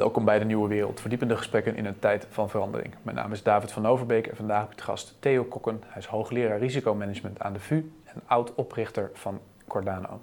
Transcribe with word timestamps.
Welkom 0.00 0.24
bij 0.24 0.38
de 0.38 0.44
Nieuwe 0.44 0.68
Wereld, 0.68 1.00
verdiepende 1.00 1.36
gesprekken 1.36 1.76
in 1.76 1.86
een 1.86 1.98
tijd 1.98 2.26
van 2.30 2.50
verandering. 2.50 2.94
Mijn 3.02 3.16
naam 3.16 3.32
is 3.32 3.42
David 3.42 3.72
van 3.72 3.86
Overbeek 3.86 4.26
en 4.26 4.36
vandaag 4.36 4.60
heb 4.60 4.72
ik 4.72 4.80
gast 4.80 5.16
Theo 5.18 5.44
Kokken. 5.44 5.82
Hij 5.86 6.00
is 6.00 6.06
hoogleraar 6.06 6.58
risicomanagement 6.58 7.40
aan 7.40 7.52
de 7.52 7.58
VU 7.60 7.92
en 8.04 8.22
oud-oprichter 8.26 9.10
van 9.14 9.40
Cordano. 9.68 10.20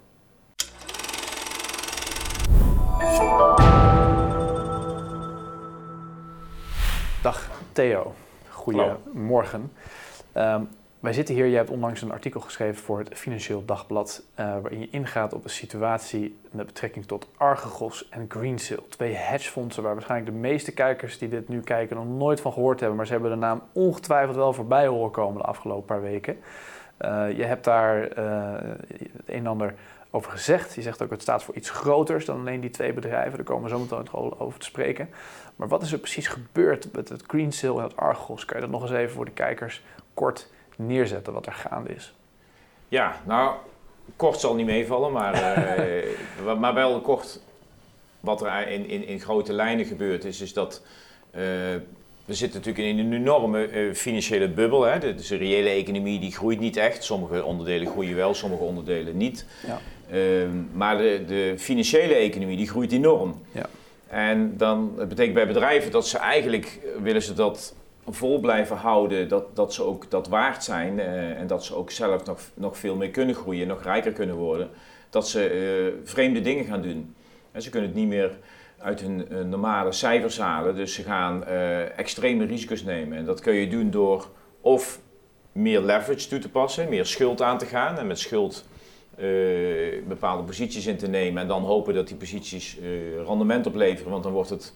Dag 7.22 7.50
Theo, 7.72 8.14
goedemorgen. 8.48 9.72
Um, 10.36 10.68
wij 11.00 11.12
zitten 11.12 11.34
hier, 11.34 11.48
jij 11.48 11.56
hebt 11.56 11.70
onlangs 11.70 12.02
een 12.02 12.12
artikel 12.12 12.40
geschreven 12.40 12.82
voor 12.82 12.98
het 12.98 13.08
Financieel 13.14 13.64
Dagblad, 13.64 14.22
uh, 14.30 14.46
waarin 14.60 14.80
je 14.80 14.90
ingaat 14.90 15.32
op 15.32 15.44
een 15.44 15.50
situatie 15.50 16.38
met 16.50 16.66
betrekking 16.66 17.06
tot 17.06 17.28
Archegos 17.36 18.08
en 18.08 18.24
Greensill. 18.28 18.80
Twee 18.88 19.12
hedgefondsen 19.12 19.82
waar 19.82 19.94
waarschijnlijk 19.94 20.32
de 20.32 20.38
meeste 20.38 20.72
kijkers 20.72 21.18
die 21.18 21.28
dit 21.28 21.48
nu 21.48 21.60
kijken 21.60 21.96
nog 21.96 22.06
nooit 22.06 22.40
van 22.40 22.52
gehoord 22.52 22.80
hebben, 22.80 22.96
maar 22.96 23.06
ze 23.06 23.12
hebben 23.12 23.30
de 23.30 23.36
naam 23.36 23.62
ongetwijfeld 23.72 24.36
wel 24.36 24.52
voorbij 24.52 24.86
horen 24.86 25.10
komen 25.10 25.42
de 25.42 25.48
afgelopen 25.48 25.84
paar 25.84 26.02
weken. 26.02 26.38
Uh, 27.00 27.36
je 27.36 27.44
hebt 27.44 27.64
daar 27.64 28.18
uh, 28.18 28.52
het 28.88 29.10
een 29.26 29.38
en 29.38 29.46
ander 29.46 29.74
over 30.10 30.30
gezegd. 30.30 30.74
Je 30.74 30.82
zegt 30.82 31.02
ook 31.02 31.10
het 31.10 31.22
staat 31.22 31.42
voor 31.42 31.54
iets 31.54 31.70
groters 31.70 32.24
dan 32.24 32.40
alleen 32.40 32.60
die 32.60 32.70
twee 32.70 32.92
bedrijven. 32.92 33.36
Daar 33.36 33.44
komen 33.44 33.62
we 33.62 33.68
zo 33.68 33.78
meteen 33.78 34.38
over 34.38 34.58
te 34.58 34.66
spreken. 34.66 35.08
Maar 35.56 35.68
wat 35.68 35.82
is 35.82 35.92
er 35.92 35.98
precies 35.98 36.28
gebeurd 36.28 36.92
met 36.92 37.08
het 37.08 37.22
Greensill 37.26 37.76
en 37.76 37.82
het 37.82 37.96
Argos? 37.96 38.44
Kan 38.44 38.56
je 38.56 38.62
dat 38.62 38.72
nog 38.72 38.82
eens 38.82 38.98
even 38.98 39.14
voor 39.14 39.24
de 39.24 39.30
kijkers 39.30 39.82
kort 40.14 40.50
neerzetten 40.78 41.32
wat 41.32 41.46
er 41.46 41.52
gaande 41.52 41.94
is? 41.94 42.14
Ja, 42.88 43.20
nou, 43.26 43.56
kort 44.16 44.40
zal 44.40 44.54
niet 44.54 44.66
meevallen, 44.66 45.12
maar, 45.12 45.34
uh, 46.44 46.58
maar 46.58 46.74
wel 46.74 47.00
kort 47.00 47.40
wat 48.20 48.42
er 48.42 48.68
in, 48.68 48.88
in, 48.88 49.06
in 49.06 49.20
grote 49.20 49.52
lijnen 49.52 49.84
gebeurd 49.84 50.24
is, 50.24 50.40
is 50.40 50.52
dat 50.52 50.82
uh, 51.30 51.40
we 52.28 52.34
zitten 52.34 52.58
natuurlijk 52.58 52.88
in 52.88 52.98
een 52.98 53.12
enorme 53.12 53.70
uh, 53.70 53.94
financiële 53.94 54.48
bubbel. 54.48 54.82
Hè? 54.82 54.98
De, 54.98 55.14
dus 55.14 55.26
de 55.26 55.36
reële 55.36 55.68
economie 55.68 56.20
die 56.20 56.32
groeit 56.32 56.60
niet 56.60 56.76
echt. 56.76 57.04
Sommige 57.04 57.44
onderdelen 57.44 57.90
groeien 57.90 58.16
wel, 58.16 58.34
sommige 58.34 58.62
onderdelen 58.62 59.16
niet. 59.16 59.46
Ja. 59.66 59.80
Uh, 60.12 60.48
maar 60.72 60.98
de, 60.98 61.24
de, 61.26 61.54
financiële 61.58 62.14
economie 62.14 62.56
die 62.56 62.68
groeit 62.68 62.92
enorm. 62.92 63.42
Ja. 63.52 63.66
En 64.06 64.56
dan 64.56 64.92
dat 64.96 65.08
betekent 65.08 65.34
bij 65.34 65.46
bedrijven 65.46 65.90
dat 65.90 66.08
ze 66.08 66.18
eigenlijk 66.18 66.78
willen 67.02 67.22
ze 67.22 67.32
dat 67.32 67.74
vol 68.14 68.40
blijven 68.40 68.76
houden, 68.76 69.28
dat, 69.28 69.56
dat 69.56 69.74
ze 69.74 69.82
ook 69.82 70.10
dat 70.10 70.28
waard 70.28 70.64
zijn 70.64 70.98
uh, 70.98 71.40
en 71.40 71.46
dat 71.46 71.64
ze 71.64 71.74
ook 71.74 71.90
zelf 71.90 72.24
nog, 72.24 72.40
nog 72.54 72.78
veel 72.78 72.96
meer 72.96 73.10
kunnen 73.10 73.34
groeien, 73.34 73.66
nog 73.66 73.82
rijker 73.82 74.12
kunnen 74.12 74.36
worden, 74.36 74.70
dat 75.10 75.28
ze 75.28 75.94
uh, 75.94 76.08
vreemde 76.08 76.40
dingen 76.40 76.64
gaan 76.64 76.82
doen. 76.82 77.14
En 77.52 77.62
ze 77.62 77.70
kunnen 77.70 77.88
het 77.88 77.98
niet 77.98 78.08
meer 78.08 78.38
uit 78.78 79.00
hun 79.00 79.48
normale 79.48 79.92
cijfers 79.92 80.38
halen, 80.38 80.74
dus 80.74 80.94
ze 80.94 81.02
gaan 81.02 81.44
extreme 81.96 82.44
risico's 82.44 82.82
nemen. 82.82 83.18
En 83.18 83.24
dat 83.24 83.40
kun 83.40 83.54
je 83.54 83.68
doen 83.68 83.90
door 83.90 84.28
of 84.60 85.00
meer 85.52 85.80
leverage 85.80 86.28
toe 86.28 86.38
te 86.38 86.48
passen, 86.48 86.88
meer 86.88 87.06
schuld 87.06 87.42
aan 87.42 87.58
te 87.58 87.66
gaan 87.66 87.98
en 87.98 88.06
met 88.06 88.18
schuld 88.18 88.68
bepaalde 90.08 90.42
posities 90.42 90.86
in 90.86 90.96
te 90.96 91.08
nemen 91.08 91.42
en 91.42 91.48
dan 91.48 91.62
hopen 91.62 91.94
dat 91.94 92.08
die 92.08 92.16
posities 92.16 92.78
rendement 93.26 93.66
opleveren, 93.66 94.10
want 94.10 94.22
dan 94.22 94.32
wordt 94.32 94.50
het 94.50 94.74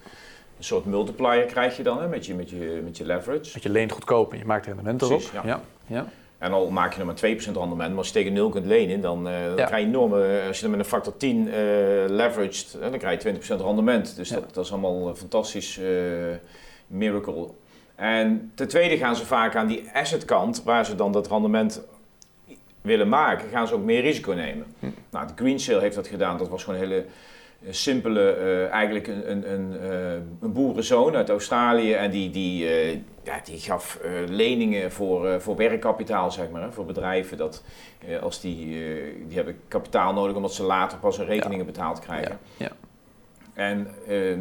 een 0.62 0.68
soort 0.68 0.84
multiplier 0.84 1.44
krijg 1.44 1.76
je 1.76 1.82
dan 1.82 2.00
hè, 2.00 2.08
met, 2.08 2.26
je, 2.26 2.34
met, 2.34 2.50
je, 2.50 2.80
met 2.84 2.96
je 2.96 3.06
leverage. 3.06 3.52
Dat 3.52 3.62
je 3.62 3.70
leent 3.70 3.92
goedkoop 3.92 4.32
en 4.32 4.38
je 4.38 4.44
maakt 4.44 4.66
rendement 4.66 5.02
erop. 5.02 5.16
Precies, 5.16 5.32
ja. 5.44 5.60
ja. 5.86 6.06
En 6.38 6.52
al 6.52 6.70
maak 6.70 6.92
je 6.92 7.04
nog 7.04 7.06
maar 7.06 7.30
2% 7.30 7.44
rendement, 7.44 7.76
maar 7.76 7.98
als 7.98 8.06
je 8.06 8.12
tegen 8.12 8.32
0 8.32 8.48
kunt 8.48 8.66
lenen, 8.66 9.00
dan, 9.00 9.28
uh, 9.28 9.34
dan 9.46 9.54
krijg 9.54 9.82
je 9.82 9.88
enorme, 9.88 10.42
als 10.46 10.56
je 10.56 10.62
dan 10.62 10.70
met 10.70 10.80
een 10.80 10.86
factor 10.86 11.16
10 11.16 11.46
uh, 11.46 11.52
leveraged, 12.06 12.76
dan 12.80 12.98
krijg 12.98 13.22
je 13.22 13.34
20% 13.34 13.38
rendement. 13.46 14.16
Dus 14.16 14.28
dat, 14.28 14.54
dat, 14.54 14.64
is 14.64 14.72
allemaal 14.72 15.08
een 15.08 15.16
fantastisch 15.16 15.78
uh, 15.78 15.86
miracle. 16.86 17.48
En 17.94 18.52
ten 18.54 18.68
tweede 18.68 18.96
gaan 18.96 19.16
ze 19.16 19.26
vaak 19.26 19.56
aan 19.56 19.66
die 19.66 19.84
asset 19.92 20.24
kant, 20.24 20.62
waar 20.62 20.86
ze 20.86 20.94
dan 20.94 21.12
dat 21.12 21.28
rendement 21.28 21.82
willen 22.80 23.08
maken, 23.08 23.48
gaan 23.48 23.66
ze 23.66 23.74
ook 23.74 23.84
meer 23.84 24.00
risico 24.00 24.32
nemen. 24.32 24.66
Hm. 24.78 24.86
Nou, 25.10 25.26
de 25.26 25.32
Green 25.36 25.60
Sale 25.60 25.80
heeft 25.80 25.94
dat 25.94 26.06
gedaan, 26.06 26.38
dat 26.38 26.48
was 26.48 26.64
gewoon 26.64 26.80
een 26.80 26.88
hele 26.88 27.04
simpele, 27.70 28.36
uh, 28.38 28.70
eigenlijk 28.70 29.06
een, 29.06 29.30
een, 29.30 29.52
een, 29.52 29.76
uh, 29.82 30.12
een, 30.40 30.52
boerenzoon 30.52 31.16
uit 31.16 31.28
Australië. 31.28 31.92
En 31.92 32.10
die, 32.10 32.30
die, 32.30 32.64
uh, 32.64 32.92
ja, 33.22 33.40
die 33.44 33.58
gaf 33.58 33.98
leningen 34.28 34.92
voor, 34.92 35.40
voor 35.40 35.56
werkkapitaal, 35.56 36.30
zeg 36.30 36.50
maar, 36.50 36.72
voor 36.72 36.84
bedrijven. 36.84 37.36
Dat, 37.36 37.64
als 38.22 38.40
die, 38.40 38.66
die 39.26 39.36
hebben 39.36 39.56
kapitaal 39.68 40.12
nodig 40.12 40.36
omdat 40.36 40.54
ze 40.54 40.62
later 40.62 40.98
pas 40.98 41.16
hun 41.16 41.26
rekeningen 41.26 41.66
betaald 41.66 41.98
krijgen. 41.98 42.38
Ja. 42.56 42.66
ja. 42.66 42.72
En 43.54 43.88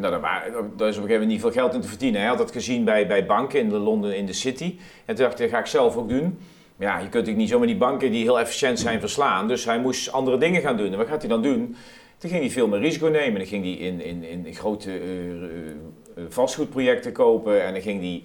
daar, 0.00 0.20
daar, 0.20 0.38
is 0.42 0.70
op 0.72 0.78
een 0.78 0.88
gegeven 0.88 1.08
moment 1.08 1.26
niet 1.26 1.40
veel 1.40 1.50
geld 1.50 1.74
in 1.74 1.80
te 1.80 1.88
verdienen. 1.88 2.20
Hij 2.20 2.28
had 2.28 2.38
dat 2.38 2.52
gezien 2.52 2.84
bij, 2.84 3.06
bij 3.06 3.26
banken 3.26 3.60
in 3.60 3.68
de 3.68 3.78
Londen 3.78 4.16
in 4.16 4.26
de 4.26 4.32
City. 4.32 4.78
En 5.04 5.14
toen 5.14 5.24
dacht 5.24 5.38
hij, 5.38 5.46
dat 5.46 5.56
ga 5.56 5.60
ik 5.60 5.66
zelf 5.66 5.96
ook 5.96 6.08
doen. 6.08 6.38
Maar 6.76 6.90
ja, 6.90 6.94
je 6.94 7.00
kunt 7.00 7.12
natuurlijk 7.12 7.38
niet 7.38 7.48
zomaar 7.48 7.66
die 7.66 7.76
banken 7.76 8.10
die 8.10 8.22
heel 8.22 8.40
efficiënt 8.40 8.78
zijn 8.78 9.00
verslaan. 9.00 9.48
Dus 9.48 9.64
hij 9.64 9.78
moest 9.78 10.12
andere 10.12 10.38
dingen 10.38 10.60
gaan 10.60 10.76
doen. 10.76 10.92
En 10.92 10.98
wat 10.98 11.06
gaat 11.06 11.20
hij 11.20 11.28
dan 11.28 11.42
doen? 11.42 11.76
Toen 12.22 12.30
ging 12.30 12.42
hij 12.42 12.52
veel 12.52 12.68
meer 12.68 12.80
risico 12.80 13.06
nemen. 13.06 13.38
Dan 13.38 13.48
ging 13.48 13.64
hij 13.64 13.72
in, 13.72 14.00
in, 14.00 14.24
in 14.24 14.54
grote 14.54 15.00
uh, 15.00 16.24
vastgoedprojecten 16.28 17.12
kopen. 17.12 17.64
En 17.64 17.72
dan 17.72 17.82
ging 17.82 18.00
hij 18.00 18.22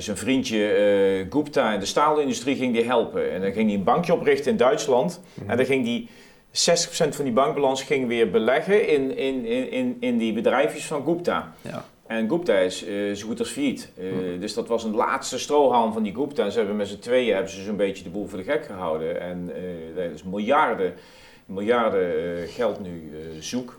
zijn 0.00 0.16
vriendje 0.16 1.26
Gupta 1.30 1.72
in 1.72 1.80
de 1.80 1.86
staalindustrie 1.86 2.56
ging 2.56 2.74
die 2.74 2.84
helpen. 2.84 3.32
En 3.32 3.40
dan 3.40 3.52
ging 3.52 3.68
hij 3.68 3.78
een 3.78 3.84
bankje 3.84 4.14
oprichten 4.14 4.50
in 4.50 4.56
Duitsland. 4.56 5.20
En 5.46 5.56
dan 5.56 5.66
ging 5.66 5.84
hij 5.84 6.06
60% 6.50 7.14
van 7.14 7.24
die 7.24 7.32
bankbalans 7.32 7.82
ging 7.82 8.08
weer 8.08 8.30
beleggen 8.30 8.88
in, 8.88 9.16
in, 9.16 9.44
in, 9.70 9.96
in 10.00 10.18
die 10.18 10.32
bedrijfjes 10.32 10.86
van 10.86 11.04
Gupta. 11.04 11.54
Ja. 11.62 11.84
En 12.06 12.28
Gupta 12.28 12.54
is 12.54 12.86
uh, 12.86 13.14
zo 13.14 13.26
goed 13.26 13.38
als 13.38 13.50
failliet. 13.50 13.92
Uh. 13.98 14.40
Dus 14.40 14.54
dat 14.54 14.68
was 14.68 14.84
een 14.84 14.94
laatste 14.94 15.38
strohalm 15.38 15.92
van 15.92 16.02
die 16.02 16.14
Gupta. 16.14 16.44
En 16.44 16.52
ze 16.52 16.58
hebben 16.58 16.76
met 16.76 16.88
z'n 16.88 16.98
tweeën 16.98 17.34
hebben 17.34 17.52
ze 17.52 17.62
zo'n 17.62 17.76
beetje 17.76 18.04
de 18.04 18.10
boel 18.10 18.26
voor 18.26 18.38
de 18.38 18.44
gek 18.44 18.64
gehouden. 18.64 19.20
En 19.20 19.50
uh, 19.50 19.96
dat 19.96 20.14
is 20.14 20.22
miljarden 20.22 20.94
miljarden 21.50 22.36
eh, 22.42 22.48
geld 22.48 22.80
nu 22.80 23.12
eh, 23.12 23.40
zoek. 23.40 23.78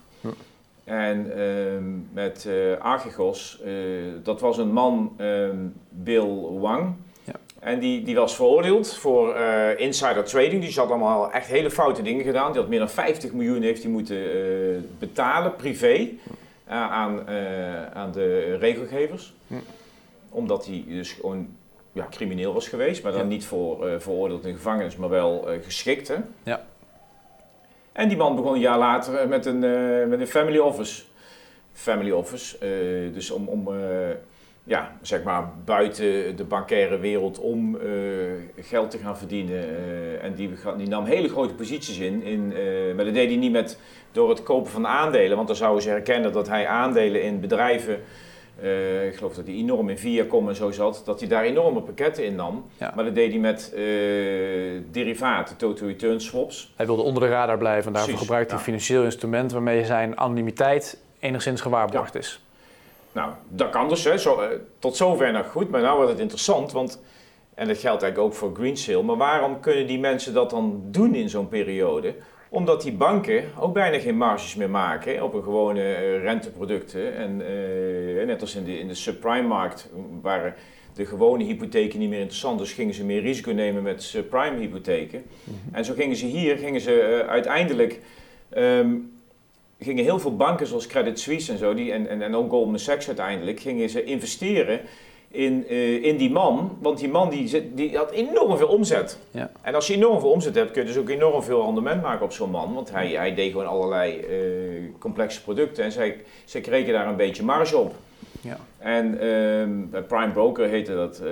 En 0.84 1.38
ehm, 1.38 1.84
met 2.14 2.46
uh, 2.48 2.78
Archegos, 2.78 3.62
dat 4.24 4.42
was 4.42 4.58
een 4.58 4.72
man, 4.72 5.14
ehm, 5.18 5.58
Bill 5.90 6.28
Wang. 6.60 6.96
Ja. 7.24 7.34
En 7.60 7.80
die, 7.80 8.04
die 8.04 8.16
was 8.16 8.36
veroordeeld 8.36 8.96
voor 8.96 9.36
insider 9.78 10.24
trading. 10.24 10.64
Die 10.64 10.80
had 10.80 10.90
allemaal 10.90 11.32
echt 11.32 11.48
hele 11.48 11.72
foute 11.72 12.02
dingen 12.02 12.24
gedaan. 12.24 12.52
Die 12.52 12.62
had 12.62 12.70
meer 12.70 12.80
dan 12.80 12.90
50 12.90 13.34
miljoen 13.34 13.62
heeft 13.62 13.84
hij 13.84 13.92
moeten 13.92 14.20
betalen, 15.00 15.56
privé, 15.56 16.10
aan, 16.68 17.28
aan 17.94 18.12
de 18.12 18.58
regelgevers. 18.60 19.34
Omdat 20.30 20.66
hij 20.66 20.84
dus 20.88 21.12
gewoon 21.12 21.48
ja, 21.92 22.08
crimineel 22.10 22.54
was 22.54 22.68
geweest. 22.68 23.04
Maar 23.04 23.12
dan 23.12 23.28
niet 23.28 23.46
voor 23.46 24.02
veroordeeld 24.02 24.46
in 24.46 24.56
gevangenis, 24.56 24.96
maar 24.96 25.10
wel 25.10 25.48
geschikt. 25.62 26.08
Hè? 26.08 26.18
Ja. 26.44 26.66
En 27.92 28.08
die 28.08 28.18
man 28.18 28.36
begon 28.36 28.54
een 28.54 28.60
jaar 28.60 28.78
later 28.78 29.16
eh, 29.16 29.28
met 29.28 29.46
een, 29.46 29.64
uh, 29.64 30.08
met 30.08 30.20
een 30.20 30.28
family 30.28 30.58
office. 30.58 31.04
Family 31.74 32.12
office, 32.12 32.56
uh, 32.56 33.14
dus 33.14 33.32
om, 33.32 33.48
om 33.48 33.70
ja, 34.64 34.98
zeg 35.02 35.24
maar 35.24 35.52
buiten 35.66 36.36
de 36.36 36.44
bankaire 36.44 37.00
wereld 37.00 37.40
om 37.40 37.78
geld 38.60 38.92
te 38.92 38.98
gaan 38.98 39.18
verdienen. 39.18 39.64
en 40.22 40.34
die, 40.34 40.50
die, 40.78 40.88
nam 40.88 41.06
hele 41.06 41.30
grote 41.30 41.54
posities 41.54 41.98
in. 41.98 42.24
in 42.24 42.48
maar 42.96 43.06
dat 43.06 43.14
deed 43.14 43.28
hij 43.28 43.38
niet 43.38 43.52
met, 43.52 43.80
door 44.12 44.30
het 44.30 44.44
kopen 44.44 44.72
van 44.72 44.88
aandelen, 44.88 45.36
want 45.36 45.48
dan 45.48 45.56
zouden 45.56 45.84
ze 45.84 45.90
herkennen 45.90 46.32
dat 46.32 46.48
hij 46.48 46.68
aandelen 46.68 47.24
in 47.24 47.40
bedrijven 47.40 48.00
uh, 48.64 49.08
ik 49.08 49.16
geloof 49.16 49.34
dat 49.34 49.46
hij 49.46 49.56
enorm 49.56 49.90
in 49.90 49.98
Viacom 49.98 50.50
en 50.50 50.56
zo 50.56 50.72
zat, 50.72 51.02
dat 51.06 51.20
hij 51.20 51.30
daar 51.30 51.44
enorme 51.44 51.82
pakketten 51.82 52.26
in 52.26 52.36
nam. 52.36 52.66
Maar 52.96 53.06
dat 53.06 53.16
deed 53.16 53.32
hij 53.32 53.40
met 53.40 53.72
uh, 53.76 53.80
derivaten, 54.92 55.58
total 55.58 55.88
return 55.88 56.22
swaps. 56.22 56.74
Hij 56.76 56.86
wilde 56.86 57.02
onder 57.02 57.24
de 57.24 57.30
radar 57.30 57.58
blijven 57.58 57.88
en 57.88 57.94
daarvoor 57.94 58.18
gebruikte 58.18 58.50
hij 58.50 58.58
een 58.58 58.66
financieel 58.66 59.04
instrument 59.04 59.52
waarmee 59.52 59.86
zijn 59.86 60.18
anonimiteit 60.18 61.02
enigszins 61.20 61.62
gewaarborgd 61.62 62.16
is. 62.16 62.44
Nou, 63.12 63.32
dat 63.48 63.70
kan 63.70 63.90
dus. 63.90 64.04
Hè. 64.04 64.18
Zo, 64.18 64.42
uh, 64.42 64.48
tot 64.80 64.96
zover 64.96 65.32
nog 65.32 65.52
goed, 65.52 65.70
maar 65.70 65.82
nou 65.82 65.96
wordt 65.96 66.12
het 66.12 66.20
interessant, 66.20 66.72
want, 66.72 67.02
en 67.54 67.68
dat 67.68 67.78
geldt 67.78 68.04
eigenlijk 68.04 68.34
ook 68.34 68.38
voor 68.38 68.56
Green 68.56 69.06
maar 69.06 69.18
waarom 69.18 69.60
kunnen 69.60 69.88
die 69.88 70.00
mensen 70.00 70.34
dat 70.34 70.50
dan 70.50 70.82
doen 70.86 71.16
in 71.16 71.30
zo'n 71.30 71.48
periode? 71.48 72.16
Omdat 72.54 72.82
die 72.82 72.92
banken 72.92 73.44
ook 73.60 73.74
bijna 73.74 74.00
geen 74.00 74.18
marges 74.18 74.56
meer 74.56 74.70
maken 74.70 75.24
op 75.24 75.34
een 75.34 75.44
gewone 75.44 75.80
uh, 75.82 76.24
renteproducten. 76.24 77.16
En 77.16 77.42
uh, 77.42 78.26
net 78.26 78.42
als 78.42 78.56
in 78.56 78.64
de, 78.64 78.80
in 78.80 78.88
de 78.88 78.94
subprime-markt 78.94 79.90
waren 80.22 80.54
de 80.94 81.06
gewone 81.06 81.44
hypotheken 81.44 82.00
niet 82.00 82.10
meer 82.10 82.20
interessant. 82.20 82.60
Dus 82.60 82.74
gingen 82.74 82.94
ze 82.94 83.06
meer 83.06 83.22
risico 83.22 83.52
nemen 83.52 83.84
met 83.84 84.04
subprime 84.04 84.60
hypotheken. 84.60 85.24
Mhm. 85.44 85.76
En 85.76 85.86
zo 85.86 85.94
gingen 85.94 86.16
ze 86.16 86.26
hier, 86.26 86.58
gingen 86.58 86.82
ze 86.82 87.22
uh, 87.24 87.30
uiteindelijk... 87.30 88.00
Um, 88.58 89.12
gingen 89.80 90.04
heel 90.04 90.20
veel 90.20 90.36
banken 90.36 90.68
zoals 90.68 90.88
Credit 90.88 91.20
Suisse 91.20 91.52
en 91.52 91.58
zo, 91.58 91.74
die, 91.74 91.92
en, 91.92 92.08
en, 92.08 92.22
en 92.22 92.36
ook 92.36 92.50
Goldman 92.50 92.80
Sachs 92.80 93.08
uiteindelijk, 93.08 93.60
gingen 93.60 93.90
ze 93.90 94.04
investeren 94.04 94.82
in, 95.32 95.66
uh, 95.70 96.04
in 96.04 96.18
die 96.18 96.32
man. 96.32 96.78
Want 96.82 97.00
die 97.00 97.10
man 97.10 97.30
die, 97.30 97.74
die 97.74 97.98
had 97.98 98.12
enorm 98.12 98.58
veel 98.58 98.68
omzet. 98.68 99.18
Ja. 99.32 99.52
En 99.62 99.76
als 99.76 99.88
je 99.88 99.94
enorm 99.94 100.20
veel 100.20 100.30
omzet 100.30 100.56
hebt, 100.56 100.72
kun 100.72 100.82
je 100.82 100.88
dus 100.88 100.98
ook 100.98 101.10
enorm 101.10 101.44
veel 101.44 101.64
rendement 101.64 102.02
maken 102.02 102.26
op 102.26 102.32
zo'n 102.32 102.50
man. 102.50 102.74
Want 102.74 102.92
hij, 102.92 103.08
hij 103.08 103.36
deed 103.36 103.52
gewoon 103.52 103.68
allerlei 103.68 104.20
uh, 104.20 104.90
complexe 105.00 105.42
producten 105.42 105.84
en 105.84 105.92
zij, 105.92 106.22
zij 106.46 106.62
kregen 106.62 106.94
daar 106.94 107.08
een 107.08 107.16
beetje 107.16 107.44
marge 107.44 107.78
op. 107.78 107.96
Ja. 108.42 108.58
En 108.78 109.18
bij 109.92 110.02
Prime 110.02 110.32
Broker 110.32 110.68
heette 110.68 110.94
dat 110.94 111.22
uh, 111.24 111.30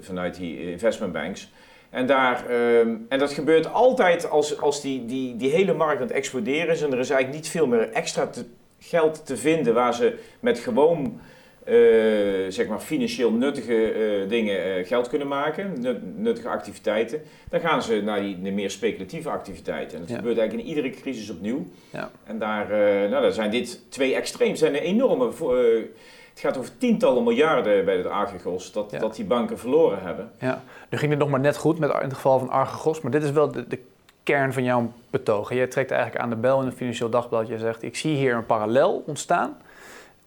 vanuit 0.00 0.36
die 0.36 0.70
investment 0.70 1.12
banks. 1.12 1.50
En, 1.90 2.06
daar, 2.06 2.46
ehm, 2.46 2.96
en 3.08 3.18
dat 3.18 3.32
gebeurt 3.32 3.72
altijd 3.72 4.30
als, 4.30 4.60
als 4.60 4.80
die, 4.80 5.06
die, 5.06 5.36
die 5.36 5.50
hele 5.50 5.74
markt 5.74 6.00
aan 6.00 6.06
het 6.06 6.16
exploderen 6.16 6.68
is 6.68 6.82
en 6.82 6.92
er 6.92 6.98
is 6.98 7.10
eigenlijk 7.10 7.42
niet 7.42 7.52
veel 7.52 7.66
meer 7.66 7.90
extra 7.92 8.26
te, 8.26 8.44
geld 8.78 9.26
te 9.26 9.36
vinden 9.36 9.74
waar 9.74 9.94
ze 9.94 10.18
met 10.40 10.58
gewoon 10.58 11.20
zeg 12.48 12.66
maar 12.66 12.78
financieel 12.78 13.30
nuttige 13.30 13.94
uh, 14.22 14.28
dingen 14.28 14.78
uh, 14.78 14.86
geld 14.86 15.08
kunnen 15.08 15.28
maken, 15.28 15.72
nuttige 16.16 16.48
activiteiten, 16.48 17.22
dan 17.50 17.60
gaan 17.60 17.82
ze 17.82 18.00
naar 18.02 18.20
die, 18.20 18.42
de 18.42 18.50
meer 18.50 18.70
speculatieve 18.70 19.30
activiteiten. 19.30 19.94
En 19.94 20.00
dat 20.00 20.10
ja. 20.10 20.16
gebeurt 20.16 20.38
eigenlijk 20.38 20.68
in 20.68 20.74
iedere 20.74 20.94
crisis 21.00 21.30
opnieuw. 21.30 21.66
Ja. 21.90 22.10
En 22.24 22.38
daar, 22.38 22.68
nou, 23.08 23.22
daar 23.22 23.32
zijn 23.32 23.50
dit 23.50 23.82
twee 23.88 24.14
extreem, 24.14 24.56
zijn 24.56 24.74
een 24.74 24.80
enorme 24.80 25.30
het 26.38 26.46
gaat 26.46 26.58
over 26.58 26.78
tientallen 26.78 27.22
miljarden 27.22 27.84
bij 27.84 27.96
het 27.96 28.06
Archegos 28.06 28.72
dat, 28.72 28.90
dat 28.90 29.14
die 29.14 29.24
banken 29.24 29.58
verloren 29.58 30.02
hebben. 30.02 30.30
Ja, 30.40 30.62
nu 30.90 30.98
ging 30.98 31.10
het 31.10 31.20
nog 31.20 31.28
maar 31.28 31.40
net 31.40 31.56
goed 31.56 31.78
met, 31.78 31.90
in 31.90 32.00
het 32.00 32.14
geval 32.14 32.38
van 32.38 32.50
Archegos, 32.50 33.00
maar 33.00 33.10
dit 33.10 33.22
is 33.22 33.30
wel 33.30 33.52
de, 33.52 33.68
de 33.68 33.78
kern 34.22 34.52
van 34.52 34.64
jouw 34.64 34.92
betoog. 35.10 35.54
Jij 35.54 35.66
trekt 35.66 35.90
eigenlijk 35.90 36.22
aan 36.22 36.30
de 36.30 36.36
bel 36.36 36.60
in 36.60 36.66
het 36.66 36.76
Financieel 36.76 37.10
Dagblad. 37.10 37.48
Je 37.48 37.58
zegt, 37.58 37.82
ik 37.82 37.96
zie 37.96 38.16
hier 38.16 38.34
een 38.34 38.46
parallel 38.46 39.02
ontstaan 39.06 39.56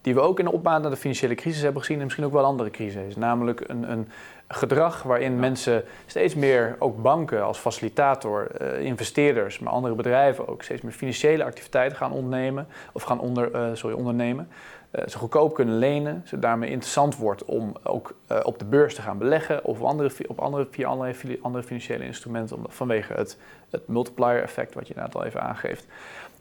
die 0.02 0.14
we 0.14 0.20
ook 0.20 0.40
in 0.40 0.46
de 0.46 0.52
opmaat 0.52 0.82
naar 0.82 0.92
de 0.92 0.98
financiële 0.98 1.36
crisis 1.36 1.62
hebben 1.62 1.82
gezien 1.82 1.98
en 1.98 2.04
misschien 2.04 2.26
ook 2.26 2.32
wel 2.32 2.44
andere 2.44 2.70
crises. 2.70 3.16
Namelijk 3.16 3.64
een, 3.68 3.92
een 3.92 4.08
gedrag 4.48 5.04
waarin 5.04 5.40
mensen 5.40 5.84
steeds 6.06 6.36
meer, 6.36 6.76
ook 6.80 7.02
banken 7.02 7.44
als 7.44 7.58
facilitator, 7.58 8.48
uh, 8.62 8.80
investeerders, 8.80 9.60
maar 9.60 9.74
andere 9.74 9.96
bedrijven 9.96 10.48
ook, 10.48 10.64
steeds 10.64 10.82
meer 10.82 10.92
financiële 10.92 11.44
activiteiten 11.44 11.98
gaan 11.98 12.12
ondernemen, 12.12 12.68
of 12.92 13.04
gaan 13.04 13.20
onder, 13.20 13.56
uh, 13.56 13.68
sorry, 13.74 13.96
ondernemen. 13.96 14.48
Uh, 14.92 15.08
ze 15.08 15.18
goedkoop 15.18 15.54
kunnen 15.54 15.78
lenen, 15.78 16.22
zodat 16.26 16.42
daarmee 16.42 16.70
interessant 16.70 17.18
wordt 17.18 17.46
om 17.46 17.76
ook 17.84 18.16
op 18.44 18.60
de 18.60 18.66
beurs 18.66 18.96
te 18.96 19.02
gaan 19.02 19.18
beleggen 19.18 19.64
of 19.64 19.82
andere, 19.82 20.12
op 20.28 20.40
andere, 20.40 20.68
via 20.72 20.88
andere, 20.88 21.40
andere 21.42 21.64
financiële 21.64 22.04
instrumenten, 22.04 22.56
om, 22.56 22.66
vanwege 22.70 23.14
het, 23.14 23.38
het 23.70 23.88
multiplier 23.88 24.42
effect 24.42 24.74
wat 24.74 24.88
je 24.88 24.94
net 24.96 25.16
al 25.16 25.24
even 25.24 25.42
aangeeft. 25.42 25.86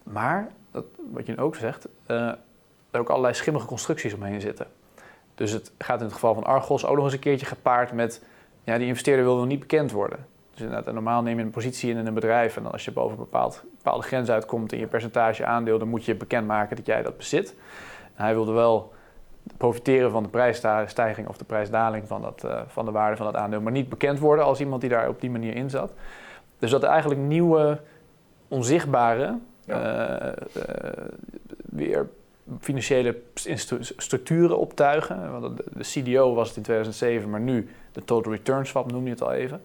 Maar, 0.02 0.48
dat, 0.70 0.84
wat 1.12 1.26
je 1.26 1.38
ook 1.38 1.56
zegt, 1.56 1.88
er 2.90 3.00
ook 3.00 3.08
allerlei 3.08 3.34
schimmige 3.34 3.66
constructies 3.66 4.14
omheen 4.14 4.40
zitten. 4.40 4.66
Dus 5.34 5.50
het 5.50 5.72
gaat 5.78 5.98
in 5.98 6.04
het 6.04 6.14
geval 6.14 6.34
van 6.34 6.44
Argos 6.44 6.86
ook 6.86 6.96
nog 6.96 7.04
eens 7.04 7.12
een 7.12 7.18
keertje 7.18 7.46
gepaard 7.46 7.92
met... 7.92 8.24
Ja, 8.64 8.78
die 8.78 8.86
investeerder 8.86 9.24
wil 9.24 9.36
nog 9.36 9.46
niet 9.46 9.60
bekend 9.60 9.92
worden. 9.92 10.26
Dus 10.50 10.60
inderdaad, 10.60 10.94
normaal 10.94 11.22
neem 11.22 11.38
je 11.38 11.44
een 11.44 11.50
positie 11.50 11.90
in 11.90 11.96
in 11.96 12.06
een 12.06 12.14
bedrijf... 12.14 12.56
en 12.56 12.62
dan 12.62 12.72
als 12.72 12.84
je 12.84 12.92
boven 12.92 13.18
een 13.18 13.24
bepaald, 13.24 13.64
bepaalde 13.76 14.02
grens 14.02 14.30
uitkomt 14.30 14.72
in 14.72 14.78
je 14.78 14.86
percentage 14.86 15.44
aandeel... 15.44 15.78
dan 15.78 15.88
moet 15.88 16.04
je 16.04 16.14
bekendmaken 16.14 16.76
dat 16.76 16.86
jij 16.86 17.02
dat 17.02 17.16
bezit. 17.16 17.54
En 18.14 18.24
hij 18.24 18.34
wilde 18.34 18.52
wel 18.52 18.92
profiteren 19.56 20.10
van 20.10 20.22
de 20.22 20.28
prijsstijging 20.28 21.28
of 21.28 21.36
de 21.36 21.44
prijsdaling 21.44 22.08
van, 22.08 22.22
dat, 22.22 22.42
uh, 22.44 22.60
van 22.66 22.84
de 22.84 22.90
waarde 22.90 23.16
van 23.16 23.26
dat 23.26 23.36
aandeel... 23.36 23.60
maar 23.60 23.72
niet 23.72 23.88
bekend 23.88 24.18
worden 24.18 24.44
als 24.44 24.60
iemand 24.60 24.80
die 24.80 24.90
daar 24.90 25.08
op 25.08 25.20
die 25.20 25.30
manier 25.30 25.54
in 25.54 25.70
zat. 25.70 25.92
Dus 26.58 26.70
dat 26.70 26.82
er 26.82 26.88
eigenlijk 26.88 27.20
nieuwe, 27.20 27.80
onzichtbare... 28.48 29.38
Ja. 29.64 30.26
Uh, 30.26 30.32
uh, 30.56 30.62
weer 31.62 32.08
financiële 32.60 33.16
structuren 33.96 34.58
optuigen. 34.58 35.40
Want 35.40 35.56
de 35.56 35.84
CDO 36.02 36.34
was 36.34 36.48
het 36.48 36.56
in 36.56 36.62
2007, 36.62 37.30
maar 37.30 37.40
nu 37.40 37.68
de 37.92 38.04
Total 38.04 38.32
Return 38.32 38.66
Swap 38.66 38.92
noem 38.92 39.04
je 39.04 39.10
het 39.10 39.22
al 39.22 39.32
even. 39.32 39.60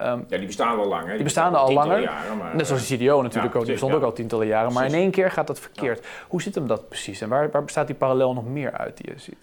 Um, 0.00 0.24
ja, 0.28 0.36
die 0.36 0.46
bestaan 0.46 0.78
al 0.78 0.88
lang. 0.88 1.06
Hè? 1.06 1.14
Die, 1.14 1.22
bestaan 1.22 1.54
al 1.54 1.72
langer. 1.72 2.00
Jaren, 2.00 2.36
maar, 2.36 2.56
Net 2.56 2.66
zoals 2.66 2.88
de 2.88 2.96
CDO 2.96 3.22
natuurlijk 3.22 3.52
ja, 3.52 3.58
ook. 3.58 3.64
Die 3.64 3.74
bestond 3.74 3.94
ook 3.94 4.02
al 4.02 4.12
tientallen 4.12 4.46
jaren. 4.46 4.72
Maar 4.72 4.86
in 4.86 4.94
één 4.94 5.10
keer 5.10 5.30
gaat 5.30 5.46
dat 5.46 5.60
verkeerd. 5.60 6.06
Hoe 6.28 6.42
zit 6.42 6.54
hem 6.54 6.66
dat 6.66 6.88
precies? 6.88 7.20
En 7.20 7.28
waar, 7.28 7.50
waar 7.50 7.64
bestaat 7.64 7.86
die 7.86 7.96
parallel 7.96 8.34
nog 8.34 8.48
meer 8.48 8.72
uit 8.72 8.96
die 8.96 9.12
je 9.12 9.18
ziet? 9.18 9.36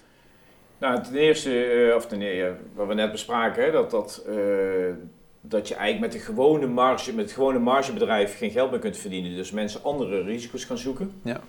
Nou, 0.77 1.03
ten 1.03 1.15
eerste, 1.15 1.88
uh, 1.88 1.95
of 1.95 2.06
ten 2.06 2.21
eerste, 2.21 2.56
wat 2.75 2.88
we 2.88 2.94
net 2.94 3.12
bespraken, 3.12 3.63
hè, 3.63 3.71
dat, 3.71 3.91
dat, 3.91 4.25
uh, 4.30 4.36
dat 5.41 5.68
je 5.68 5.75
eigenlijk 5.75 6.13
met, 6.13 6.21
de 6.21 6.27
gewone 6.27 6.68
marge, 6.68 7.13
met 7.13 7.25
het 7.25 7.33
gewone 7.33 7.59
margebedrijf 7.59 8.38
geen 8.38 8.51
geld 8.51 8.71
meer 8.71 8.80
kunt 8.80 8.97
verdienen. 8.97 9.36
Dus 9.36 9.51
mensen 9.51 9.83
andere 9.83 10.24
risico's 10.24 10.63
gaan 10.63 10.77
zoeken. 10.77 11.12
Ja. 11.21 11.39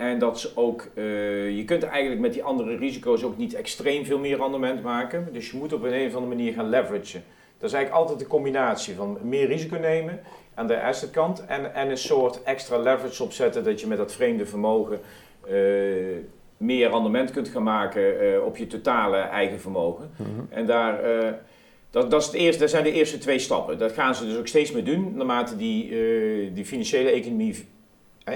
En 0.00 0.18
dat 0.18 0.40
ze 0.40 0.50
ook, 0.54 0.88
uh, 0.94 1.56
je 1.56 1.64
kunt 1.64 1.82
eigenlijk 1.82 2.20
met 2.20 2.32
die 2.32 2.42
andere 2.42 2.76
risico's 2.76 3.22
ook 3.22 3.36
niet 3.36 3.54
extreem 3.54 4.04
veel 4.04 4.18
meer 4.18 4.36
rendement 4.36 4.82
maken. 4.82 5.28
Dus 5.32 5.50
je 5.50 5.56
moet 5.56 5.72
op 5.72 5.82
een, 5.82 5.92
een 5.92 6.06
of 6.06 6.14
andere 6.14 6.34
manier 6.34 6.52
gaan 6.52 6.68
leveragen. 6.68 7.22
Dat 7.58 7.68
is 7.68 7.76
eigenlijk 7.76 7.92
altijd 7.92 8.18
de 8.18 8.26
combinatie 8.26 8.94
van 8.94 9.18
meer 9.22 9.46
risico 9.46 9.76
nemen 9.76 10.20
aan 10.54 10.66
de 10.66 10.82
assetkant 10.82 11.46
en, 11.46 11.74
en 11.74 11.90
een 11.90 11.98
soort 11.98 12.42
extra 12.42 12.78
leverage 12.78 13.22
opzetten 13.22 13.64
dat 13.64 13.80
je 13.80 13.86
met 13.86 13.98
dat 13.98 14.12
vreemde 14.12 14.46
vermogen 14.46 15.00
uh, 15.48 15.52
meer 16.56 16.90
rendement 16.90 17.30
kunt 17.30 17.48
gaan 17.48 17.62
maken 17.62 18.22
uh, 18.22 18.44
op 18.44 18.56
je 18.56 18.66
totale 18.66 19.16
eigen 19.16 19.60
vermogen. 19.60 20.10
Mhm. 20.16 20.28
En 20.48 20.66
daar, 20.66 21.00
dat, 21.90 22.10
dat, 22.10 22.20
is 22.20 22.26
het 22.26 22.36
eerste, 22.36 22.60
dat 22.60 22.70
zijn 22.70 22.84
de 22.84 22.92
eerste 22.92 23.18
twee 23.18 23.38
stappen. 23.38 23.78
Dat 23.78 23.92
gaan 23.92 24.14
ze 24.14 24.26
dus 24.26 24.36
ook 24.36 24.46
steeds 24.46 24.72
meer 24.72 24.84
doen 24.84 25.16
naarmate 25.16 25.56
die, 25.56 25.92
die 26.52 26.64
financiële 26.64 27.10
economie 27.10 27.66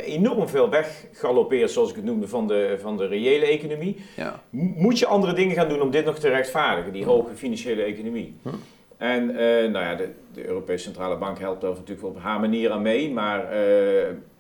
enorm 0.03 0.49
veel 0.49 0.71
weggalopeert, 0.71 1.71
zoals 1.71 1.91
ik 1.91 1.97
het 1.97 2.05
noemde, 2.05 2.29
van 2.29 2.47
de, 2.47 2.77
van 2.81 2.97
de 2.97 3.07
reële 3.07 3.47
economie. 3.47 3.97
Ja. 4.17 4.43
Moet 4.51 4.99
je 4.99 5.07
andere 5.07 5.33
dingen 5.33 5.57
gaan 5.57 5.69
doen 5.69 5.81
om 5.81 5.91
dit 5.91 6.05
nog 6.05 6.19
te 6.19 6.29
rechtvaardigen, 6.29 6.93
die 6.93 7.05
hoge 7.05 7.35
financiële 7.35 7.83
economie? 7.83 8.35
Hm. 8.43 8.49
En 8.97 9.31
uh, 9.31 9.37
nou 9.71 9.73
ja, 9.73 9.95
de, 9.95 10.09
de, 10.33 10.47
Europese 10.47 10.85
Centrale 10.85 11.17
Bank 11.17 11.39
helpt 11.39 11.61
daar 11.61 11.71
natuurlijk 11.71 12.07
op 12.07 12.19
haar 12.19 12.41
manier 12.41 12.71
aan 12.71 12.83
mee, 12.83 13.11
maar 13.11 13.45
uh, 13.45 13.59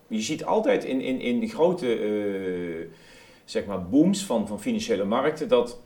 je 0.07 0.21
ziet 0.21 0.45
altijd 0.45 0.85
in, 0.85 1.01
in, 1.01 1.21
in 1.21 1.49
grote 1.49 2.01
uh, 2.01 2.87
zeg 3.45 3.67
maar 3.67 3.89
booms 3.89 4.25
van, 4.25 4.49
van 4.49 4.61
financiële 4.61 5.05
markten 5.05 5.49
dat, 5.49 5.81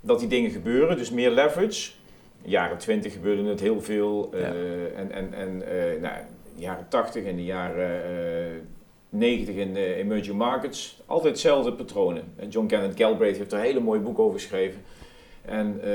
dat 0.00 0.18
die 0.18 0.28
dingen 0.28 0.50
gebeuren. 0.50 0.96
Dus 0.96 1.10
meer 1.10 1.30
leverage. 1.30 1.90
In 2.36 2.48
de 2.48 2.50
jaren 2.50 2.78
20 2.78 3.12
gebeurde 3.12 3.42
het 3.44 3.60
heel 3.60 3.80
veel. 3.80 4.30
Ja. 4.34 4.52
En, 4.96 5.12
en, 5.12 5.34
en 5.34 5.56
nou, 6.00 6.14
de 6.54 6.60
jaren 6.60 6.86
80 6.88 7.24
en 7.24 7.36
de 7.36 7.44
jaren 7.44 8.02
90 9.12 9.54
in 9.54 9.74
de 9.74 9.94
emerging 9.94 10.36
markets. 10.36 11.00
Altijd 11.06 11.32
hetzelfde 11.32 11.72
patronen. 11.72 12.34
John 12.48 12.66
Kenneth 12.66 12.98
Galbraith 12.98 13.36
heeft 13.36 13.52
er 13.52 13.58
een 13.58 13.64
hele 13.64 13.80
mooi 13.80 14.00
boek 14.00 14.18
over 14.18 14.40
geschreven. 14.40 14.82
En 15.42 15.80
uh, 15.84 15.90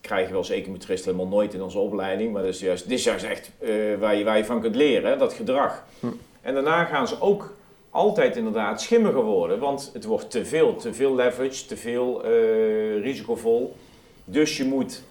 krijgen 0.00 0.30
we 0.30 0.36
als 0.36 0.50
econometrist 0.50 1.04
helemaal 1.04 1.28
nooit 1.28 1.54
in 1.54 1.62
onze 1.62 1.78
opleiding. 1.78 2.32
Maar 2.32 2.42
dat 2.42 2.54
is 2.54 2.60
juist, 2.60 2.88
dit 2.88 2.98
is 2.98 3.04
juist 3.04 3.24
echt 3.24 3.50
waar, 3.98 4.16
je, 4.16 4.24
waar 4.24 4.36
je 4.36 4.44
van 4.44 4.60
kunt 4.60 4.74
leren, 4.74 5.18
dat 5.18 5.32
gedrag. 5.32 5.84
Hm. 6.00 6.06
En 6.40 6.54
daarna 6.54 6.84
gaan 6.84 7.08
ze 7.08 7.20
ook 7.20 7.56
altijd 7.90 8.36
inderdaad 8.36 8.80
schimmiger 8.80 9.22
worden. 9.22 9.58
Want 9.58 9.90
het 9.92 10.04
wordt 10.04 10.30
te 10.30 10.44
veel, 10.44 10.76
te 10.76 10.94
veel 10.94 11.14
leverage, 11.14 11.66
te 11.66 11.76
veel 11.76 12.24
uh, 12.24 13.02
risicovol. 13.02 13.76
Dus 14.24 14.56
je 14.56 14.64
moet 14.64 15.02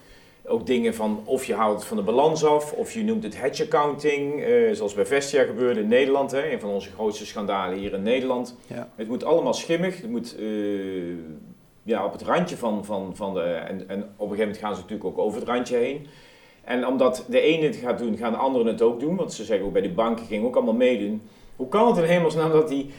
ook 0.48 0.66
dingen 0.66 0.96
van 0.96 1.22
of 1.26 1.46
je 1.46 1.54
houdt 1.54 1.86
van 1.86 1.98
de 1.98 2.04
balans 2.04 2.46
af, 2.46 2.72
of 2.72 2.92
je 2.92 3.04
noemt 3.04 3.24
het 3.24 3.42
hedge 3.42 3.64
accounting, 3.64 4.48
uh, 4.48 4.74
zoals 4.74 4.94
bij 4.94 5.06
Vestia 5.06 5.44
gebeurde 5.44 5.80
in 5.80 5.88
Nederland, 5.88 6.32
hè, 6.32 6.52
een 6.52 6.60
van 6.60 6.70
onze 6.70 6.92
grootste 6.92 7.26
schandalen 7.26 7.78
hier 7.78 7.94
in 7.94 8.04
Nederland. 8.04 8.58
Ja. 8.68 8.90
Het 8.96 9.08
moet 9.08 9.24
allemaal 9.24 9.54
schimmig, 9.54 10.02
het 10.02 10.10
moet 10.10 10.36
uh, 10.40 11.18
ja, 11.84 12.06
op 12.06 12.12
het 12.12 12.22
randje 12.22 12.58
van, 12.58 12.86
van, 12.86 13.16
van 13.16 13.34
de. 13.34 13.42
En, 13.42 13.90
en 13.90 14.00
op 14.00 14.00
een 14.00 14.14
gegeven 14.20 14.40
moment 14.40 14.58
gaan 14.58 14.76
ze 14.76 14.82
natuurlijk 14.82 15.10
ook 15.10 15.18
over 15.26 15.40
het 15.40 15.50
randje 15.50 15.76
heen. 15.76 16.08
En 16.64 16.88
omdat 16.88 17.26
de 17.30 17.40
ene 17.40 17.66
het 17.66 17.76
gaat 17.76 18.00
doen, 18.00 18.18
gaan 18.18 18.32
de 18.32 18.38
anderen 18.38 18.68
het 18.68 18.82
ook 18.82 19.00
doen. 19.00 19.16
Want 19.16 19.34
ze 19.34 19.44
zeggen 19.44 19.66
ook 19.66 19.74
bij 19.74 19.82
de 19.82 19.90
banken 19.90 20.26
gingen 20.26 20.48
ook 20.48 20.56
allemaal 20.56 20.74
meedoen. 20.74 21.22
Hoe 21.56 21.68
kan 21.68 21.88
het 21.88 21.98
in 21.98 22.04
hemelsnaam 22.04 22.52
dat 22.52 22.68
die 22.68 22.90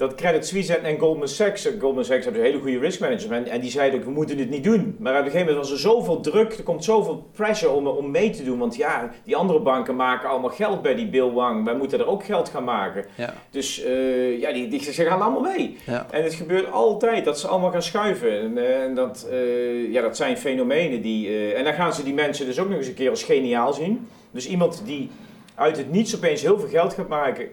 dat 0.00 0.14
Credit 0.14 0.46
Suisse 0.46 0.76
en 0.76 0.98
Goldman 0.98 1.28
Sachs, 1.28 1.68
Goldman 1.78 2.04
Sachs 2.04 2.24
hebben 2.24 2.42
een 2.42 2.46
hele 2.46 2.60
goede 2.60 2.78
risk 2.78 3.00
management 3.00 3.48
en 3.48 3.60
die 3.60 3.70
zeiden 3.70 3.98
ook, 3.98 4.04
we 4.04 4.10
moeten 4.10 4.36
dit 4.36 4.50
niet 4.50 4.64
doen. 4.64 4.96
Maar 4.98 5.12
op 5.12 5.18
een 5.18 5.24
gegeven 5.24 5.46
moment 5.46 5.56
was 5.56 5.72
er 5.72 5.78
zoveel 5.78 6.20
druk, 6.20 6.52
er 6.52 6.62
komt 6.62 6.84
zoveel 6.84 7.28
pressure 7.32 7.72
om, 7.72 7.86
om 7.86 8.10
mee 8.10 8.30
te 8.30 8.44
doen. 8.44 8.58
Want 8.58 8.76
ja, 8.76 9.10
die 9.24 9.36
andere 9.36 9.60
banken 9.60 9.96
maken 9.96 10.28
allemaal 10.28 10.50
geld 10.50 10.82
bij 10.82 10.94
die 10.94 11.08
Bill 11.08 11.30
Wang, 11.30 11.64
wij 11.64 11.74
moeten 11.76 11.98
er 11.98 12.06
ook 12.06 12.24
geld 12.24 12.48
gaan 12.48 12.64
maken. 12.64 13.04
Ja. 13.14 13.34
Dus 13.50 13.84
uh, 13.84 14.40
ja, 14.40 14.52
die, 14.52 14.68
die, 14.68 14.82
ze 14.82 15.04
gaan 15.04 15.20
allemaal 15.20 15.52
mee. 15.52 15.76
Ja. 15.86 16.06
En 16.10 16.22
het 16.22 16.34
gebeurt 16.34 16.72
altijd 16.72 17.24
dat 17.24 17.40
ze 17.40 17.48
allemaal 17.48 17.70
gaan 17.70 17.82
schuiven. 17.82 18.40
En, 18.40 18.56
uh, 18.56 18.82
en 18.82 18.94
dat, 18.94 19.28
uh, 19.30 19.92
ja, 19.92 20.02
dat 20.02 20.16
zijn 20.16 20.36
fenomenen 20.36 21.02
die... 21.02 21.52
en 21.54 21.64
dan 21.64 21.74
gaan 21.74 21.92
ze 21.92 22.02
die 22.02 22.14
mensen 22.14 22.46
dus 22.46 22.58
ook 22.60 22.68
nog 22.68 22.78
eens 22.78 22.86
een 22.86 22.94
keer 22.94 23.10
als 23.10 23.22
geniaal 23.22 23.72
zien. 23.72 24.08
Dus 24.30 24.48
iemand 24.48 24.82
die 24.84 25.10
uit 25.54 25.76
het 25.76 25.90
niets 25.90 26.16
opeens 26.16 26.42
heel 26.42 26.58
veel 26.58 26.68
geld 26.68 26.94
gaat 26.94 27.08
maken 27.08 27.48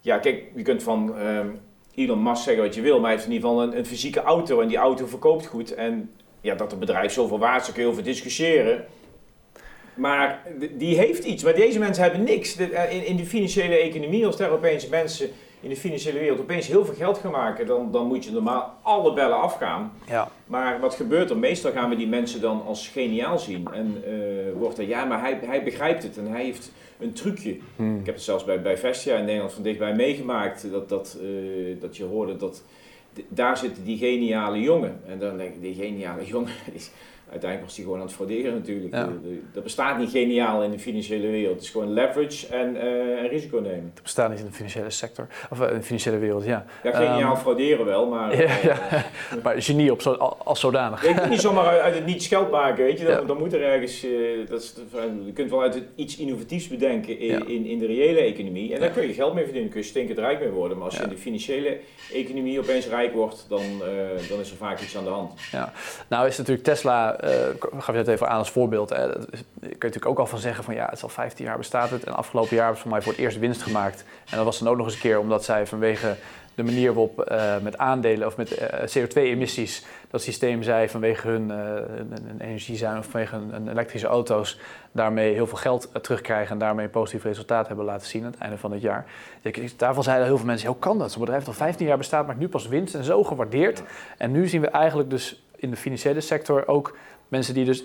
ja, 0.00 0.18
kijk, 0.18 0.44
je 0.54 0.62
kunt 0.62 0.82
van 0.82 1.18
um, 1.18 1.60
Elon 1.94 2.22
Musk 2.22 2.42
zeggen 2.42 2.62
wat 2.64 2.74
je 2.74 2.80
wil, 2.80 2.94
maar 2.94 3.04
hij 3.04 3.12
heeft 3.12 3.24
in 3.26 3.32
ieder 3.32 3.48
geval 3.48 3.64
een, 3.64 3.78
een, 3.78 3.86
fysieke 3.86 4.22
auto 4.22 4.60
en 4.60 4.68
die 4.68 4.76
auto 4.76 5.06
verkoopt 5.06 5.46
goed. 5.46 5.74
En 5.74 6.10
ja, 6.40 6.54
dat 6.54 6.70
het 6.70 6.80
bedrijf 6.80 7.12
zoveel 7.12 7.38
waard 7.38 7.60
is, 7.60 7.66
daar 7.66 7.74
kun 7.74 7.84
je 7.84 7.90
over 7.90 8.02
discussiëren. 8.02 8.84
Maar 9.94 10.42
die 10.72 10.96
heeft 10.96 11.24
iets, 11.24 11.42
maar 11.42 11.54
deze 11.54 11.78
mensen 11.78 12.02
hebben 12.02 12.22
niks. 12.22 12.56
De, 12.56 12.88
in, 12.90 13.06
in 13.06 13.16
de 13.16 13.26
financiële 13.26 13.74
economie, 13.74 14.26
als 14.26 14.36
daar 14.36 14.50
opeens 14.50 14.88
mensen 14.88 15.30
in 15.60 15.68
de 15.68 15.76
financiële 15.76 16.18
wereld 16.18 16.40
opeens 16.40 16.66
heel 16.66 16.84
veel 16.84 16.94
geld 16.94 17.18
gaan 17.18 17.30
maken, 17.30 17.66
dan, 17.66 17.90
dan 17.90 18.06
moet 18.06 18.24
je 18.24 18.30
normaal 18.30 18.78
alle 18.82 19.12
bellen 19.12 19.40
afgaan. 19.40 19.92
Ja. 20.06 20.28
Maar 20.46 20.80
wat 20.80 20.94
gebeurt 20.94 21.30
er? 21.30 21.38
Meestal 21.38 21.72
gaan 21.72 21.90
we 21.90 21.96
die 21.96 22.08
mensen 22.08 22.40
dan 22.40 22.62
als 22.66 22.88
geniaal 22.88 23.38
zien. 23.38 23.68
En 23.72 24.04
uh, 24.08 24.52
wordt 24.58 24.78
er, 24.78 24.88
ja, 24.88 25.04
maar 25.04 25.20
hij, 25.20 25.38
hij 25.44 25.62
begrijpt 25.62 26.02
het 26.02 26.16
en 26.16 26.26
hij 26.26 26.44
heeft 26.44 26.72
een 27.00 27.12
trucje. 27.12 27.56
Hmm. 27.76 27.98
Ik 27.98 28.06
heb 28.06 28.14
het 28.14 28.24
zelfs 28.24 28.44
bij, 28.44 28.62
bij 28.62 28.78
Vestia 28.78 29.16
in 29.16 29.24
Nederland 29.24 29.52
van 29.52 29.62
dichtbij 29.62 29.94
meegemaakt, 29.94 30.70
dat, 30.70 30.88
dat, 30.88 31.18
uh, 31.22 31.80
dat 31.80 31.96
je 31.96 32.04
hoorde 32.04 32.36
dat 32.36 32.62
daar 33.28 33.56
zitten 33.56 33.84
die 33.84 33.98
geniale 33.98 34.60
jongen. 34.60 35.00
En 35.06 35.18
dan 35.18 35.36
denk 35.36 35.54
ik, 35.54 35.60
die 35.60 35.74
geniale 35.74 36.26
jongen, 36.34 36.52
uiteindelijk 37.30 37.68
was 37.68 37.76
hij 37.76 37.84
gewoon 37.84 38.00
aan 38.00 38.06
het 38.06 38.14
frauderen 38.14 38.54
natuurlijk. 38.54 38.94
dat 39.52 39.62
bestaat 39.62 39.98
niet 39.98 40.10
geniaal 40.10 40.62
in 40.62 40.70
de 40.70 40.78
financiële 40.78 41.28
wereld. 41.30 41.54
Het 41.54 41.62
is 41.62 41.70
gewoon 41.70 41.92
leverage 41.92 42.46
en, 42.46 42.76
uh, 42.76 43.28
risico 43.30 43.58
nemen. 43.58 43.90
Dat 43.94 44.02
bestaat 44.02 44.30
niet 44.30 44.38
in 44.38 44.44
de 44.44 44.52
financiële 44.52 44.90
sector, 44.90 45.26
of 45.50 45.60
eh, 45.60 45.70
in 45.70 45.76
de 45.76 45.82
financiële 45.82 46.18
wereld, 46.18 46.44
ja. 46.44 46.64
Ja, 46.82 46.90
geniaal 46.90 47.34
um, 47.34 47.36
frauderen 47.36 47.84
wel, 47.84 48.06
maar... 48.08 48.36
ja, 48.42 48.78
uh, 49.34 49.44
maar 49.44 49.62
genie 49.62 49.92
op 49.92 50.02
zo, 50.02 50.12
als 50.44 50.60
zodanig. 50.60 51.08
Je 51.08 51.14
kunt 51.14 51.28
niet 51.28 51.40
zomaar 51.40 51.66
uit, 51.66 51.80
uit, 51.80 51.94
het 51.94 52.06
niets 52.06 52.26
geld 52.26 52.50
maken, 52.50 52.84
weet 52.84 52.98
je. 52.98 53.06
Dan, 53.06 53.26
dan 53.26 53.38
moet 53.38 53.52
er 53.52 53.62
ergens... 53.62 54.06
dat 54.48 54.62
is, 54.62 54.74
je 55.24 55.32
kunt 55.32 55.50
wel 55.50 55.62
uit 55.62 55.74
het 55.74 55.84
iets 55.94 56.16
innovatiefs 56.16 56.68
bedenken 56.68 57.18
in, 57.18 57.48
in, 57.48 57.66
in, 57.66 57.78
de 57.78 57.86
reële 57.86 58.20
economie. 58.20 58.74
En 58.74 58.80
daar 58.80 58.90
kun 58.90 59.06
je 59.06 59.14
geld 59.14 59.34
mee 59.34 59.44
verdienen, 59.44 59.70
kun 59.70 59.80
je 59.80 59.86
stinkend 59.86 60.18
rijk 60.18 60.40
mee 60.40 60.48
worden. 60.48 60.76
Maar 60.76 60.86
als 60.86 60.96
je 60.96 61.02
in 61.02 61.08
de 61.08 61.16
financiële 61.18 61.78
economie 62.12 62.58
opeens 62.58 62.86
rijk 62.86 63.12
wordt, 63.12 63.46
dan, 63.48 63.62
dan 64.28 64.40
is 64.40 64.50
er 64.50 64.56
vaak 64.56 64.80
iets 64.80 64.96
aan 64.96 65.04
de 65.04 65.10
hand. 65.10 65.32
Ja. 65.52 65.72
Nou 66.08 66.26
is 66.26 66.38
natuurlijk 66.38 66.66
Tesla 66.66 67.19
gaf 67.78 67.86
je 67.86 67.92
het 67.92 68.08
even 68.08 68.28
aan 68.28 68.38
als 68.38 68.50
voorbeeld. 68.50 68.88
Je 68.90 69.16
natuurlijk 69.60 70.06
ook 70.06 70.18
al 70.18 70.26
van 70.26 70.38
zeggen 70.38 70.64
van 70.64 70.74
ja, 70.74 70.84
het 70.84 70.94
is 70.94 71.02
al 71.02 71.08
15 71.08 71.44
jaar 71.44 71.56
bestaat 71.56 71.90
het. 71.90 72.04
En 72.04 72.14
afgelopen 72.14 72.56
jaar 72.56 72.64
hebben 72.64 72.76
ze 72.76 72.82
voor 72.82 72.92
mij 72.92 73.02
voor 73.02 73.12
het 73.12 73.20
eerst 73.20 73.38
winst 73.38 73.62
gemaakt. 73.62 74.04
En 74.30 74.36
dat 74.36 74.44
was 74.44 74.58
dan 74.58 74.68
ook 74.68 74.76
nog 74.76 74.86
eens 74.86 74.94
een 74.94 75.00
keer 75.00 75.18
omdat 75.18 75.44
zij 75.44 75.66
vanwege 75.66 76.16
de 76.54 76.62
manier 76.62 76.94
waarop 76.94 77.30
uh, 77.32 77.58
met 77.62 77.78
aandelen 77.78 78.26
of 78.26 78.36
met 78.36 78.60
uh, 78.60 78.66
CO2-emissies 78.68 79.84
dat 80.10 80.22
systeem 80.22 80.62
zei 80.62 80.88
vanwege 80.88 81.28
hun, 81.28 81.48
uh, 81.50 82.46
energiezuin 82.46 82.98
of 82.98 83.06
vanwege 83.06 83.36
hun, 83.36 83.68
elektrische 83.68 84.06
auto's 84.06 84.58
daarmee 84.92 85.34
heel 85.34 85.46
veel 85.46 85.58
geld 85.58 85.90
terugkrijgen 86.02 86.52
en 86.52 86.58
daarmee 86.58 86.84
een 86.84 86.90
positief 86.90 87.24
resultaat 87.24 87.66
hebben 87.66 87.84
laten 87.84 88.06
zien 88.06 88.24
aan 88.24 88.30
het 88.30 88.40
einde 88.40 88.58
van 88.58 88.72
het 88.72 88.80
jaar. 88.80 89.06
Daarvan 89.76 90.02
zeiden 90.02 90.26
heel 90.26 90.36
veel 90.36 90.46
mensen, 90.46 90.68
hoe 90.68 90.78
kan 90.78 90.98
dat? 90.98 91.12
Zo'n 91.12 91.20
bedrijf 91.20 91.44
dat 91.44 91.54
al 91.54 91.60
15 91.60 91.86
jaar 91.86 91.98
bestaat, 91.98 92.26
maakt 92.26 92.38
nu 92.38 92.48
pas 92.48 92.68
winst 92.68 92.94
en 92.94 93.04
zo 93.04 93.24
gewaardeerd. 93.24 93.82
En 94.16 94.30
nu 94.30 94.48
zien 94.48 94.60
we 94.60 94.68
eigenlijk 94.68 95.10
dus 95.10 95.42
in 95.60 95.70
de 95.70 95.76
financiële 95.76 96.20
sector 96.20 96.68
ook 96.68 96.94
Mensen 97.30 97.54
die 97.54 97.64
dus 97.64 97.84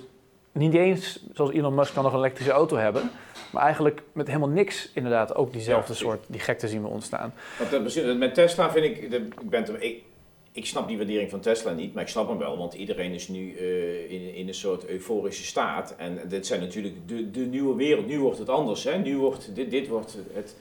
niet 0.52 0.74
eens, 0.74 1.26
zoals 1.34 1.52
Elon 1.52 1.76
Musk, 1.76 1.94
dan 1.94 2.04
nog 2.04 2.14
een 2.14 2.20
elektrische 2.20 2.52
auto 2.52 2.78
hebben. 2.78 3.12
Maar 3.52 3.64
eigenlijk 3.64 4.02
met 4.12 4.28
helemaal 4.28 4.50
niks 4.50 4.90
inderdaad 4.94 5.36
ook 5.36 5.54
diezelfde 5.54 5.94
soort, 5.94 6.26
die 6.28 6.40
gekte 6.40 6.68
zien 6.68 6.82
we 6.82 6.88
ontstaan. 6.88 7.34
Want 7.72 8.18
met 8.18 8.34
Tesla 8.34 8.72
vind 8.72 8.86
ik, 8.86 8.98
ik, 9.12 9.50
ben 9.50 9.82
ik, 9.84 10.04
ik 10.52 10.66
snap 10.66 10.88
die 10.88 10.98
waardering 10.98 11.30
van 11.30 11.40
Tesla 11.40 11.72
niet, 11.72 11.94
maar 11.94 12.04
ik 12.04 12.10
snap 12.10 12.28
hem 12.28 12.38
wel. 12.38 12.58
Want 12.58 12.74
iedereen 12.74 13.12
is 13.12 13.28
nu 13.28 13.54
uh, 13.60 14.12
in, 14.12 14.36
in 14.36 14.48
een 14.48 14.54
soort 14.54 14.88
euforische 14.88 15.46
staat. 15.46 15.96
En 15.98 16.20
dit 16.28 16.46
zijn 16.46 16.60
natuurlijk 16.60 16.96
de, 17.06 17.32
de 17.32 17.46
nieuwe 17.46 17.76
wereld. 17.76 18.08
Nu 18.08 18.20
wordt 18.20 18.40
het 18.40 18.50
anders. 18.50 18.84
Hè? 18.84 18.98
Nu 18.98 19.18
wordt, 19.18 19.56
dit, 19.56 19.72
dit 19.72 19.88
wordt 19.88 20.18
het 20.34 20.56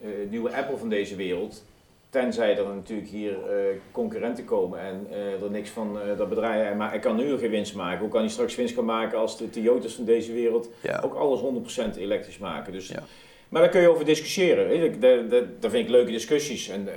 uh, 0.00 0.08
nieuwe 0.30 0.56
Apple 0.56 0.76
van 0.76 0.88
deze 0.88 1.16
wereld. 1.16 1.64
Tenzij 2.22 2.58
er 2.58 2.74
natuurlijk 2.74 3.08
hier 3.08 3.30
uh, 3.32 3.80
concurrenten 3.92 4.44
komen 4.44 4.80
en 4.80 5.06
uh, 5.10 5.42
er 5.42 5.50
niks 5.50 5.70
van 5.70 5.96
uh, 5.96 6.18
dat 6.18 6.28
bedrijf. 6.28 6.76
Maar 6.76 6.90
hij 6.90 6.98
kan 6.98 7.16
nu 7.16 7.38
geen 7.38 7.50
winst 7.50 7.74
maken. 7.74 7.98
Hoe 7.98 8.08
kan 8.08 8.20
hij 8.20 8.30
straks 8.30 8.54
winst 8.54 8.74
gaan 8.74 8.84
maken 8.84 9.18
als 9.18 9.38
de 9.38 9.50
Toyota's 9.50 9.94
van 9.94 10.04
deze 10.04 10.32
wereld 10.32 10.70
ook 11.02 11.14
alles 11.14 11.40
100% 11.94 11.98
elektrisch 11.98 12.38
maken? 12.38 12.72
Dus, 12.72 12.88
ja. 12.88 13.02
Maar 13.48 13.62
daar 13.62 13.70
kun 13.70 13.80
je 13.80 13.88
over 13.88 14.04
discussiëren. 14.04 14.68
Weet 14.68 15.00
Dat, 15.00 15.30
dat, 15.30 15.44
dat 15.62 15.70
vind 15.70 15.84
ik 15.84 15.90
leuke 15.90 16.10
discussies. 16.10 16.68
En 16.68 16.88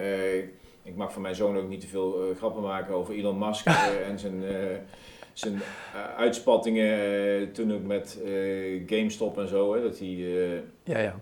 ik 0.84 0.96
mag 0.96 1.14
van 1.14 1.22
mijn 1.22 1.36
zoon 1.36 1.58
ook 1.58 1.70
niet 1.70 1.82
te 1.82 1.88
veel 1.88 2.34
grappen 2.38 2.62
maken 2.62 2.94
over 2.94 3.14
Elon 3.14 3.38
Musk 3.38 3.66
en 4.10 4.20
zijn, 4.20 4.44
zijn 5.34 5.62
uitspattingen 6.18 7.52
toen 7.52 7.74
ook 7.74 7.84
met 7.84 8.20
GameStop 8.86 9.38
en 9.38 9.48
zo. 9.48 9.74
Hè, 9.74 9.82
dat 9.82 10.00
hij. 10.00 10.08
ja, 10.84 11.00
ja 11.00 11.16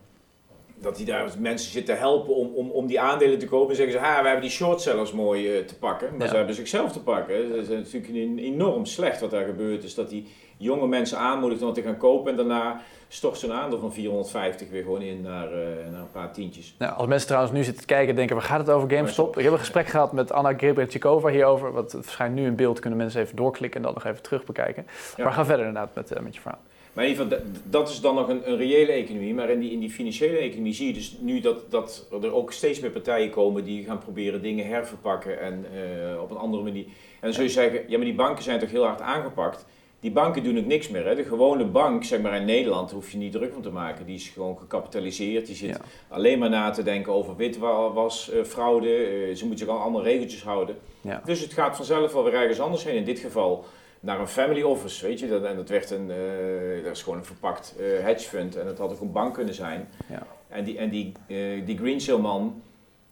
dat 0.81 0.97
hij 0.97 1.05
daar 1.05 1.31
mensen 1.39 1.71
zit 1.71 1.85
te 1.85 1.91
helpen 1.91 2.35
om, 2.35 2.51
om, 2.55 2.69
om 2.71 2.87
die 2.87 2.99
aandelen 2.99 3.39
te 3.39 3.47
kopen. 3.47 3.69
En 3.69 3.75
zeggen 3.75 3.93
ze, 3.93 3.99
ha, 3.99 4.19
we 4.21 4.25
hebben 4.25 4.41
die 4.41 4.55
shortsellers 4.55 5.11
mooi 5.11 5.57
uh, 5.59 5.65
te 5.65 5.77
pakken. 5.77 6.17
Maar 6.17 6.27
ze 6.27 6.35
hebben 6.35 6.55
zichzelf 6.55 6.91
te 6.91 7.03
pakken. 7.03 7.49
Dat 7.49 7.57
is 7.57 7.67
natuurlijk 7.67 8.39
enorm 8.39 8.85
slecht 8.85 9.21
wat 9.21 9.31
daar 9.31 9.45
gebeurt. 9.45 9.83
Is 9.83 9.95
dat 9.95 10.09
die 10.09 10.27
jonge 10.57 10.87
mensen 10.87 11.17
aanmoedigt 11.17 11.61
om 11.61 11.73
te 11.73 11.81
gaan 11.81 11.97
kopen. 11.97 12.31
En 12.31 12.37
daarna 12.37 12.81
stort 13.07 13.37
zo'n 13.37 13.53
aandeel 13.53 13.79
van 13.79 13.93
450 13.93 14.69
weer 14.69 14.83
gewoon 14.83 15.01
in 15.01 15.21
naar, 15.21 15.51
uh, 15.51 15.57
naar 15.91 16.01
een 16.01 16.11
paar 16.11 16.33
tientjes. 16.33 16.75
Nou, 16.77 16.93
als 16.93 17.07
mensen 17.07 17.27
trouwens 17.27 17.53
nu 17.53 17.63
zitten 17.63 17.81
te 17.81 17.93
kijken 17.93 18.15
denken, 18.15 18.35
waar 18.35 18.45
gaat 18.45 18.59
het 18.59 18.69
over 18.69 18.89
GameStop? 18.89 19.37
Ik 19.37 19.43
heb 19.43 19.53
een 19.53 19.59
gesprek 19.59 19.87
gehad 19.87 20.11
met 20.11 20.31
Anna 20.31 20.53
Grebrechikova 20.53 21.29
hierover. 21.29 21.71
Wat 21.71 21.97
verschijnt 21.99 22.35
nu 22.35 22.45
in 22.45 22.55
beeld, 22.55 22.79
kunnen 22.79 22.99
mensen 22.99 23.21
even 23.21 23.35
doorklikken 23.35 23.79
en 23.79 23.85
dan 23.85 23.93
nog 23.93 24.05
even 24.05 24.23
terug 24.23 24.43
bekijken. 24.43 24.87
Maar 25.17 25.31
ga 25.31 25.45
verder 25.45 25.65
inderdaad 25.65 25.95
met, 25.95 26.11
uh, 26.11 26.19
met 26.19 26.35
je 26.35 26.41
verhaal. 26.41 26.61
Maar 26.97 27.05
in 27.05 27.11
ieder 27.11 27.27
geval, 27.27 27.47
dat 27.63 27.89
is 27.89 28.01
dan 28.01 28.15
nog 28.15 28.29
een, 28.29 28.49
een, 28.51 28.57
reële 28.57 28.91
economie. 28.91 29.33
Maar 29.33 29.49
in 29.49 29.59
die, 29.59 29.71
in 29.71 29.79
die 29.79 29.89
financiële 29.89 30.37
economie 30.37 30.73
zie 30.73 30.87
je 30.87 30.93
dus 30.93 31.15
nu 31.19 31.39
dat, 31.39 31.71
dat 31.71 32.07
er 32.21 32.33
ook 32.33 32.51
steeds 32.51 32.79
meer 32.79 32.91
partijen 32.91 33.29
komen 33.29 33.63
die 33.63 33.83
gaan 33.83 33.97
proberen 33.97 34.41
dingen 34.41 34.67
herverpakken 34.67 35.39
en 35.39 35.65
uh, 35.73 36.21
op 36.21 36.31
een 36.31 36.37
andere 36.37 36.63
manier. 36.63 36.83
En 36.83 36.91
dan 37.19 37.33
zul 37.33 37.43
je 37.43 37.49
zeggen, 37.49 37.83
ja 37.87 37.97
maar 37.97 38.05
die 38.05 38.15
banken 38.15 38.43
zijn 38.43 38.59
toch 38.59 38.71
heel 38.71 38.85
hard 38.85 39.01
aangepakt. 39.01 39.65
Die 39.99 40.11
banken 40.11 40.43
doen 40.43 40.57
ook 40.57 40.65
niks 40.65 40.89
meer. 40.89 41.05
Hè? 41.05 41.15
De 41.15 41.23
gewone 41.23 41.65
bank, 41.65 42.03
zeg 42.03 42.21
maar 42.21 42.35
in 42.35 42.45
Nederland, 42.45 42.91
hoef 42.91 43.11
je 43.11 43.17
niet 43.17 43.31
druk 43.31 43.53
van 43.53 43.61
te 43.61 43.71
maken. 43.71 44.05
Die 44.05 44.15
is 44.15 44.27
gewoon 44.27 44.57
gecapitaliseerd. 44.57 45.45
Die 45.45 45.55
zit 45.55 45.79
alleen 46.07 46.39
maar 46.39 46.49
na 46.49 46.69
te 46.69 46.83
denken 46.83 47.13
over 47.13 47.35
witwas, 47.35 48.31
uh, 48.33 48.43
fraude. 48.43 48.87
Uh, 48.87 49.35
ze 49.35 49.45
moeten 49.45 49.65
zich 49.65 49.75
al 49.75 49.81
allemaal 49.81 50.03
regeltjes 50.03 50.43
houden. 50.43 50.77
Ja. 51.01 51.21
Dus 51.25 51.39
het 51.39 51.53
gaat 51.53 51.75
vanzelf 51.75 52.13
wel 52.13 52.23
weer 52.23 52.33
ergens 52.33 52.59
anders 52.59 52.83
heen. 52.83 52.95
In 52.95 53.05
dit 53.05 53.19
geval 53.19 53.65
naar 54.07 54.19
een 54.19 54.27
family 54.27 54.61
office, 54.61 55.05
weet 55.05 55.19
je. 55.19 55.27
Dat, 55.27 55.43
en 55.43 55.55
dat 55.55 55.69
werd 55.69 55.91
een, 55.91 56.09
uh, 56.09 56.83
dat 56.83 56.95
is 56.95 57.03
gewoon 57.03 57.17
een 57.17 57.25
verpakt 57.25 57.75
uh, 57.79 58.03
hedge 58.03 58.29
fund 58.29 58.55
en 58.55 58.65
dat 58.65 58.77
had 58.77 58.91
ook 58.91 59.01
een 59.01 59.11
bank 59.11 59.33
kunnen 59.33 59.53
zijn. 59.53 59.87
Ja. 60.09 60.27
En 60.47 60.63
die, 60.63 60.77
en 60.77 60.89
die, 60.89 61.11
uh, 61.27 61.65
die 61.65 61.77
Greensill 61.77 62.17
man, 62.17 62.61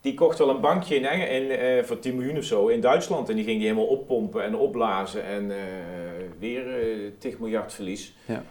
die 0.00 0.14
kocht 0.14 0.38
wel 0.38 0.50
een 0.50 0.60
bankje 0.60 0.96
in, 0.96 1.84
voor 1.84 1.98
10 1.98 2.16
miljoen 2.16 2.36
of 2.36 2.44
zo 2.44 2.68
in 2.68 2.80
Duitsland. 2.80 3.28
En 3.28 3.34
die 3.34 3.44
ging 3.44 3.58
die 3.58 3.68
helemaal 3.68 3.88
oppompen 3.88 4.44
en 4.44 4.56
opblazen 4.56 5.24
en 5.24 5.52
weer 6.38 6.64
10 7.18 7.36
miljard 7.38 7.72
verlies. 7.72 8.14
Ja. 8.24 8.42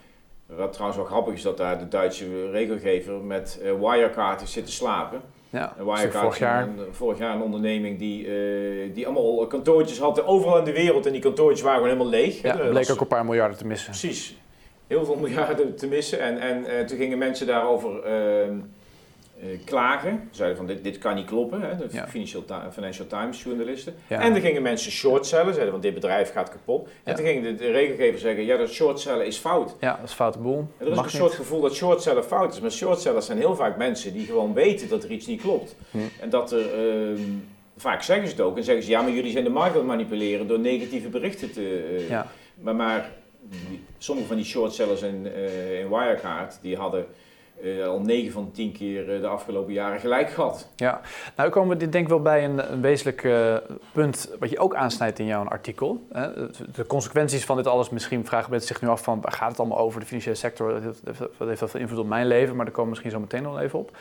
Wat 0.46 0.74
trouwens 0.74 1.00
wel 1.00 1.10
grappig 1.10 1.34
is 1.34 1.42
dat 1.42 1.58
daar 1.58 1.80
de 1.80 1.88
Duitse 1.88 2.50
regelgever 2.50 3.14
met 3.14 3.60
Wirecard 3.62 4.42
is 4.42 4.52
zitten 4.52 4.74
slapen. 4.74 5.22
Ja, 5.56 5.74
Wirecard 5.78 6.16
vorig 6.16 6.40
jaar. 6.40 6.64
Een, 6.64 6.80
vorig 6.92 7.18
jaar 7.18 7.36
een 7.36 7.42
onderneming 7.42 8.00
die, 8.00 8.26
uh, 8.28 8.94
die 8.94 9.06
allemaal 9.06 9.48
kantoortjes 9.48 10.00
had 10.00 10.26
overal 10.26 10.58
in 10.58 10.64
de 10.64 10.74
wereld 10.74 11.06
en 11.06 11.12
die 11.12 11.22
kantoortjes 11.22 11.62
waren 11.62 11.82
gewoon 11.82 11.98
helemaal 11.98 12.20
leeg. 12.20 12.42
Ja, 12.42 12.60
er 12.60 12.70
bleek 12.70 12.90
ook 12.92 13.02
een 13.02 13.08
paar 13.08 13.26
miljarden 13.26 13.58
te 13.58 13.68
missen. 13.68 13.90
Precies, 13.90 14.38
heel 14.88 15.06
veel 15.06 15.16
miljarden 15.16 15.76
te 15.76 15.88
missen. 15.88 16.20
En, 16.20 16.40
en 16.40 16.64
uh, 16.64 16.86
toen 16.86 16.98
gingen 16.98 17.18
mensen 17.18 17.48
daarover 17.48 17.92
uh, 17.92 18.52
klagen. 19.66 20.30
Zeiden 20.32 20.58
van 20.58 20.66
dit, 20.66 20.84
dit 20.84 20.98
kan 20.98 21.16
niet 21.16 21.26
kloppen, 21.26 21.62
hè, 21.62 21.78
de 21.78 21.90
Financial, 22.08 22.44
Financial, 22.72 23.08
Times 23.08 23.44
journalisten. 23.44 23.96
En 24.08 24.32
dan 24.32 24.42
gingen 24.42 24.62
mensen 24.62 24.92
shortcellen, 24.92 25.54
zeiden 25.54 25.74
van 25.74 25.82
dit 25.82 25.94
bedrijf 25.94 26.32
gaat 26.32 26.50
kapot. 26.50 26.90
En 27.04 27.16
toen 27.16 27.26
gingen 27.26 27.58
de, 27.58 27.72
regelgevers 27.72 28.22
zeggen, 28.22 28.46
ja 28.46 28.58
dat 28.58 28.70
shortcellen 28.70 29.26
is 29.26 29.38
fout. 29.38 29.76
Ja, 29.80 29.96
dat 29.96 30.10
is 30.10 30.14
foute 30.14 30.40
boel. 30.40 30.68
En 30.78 30.86
er 30.86 30.92
is 30.92 30.98
een 30.98 31.10
soort 31.10 31.34
gevoel 31.34 31.62
dat 31.62 31.76
shortcellen 31.76 32.24
fout 32.24 32.54
is. 32.54 32.60
Maar 32.60 32.72
shortsellers 32.72 33.26
zijn 33.26 33.38
heel 33.38 33.56
vaak 33.56 33.78
mensen 33.78 34.14
die 34.14 34.26
gewoon 34.26 34.54
weten 34.54 34.90
dat 34.90 35.04
er 35.04 35.12
iets 35.12 35.28
niet 35.28 35.42
klopt. 35.42 35.76
Hm. 35.92 35.98
En 36.20 36.30
dat 36.30 36.52
er... 36.52 37.12
Uh, 37.14 37.20
vaak 37.78 38.02
zeggen 38.02 38.28
ze 38.28 38.34
het 38.34 38.42
ook 38.42 38.58
en 38.58 38.64
zeggen 38.64 38.84
ze 38.84 38.90
ja, 38.90 39.02
maar 39.02 39.12
jullie 39.12 39.32
zijn 39.32 39.44
de 39.44 39.50
markt 39.50 39.72
aan 39.72 39.78
het 39.78 39.88
manipuleren 39.88 40.48
door 40.48 40.60
negatieve 40.60 41.10
berichten 41.10 41.52
te. 41.52 41.94
Uh, 41.94 42.10
ja. 42.10 42.28
Maar, 42.62 42.76
maar 42.76 43.12
sommige 43.98 44.28
van 44.28 44.36
die 44.36 44.46
shortsellers 44.46 45.02
in, 45.02 45.26
uh, 45.26 45.80
in 45.80 45.90
Wirecard 45.90 46.60
die 46.62 46.78
hadden 46.78 47.06
uh, 47.62 47.88
al 47.88 48.00
9 48.00 48.32
van 48.32 48.52
10 48.52 48.72
keer 48.72 49.16
uh, 49.16 49.22
de 49.22 49.28
afgelopen 49.28 49.74
jaren 49.74 50.00
gelijk 50.00 50.30
gehad. 50.30 50.70
Ja, 50.76 51.02
nou 51.36 51.50
komen 51.50 51.70
we 51.70 51.78
dit 51.78 51.92
denk 51.92 52.04
ik 52.04 52.10
wel 52.10 52.22
bij 52.22 52.46
een, 52.46 52.72
een 52.72 52.82
wezenlijk 52.82 53.24
uh, 53.24 53.56
punt 53.92 54.32
wat 54.40 54.50
je 54.50 54.60
ook 54.60 54.76
aansnijdt 54.76 55.20
in 55.20 55.26
jouw 55.26 55.44
artikel. 55.44 56.08
De 56.72 56.86
consequenties 56.88 57.46
van 57.46 57.58
dit 57.58 57.68
alles, 57.68 57.90
misschien 57.90 58.26
vragen 58.26 58.52
mensen 58.52 58.68
zich 58.68 58.82
nu 58.82 58.88
af 58.88 59.04
van 59.04 59.22
gaat 59.22 59.50
het 59.50 59.60
allemaal 59.60 59.78
over, 59.78 60.00
de 60.00 60.06
financiële 60.06 60.36
sector, 60.36 60.82
wat 61.38 61.48
heeft, 61.48 61.60
dat 61.60 61.70
voor 61.70 61.80
invloed 61.80 62.00
op 62.00 62.08
mijn 62.08 62.28
leven, 62.28 62.56
maar 62.56 62.66
daar 62.66 62.74
komen 62.74 62.84
we 62.84 62.90
misschien 62.90 63.12
zo 63.12 63.20
meteen 63.20 63.44
nog 63.44 63.60
even 63.60 63.80
op. 63.80 63.98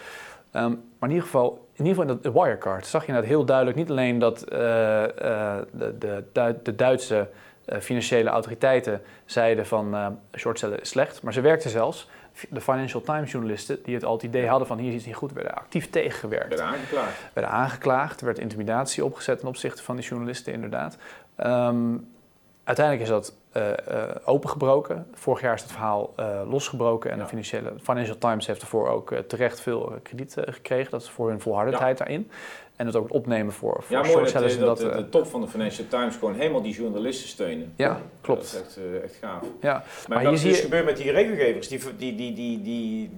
Um, 0.57 0.83
maar 0.99 1.09
in 1.09 1.15
ieder 1.15 1.25
geval, 1.25 1.69
in 1.73 1.85
ieder 1.85 2.03
geval 2.03 2.17
in 2.17 2.21
dat 2.23 2.33
Wirecard 2.33 2.87
zag 2.87 3.07
je 3.07 3.13
net 3.13 3.25
heel 3.25 3.45
duidelijk 3.45 3.77
niet 3.77 3.91
alleen 3.91 4.19
dat 4.19 4.39
de, 4.39 6.25
de, 6.33 6.57
de 6.63 6.75
Duitse 6.75 7.29
financiële 7.81 8.31
autoriteiten 8.31 9.03
zeiden 9.25 9.67
van 9.67 10.19
shortcellen 10.37 10.81
is 10.81 10.89
slecht, 10.89 11.23
maar 11.23 11.33
ze 11.33 11.41
werkten 11.41 11.71
zelfs 11.71 12.09
de 12.51 12.61
Financial 12.61 13.01
Times 13.01 13.31
journalisten 13.31 13.79
die 13.83 13.95
het 13.95 14.05
al 14.05 14.13
het 14.13 14.23
idee 14.23 14.49
hadden 14.49 14.67
van 14.67 14.79
hier 14.79 14.89
is 14.89 14.95
iets 14.95 15.07
niet 15.07 15.15
goed, 15.15 15.33
werden 15.33 15.55
actief 15.55 15.91
tegengewerkt. 15.91 16.49
Werden 16.49 16.67
aangeklaagd. 16.67 17.31
Werden 17.33 17.53
aangeklaagd, 17.53 18.21
er 18.21 18.27
werd 18.27 18.39
intimidatie 18.39 19.05
opgezet 19.05 19.39
ten 19.39 19.49
opzichte 19.49 19.83
van 19.83 19.97
die 19.97 20.05
journalisten 20.05 20.53
inderdaad. 20.53 20.97
Um, 21.37 22.13
uiteindelijk 22.65 23.09
is 23.09 23.13
dat 23.13 23.35
uh, 23.57 23.73
opengebroken. 24.25 25.07
Vorig 25.13 25.41
jaar 25.41 25.55
is 25.55 25.63
het 25.63 25.73
verhaal 25.73 26.15
losgebroken 26.49 27.11
en 27.11 27.19
de 27.19 27.27
financiële, 27.27 27.73
Financial 27.83 28.19
Times 28.19 28.47
heeft 28.47 28.63
ervoor 28.63 28.89
ook 28.89 29.15
terecht 29.29 29.61
veel 29.61 29.99
krediet 30.03 30.37
gekregen. 30.41 30.91
Dat 30.91 31.03
is 31.03 31.11
voor 31.11 31.29
hun 31.29 31.41
volhardendheid 31.41 31.99
daarin. 31.99 32.31
En 32.77 32.87
het 32.87 32.97
ook 32.97 33.13
opnemen 33.13 33.53
voor, 33.53 33.83
voor 33.83 33.97
Ja, 33.97 34.03
mooi 34.03 34.33
dat, 34.33 34.33
dat, 34.33 34.59
dat 34.59 34.79
de, 34.79 35.09
top 35.09 35.27
van 35.27 35.41
de 35.41 35.49
Financial 35.49 35.87
Times 35.89 36.17
gewoon 36.17 36.35
helemaal 36.35 36.63
die 36.63 36.75
journalisten 36.75 37.29
steunen. 37.29 37.73
Ja, 37.77 38.01
klopt. 38.21 38.53
Dat 38.53 38.67
is 38.69 38.77
echt, 38.77 39.03
echt 39.03 39.15
gaaf. 39.21 39.47
Ja. 39.61 39.73
Maar, 40.09 40.23
maar 40.23 40.33
wat 40.33 40.45
is 40.45 40.61
gebeurt 40.61 40.85
met 40.85 40.97
die 40.97 41.11
regelgevers, 41.11 41.69
die, 41.69 41.81
die, 41.97 42.15
die, 42.15 42.33
die, 42.33 42.63
die 42.63 43.11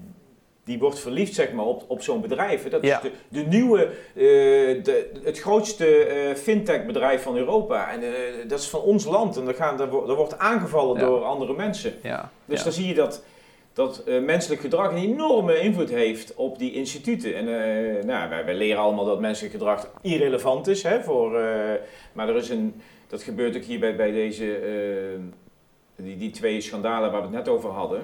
die 0.66 0.78
wordt 0.78 0.98
verliefd 0.98 1.34
zeg 1.34 1.52
maar, 1.52 1.64
op, 1.64 1.84
op 1.86 2.02
zo'n 2.02 2.20
bedrijf. 2.20 2.68
Dat 2.68 2.82
is 2.82 3.00
de, 3.02 3.10
de 3.28 3.40
nieuwe, 3.40 3.90
uh, 4.14 4.84
de, 4.84 5.10
het 5.22 5.38
grootste 5.38 6.08
uh, 6.28 6.34
fintech 6.34 6.86
bedrijf 6.86 7.22
van 7.22 7.36
Europa. 7.36 7.92
En 7.92 8.02
uh, 8.02 8.08
dat 8.48 8.58
is 8.58 8.68
van 8.68 8.80
ons 8.80 9.04
land. 9.04 9.36
En 9.36 9.44
dat, 9.44 9.56
gaan, 9.56 9.76
dat, 9.76 9.88
wordt 9.90 10.38
aangevallen 10.38 10.98
door 10.98 11.24
andere 11.24 11.54
mensen. 11.54 11.94
Ja. 12.02 12.30
Dus 12.44 12.62
dan 12.62 12.72
zie 12.72 12.86
je 12.86 12.94
dat, 12.94 13.22
dat 13.76 14.04
menselijk 14.22 14.60
gedrag 14.60 14.90
een 14.90 14.96
enorme 14.96 15.58
invloed 15.58 15.90
heeft 15.90 16.34
op 16.34 16.58
die 16.58 16.72
instituten. 16.72 17.34
En 17.34 17.44
nou, 18.06 18.28
wij, 18.28 18.44
wij, 18.44 18.54
leren 18.54 18.82
allemaal 18.82 19.04
dat 19.04 19.20
menselijk 19.20 19.52
gedrag 19.52 19.90
irrelevant 20.00 20.66
is. 20.66 20.82
Hè, 20.82 21.02
voor, 21.02 21.30
maar 22.12 22.28
er 22.28 22.36
is 22.36 22.48
een, 22.48 22.80
dat 23.08 23.22
gebeurt 23.22 23.56
ook 23.56 23.62
hier 23.62 23.78
bij, 23.78 23.96
bij 23.96 24.10
deze, 24.10 24.58
die, 25.96 26.16
die 26.16 26.30
twee 26.30 26.60
schandalen 26.60 27.10
waar 27.10 27.20
we 27.20 27.26
het 27.26 27.36
net 27.36 27.48
over 27.48 27.70
hadden 27.70 28.02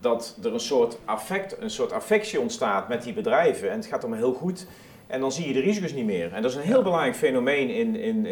dat 0.00 0.38
er 0.42 0.52
een 0.52 0.60
soort, 0.60 0.98
affect, 1.04 1.56
een 1.60 1.70
soort 1.70 1.92
affectie 1.92 2.40
ontstaat 2.40 2.88
met 2.88 3.02
die 3.02 3.12
bedrijven 3.12 3.70
en 3.70 3.76
het 3.76 3.86
gaat 3.86 4.00
allemaal 4.00 4.18
heel 4.18 4.32
goed. 4.32 4.66
En 5.06 5.20
dan 5.20 5.32
zie 5.32 5.46
je 5.46 5.52
de 5.52 5.60
risico's 5.60 5.92
niet 5.92 6.04
meer. 6.04 6.32
En 6.32 6.42
dat 6.42 6.50
is 6.50 6.56
een 6.56 6.62
heel 6.62 6.82
belangrijk 6.82 7.16
fenomeen 7.16 7.68
in, 7.70 7.96
in, 7.96 8.26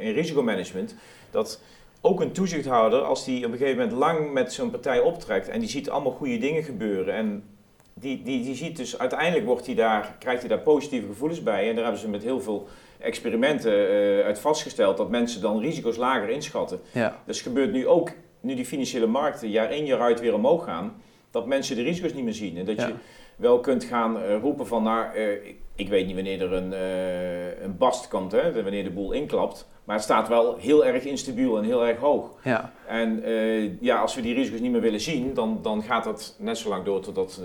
in 0.00 0.12
risicomanagement. 0.12 0.94
Dat 1.30 1.60
ook 2.00 2.20
een 2.20 2.32
toezichthouder, 2.32 3.00
als 3.00 3.24
die 3.24 3.46
op 3.46 3.52
een 3.52 3.58
gegeven 3.58 3.78
moment 3.78 3.98
lang 3.98 4.32
met 4.32 4.52
zo'n 4.52 4.70
partij 4.70 5.00
optrekt 5.00 5.48
en 5.48 5.60
die 5.60 5.68
ziet 5.68 5.90
allemaal 5.90 6.12
goede 6.12 6.38
dingen 6.38 6.62
gebeuren 6.62 7.14
en 7.14 7.44
die, 8.00 8.22
die, 8.22 8.42
die 8.44 8.54
ziet 8.54 8.76
dus 8.76 8.98
uiteindelijk 8.98 9.46
wordt 9.46 9.66
hij 9.66 9.74
daar, 9.74 10.16
krijgt 10.18 10.40
hij 10.40 10.48
daar 10.48 10.58
positieve 10.58 11.06
gevoelens 11.06 11.42
bij. 11.42 11.68
En 11.68 11.74
daar 11.74 11.84
hebben 11.84 12.00
ze 12.00 12.08
met 12.08 12.22
heel 12.22 12.40
veel 12.40 12.68
experimenten 12.98 13.72
uh, 13.72 14.24
uit 14.24 14.38
vastgesteld 14.38 14.96
dat 14.96 15.10
mensen 15.10 15.40
dan 15.40 15.60
risico's 15.60 15.96
lager 15.96 16.28
inschatten. 16.28 16.80
Ja. 16.92 17.22
Dus 17.26 17.40
gebeurt 17.40 17.72
nu 17.72 17.86
ook, 17.86 18.10
nu 18.40 18.54
die 18.54 18.64
financiële 18.64 19.06
markten 19.06 19.48
jaar 19.48 19.72
in 19.72 19.86
jaar 19.86 20.00
uit 20.00 20.20
weer 20.20 20.34
omhoog 20.34 20.64
gaan 20.64 21.02
dat 21.30 21.46
mensen 21.46 21.76
de 21.76 21.82
risico's 21.82 22.12
niet 22.12 22.24
meer 22.24 22.34
zien. 22.34 22.56
En 22.56 22.64
dat 22.64 22.76
je 22.76 22.94
wel 23.36 23.60
kunt 23.60 23.84
gaan 23.84 24.16
uh, 24.16 24.40
roepen 24.40 24.66
van, 24.66 24.82
nou, 24.82 25.16
uh, 25.16 25.32
ik, 25.32 25.56
ik, 25.74 25.88
weet 25.88 26.06
niet 26.06 26.14
wanneer 26.14 26.42
er 26.42 26.52
een, 26.52 26.72
een 27.64 27.76
bast 27.76 28.08
komt, 28.08 28.32
hè, 28.32 28.62
wanneer 28.62 28.84
de 28.84 28.90
boel 28.90 29.12
inklapt. 29.12 29.68
Maar 29.84 29.98
het 29.98 30.04
staat 30.04 30.28
wel 30.28 30.56
heel 30.56 30.84
erg 30.84 31.04
instabiel 31.04 31.58
en 31.58 31.64
heel 31.64 31.86
erg 31.86 31.98
hoog. 31.98 32.30
Ja. 32.42 32.72
En 32.86 33.22
ja, 33.80 34.00
als 34.00 34.14
we 34.14 34.22
die 34.22 34.34
risico's 34.34 34.60
niet 34.60 34.72
meer 34.72 34.80
willen 34.80 35.00
zien, 35.00 35.34
dan, 35.34 35.58
dan 35.62 35.82
gaat 35.82 36.04
dat 36.04 36.36
net 36.38 36.58
zo 36.58 36.68
lang 36.68 36.84
door 36.84 37.00
totdat 37.00 37.40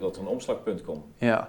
dat 0.00 0.16
er 0.16 0.22
een 0.22 0.28
omslagpunt 0.28 0.82
komt. 0.82 1.04
Ja, 1.16 1.36
nou 1.36 1.48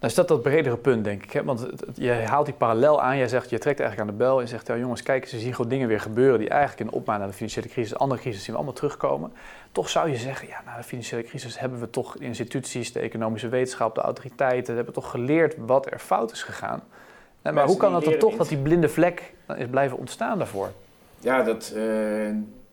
is 0.00 0.14
dat 0.14 0.28
dat 0.28 0.42
bredere 0.42 0.76
punt, 0.76 1.04
denk 1.04 1.22
ik. 1.22 1.32
Hè? 1.32 1.44
Want 1.44 1.68
je 1.94 2.10
haalt 2.10 2.46
die 2.46 2.54
parallel 2.54 3.02
aan, 3.02 3.16
jij 3.16 3.28
zegt, 3.28 3.50
je 3.50 3.58
trekt 3.58 3.80
eigenlijk 3.80 4.10
aan 4.10 4.16
de 4.16 4.24
bel 4.24 4.40
en 4.40 4.48
zegt, 4.48 4.66
ja, 4.66 4.76
jongens, 4.76 5.02
kijk, 5.02 5.26
ze 5.26 5.38
zien 5.38 5.54
gewoon 5.54 5.70
dingen 5.70 5.88
weer 5.88 6.00
gebeuren 6.00 6.38
die 6.38 6.48
eigenlijk 6.48 6.80
in 6.80 6.86
de 6.86 6.92
opmaat 6.92 7.18
naar 7.18 7.28
de 7.28 7.34
financiële 7.34 7.68
crisis, 7.68 7.98
andere 7.98 8.20
crisis 8.20 8.40
zien 8.40 8.50
we 8.50 8.56
allemaal 8.56 8.76
terugkomen. 8.76 9.32
Toch 9.72 9.88
zou 9.88 10.10
je 10.10 10.16
zeggen, 10.16 10.48
ja, 10.48 10.62
na 10.66 10.76
de 10.76 10.82
financiële 10.82 11.22
crisis 11.22 11.58
hebben 11.58 11.80
we 11.80 11.90
toch 11.90 12.16
de 12.16 12.24
instituties, 12.24 12.92
de 12.92 13.00
economische 13.00 13.48
wetenschap, 13.48 13.94
de 13.94 14.00
autoriteiten, 14.00 14.76
hebben 14.76 14.94
toch 14.94 15.10
geleerd 15.10 15.54
wat 15.58 15.92
er 15.92 15.98
fout 15.98 16.32
is 16.32 16.42
gegaan. 16.42 16.82
Maar 17.52 17.66
hoe 17.66 17.76
kan 17.76 17.94
het 17.94 18.04
dan 18.04 18.18
toch 18.18 18.36
dat 18.36 18.48
die 18.48 18.58
blinde 18.58 18.88
vlek 18.88 19.34
is 19.56 19.66
blijven 19.70 19.98
ontstaan 19.98 20.38
daarvoor? 20.38 20.72
Ja, 21.20 21.42
dat, 21.42 21.72
uh, 21.76 22.28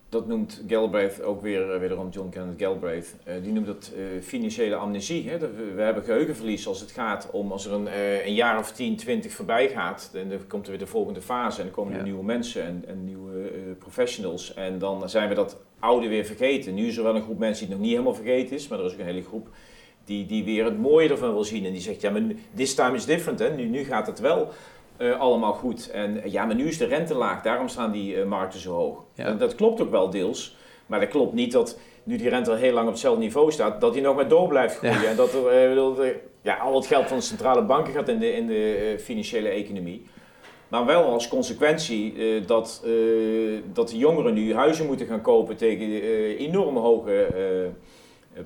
dat 0.09 0.27
noemt 0.27 0.63
Galbraith 0.67 1.21
ook 1.21 1.41
weer, 1.41 1.73
uh, 1.73 1.79
wederom 1.79 2.09
John 2.09 2.29
Kenneth 2.29 2.59
Galbraith. 2.61 3.15
Uh, 3.27 3.33
die 3.43 3.53
noemt 3.53 3.65
dat 3.65 3.91
financiële 4.21 4.75
amnesie. 4.75 5.29
Hè? 5.29 5.37
We, 5.37 5.71
we, 5.75 5.81
hebben 5.81 6.03
geheugenverlies 6.03 6.67
als 6.67 6.79
het 6.79 6.91
gaat 6.91 7.29
om 7.31 7.51
als 7.51 7.65
er 7.65 7.73
een, 7.73 7.87
een 8.25 8.33
jaar 8.33 8.59
of 8.59 8.71
10, 8.71 8.95
20 8.95 9.31
voorbij 9.31 9.69
gaat. 9.69 10.11
En 10.13 10.29
dan 10.29 10.39
komt 10.47 10.63
er 10.63 10.69
weer 10.69 10.79
de 10.79 10.87
volgende 10.87 11.21
fase 11.21 11.59
en 11.59 11.65
dan 11.65 11.75
komen 11.75 11.93
er 11.93 12.03
nieuwe 12.03 12.23
mensen 12.23 12.63
en, 12.63 12.83
en 12.87 13.05
nieuwe 13.05 13.49
professionals. 13.79 14.53
En 14.53 14.79
dan 14.79 15.09
zijn 15.09 15.29
we 15.29 15.35
dat 15.35 15.57
oude 15.79 16.07
weer 16.07 16.25
vergeten. 16.25 16.73
Nu 16.73 16.87
is 16.87 16.97
er 16.97 17.03
wel 17.03 17.15
een 17.15 17.21
groep 17.21 17.39
mensen 17.39 17.65
die 17.65 17.75
het 17.75 17.77
nog 17.77 17.87
niet 17.87 17.97
helemaal 17.97 18.23
vergeten 18.23 18.55
is, 18.55 18.67
maar 18.67 18.79
er 18.79 18.85
is 18.85 18.93
ook 18.93 18.99
een 18.99 19.05
hele 19.05 19.23
groep 19.23 19.47
die, 20.05 20.25
die 20.25 20.43
weer 20.43 20.65
het 20.65 20.79
mooie 20.79 21.09
ervan 21.09 21.33
wil 21.33 21.43
zien. 21.43 21.65
En 21.65 21.71
die 21.71 21.81
zegt, 21.81 22.01
ja, 22.01 22.09
maar 22.11 22.21
this 22.55 22.75
time 22.75 22.95
is 22.95 23.05
different. 23.05 23.39
Hè? 23.39 23.49
Nu, 23.49 23.65
nu 23.65 23.83
gaat 23.83 24.07
het 24.07 24.19
wel 24.19 24.49
uh, 24.97 25.19
allemaal 25.19 25.53
goed. 25.53 25.89
En 25.89 26.21
ja, 26.25 26.45
maar 26.45 26.55
nu 26.55 26.67
is 26.67 26.77
de 26.77 26.85
rente 26.85 27.15
laag, 27.15 27.41
daarom 27.41 27.67
staan 27.67 27.91
die 27.91 28.15
uh, 28.15 28.25
markten 28.25 28.59
zo 28.59 28.73
hoog. 28.73 29.03
Ja. 29.13 29.25
En 29.25 29.37
dat 29.37 29.55
klopt 29.55 29.81
ook 29.81 29.91
wel 29.91 30.09
deels. 30.09 30.57
Maar 30.85 30.99
dat 30.99 31.09
klopt 31.09 31.33
niet 31.33 31.51
dat 31.51 31.79
nu 32.03 32.17
die 32.17 32.29
rente 32.29 32.49
al 32.49 32.55
heel 32.55 32.73
lang 32.73 32.85
op 32.85 32.91
hetzelfde 32.91 33.21
niveau 33.21 33.51
staat, 33.51 33.81
dat 33.81 33.93
die 33.93 34.01
nog 34.01 34.15
maar 34.15 34.27
door 34.27 34.47
blijft 34.47 34.77
groeien. 34.77 35.01
Ja. 35.01 35.09
En 35.09 35.15
dat 35.15 35.33
er 35.33 35.75
uh, 35.75 36.11
ja, 36.41 36.55
al 36.55 36.75
het 36.75 36.87
geld 36.87 37.07
van 37.07 37.17
de 37.17 37.23
centrale 37.23 37.61
banken 37.61 37.93
gaat 37.93 38.09
in 38.09 38.19
de, 38.19 38.33
in 38.33 38.47
de 38.47 38.95
financiële 38.99 39.49
economie. 39.49 40.05
Maar 40.67 40.85
wel 40.85 41.03
als 41.03 41.27
consequentie 41.27 42.13
uh, 42.13 42.47
dat, 42.47 42.83
uh, 42.85 43.59
dat 43.73 43.89
de 43.89 43.97
jongeren 43.97 44.33
nu 44.33 44.53
huizen 44.53 44.85
moeten 44.85 45.07
gaan 45.07 45.21
kopen 45.21 45.55
tegen 45.55 45.89
uh, 45.89 46.39
enorme 46.39 46.79
hoge 46.79 47.27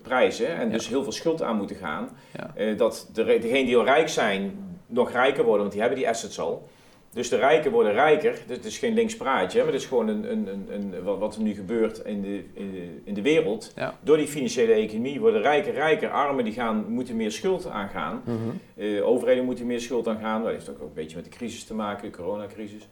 prijzen 0.02 0.56
en 0.56 0.69
dus 0.71 0.88
heel 0.88 1.04
veel 1.04 1.12
schuld 1.12 1.41
aan 1.41 1.58
moeten 1.58 1.75
gaan. 1.75 2.10
Ja. 2.56 2.73
dat 2.73 3.10
de, 3.13 3.23
degenen 3.23 3.65
die 3.65 3.78
al 3.78 3.84
rijk 3.84 4.10
zijn 4.10 4.67
nog 4.88 5.12
rijker 5.12 5.43
worden, 5.43 5.60
want 5.60 5.71
die 5.71 5.82
hebben 5.82 5.99
die 5.99 6.10
assets 6.10 6.39
al. 6.39 6.67
Dus 7.13 7.30
de 7.30 7.36
rijken 7.36 7.71
worden 7.71 7.93
rijker. 7.93 8.32
Dus 8.47 8.58
het 8.58 8.65
is 8.65 8.78
geen 8.78 8.93
links 8.93 9.15
praatje, 9.17 9.58
maar 9.58 9.73
het 9.73 9.82
is 9.82 9.88
gewoon 9.88 10.08
een, 10.08 10.32
een, 10.32 10.47
een, 10.47 10.93
een 10.93 11.04
wat 11.04 11.36
er 11.36 11.41
nu 11.41 11.54
gebeurt 11.54 11.97
in 11.97 12.21
de, 12.21 12.43
in 12.54 12.71
de, 12.71 13.02
in 13.04 13.13
de 13.13 13.21
wereld. 13.21 13.73
Door 14.02 14.17
die 14.17 14.28
financiële 14.28 14.73
economie 14.73 15.19
worden 15.19 15.41
rijker 15.41 15.73
rijker. 15.73 16.10
Armen 16.10 16.43
die 16.43 16.54
gaan, 16.54 16.86
moeten 16.88 17.15
meer 17.15 17.32
schuld 17.32 17.67
aangaan. 17.67 18.21
Mm 18.25 18.62
overheden 19.04 19.45
moeten 19.45 19.65
meer 19.65 19.80
schuld 19.80 20.08
aangaan. 20.08 20.43
Dat 20.43 20.52
heeft 20.52 20.69
ook 20.69 20.80
een 20.80 20.93
beetje 20.93 21.15
met 21.15 21.25
de 21.25 21.32
crisis 21.32 21.63
te 21.63 21.73
maken, 21.73 22.12
de 22.12 22.17
coronacrisis. 22.17 22.88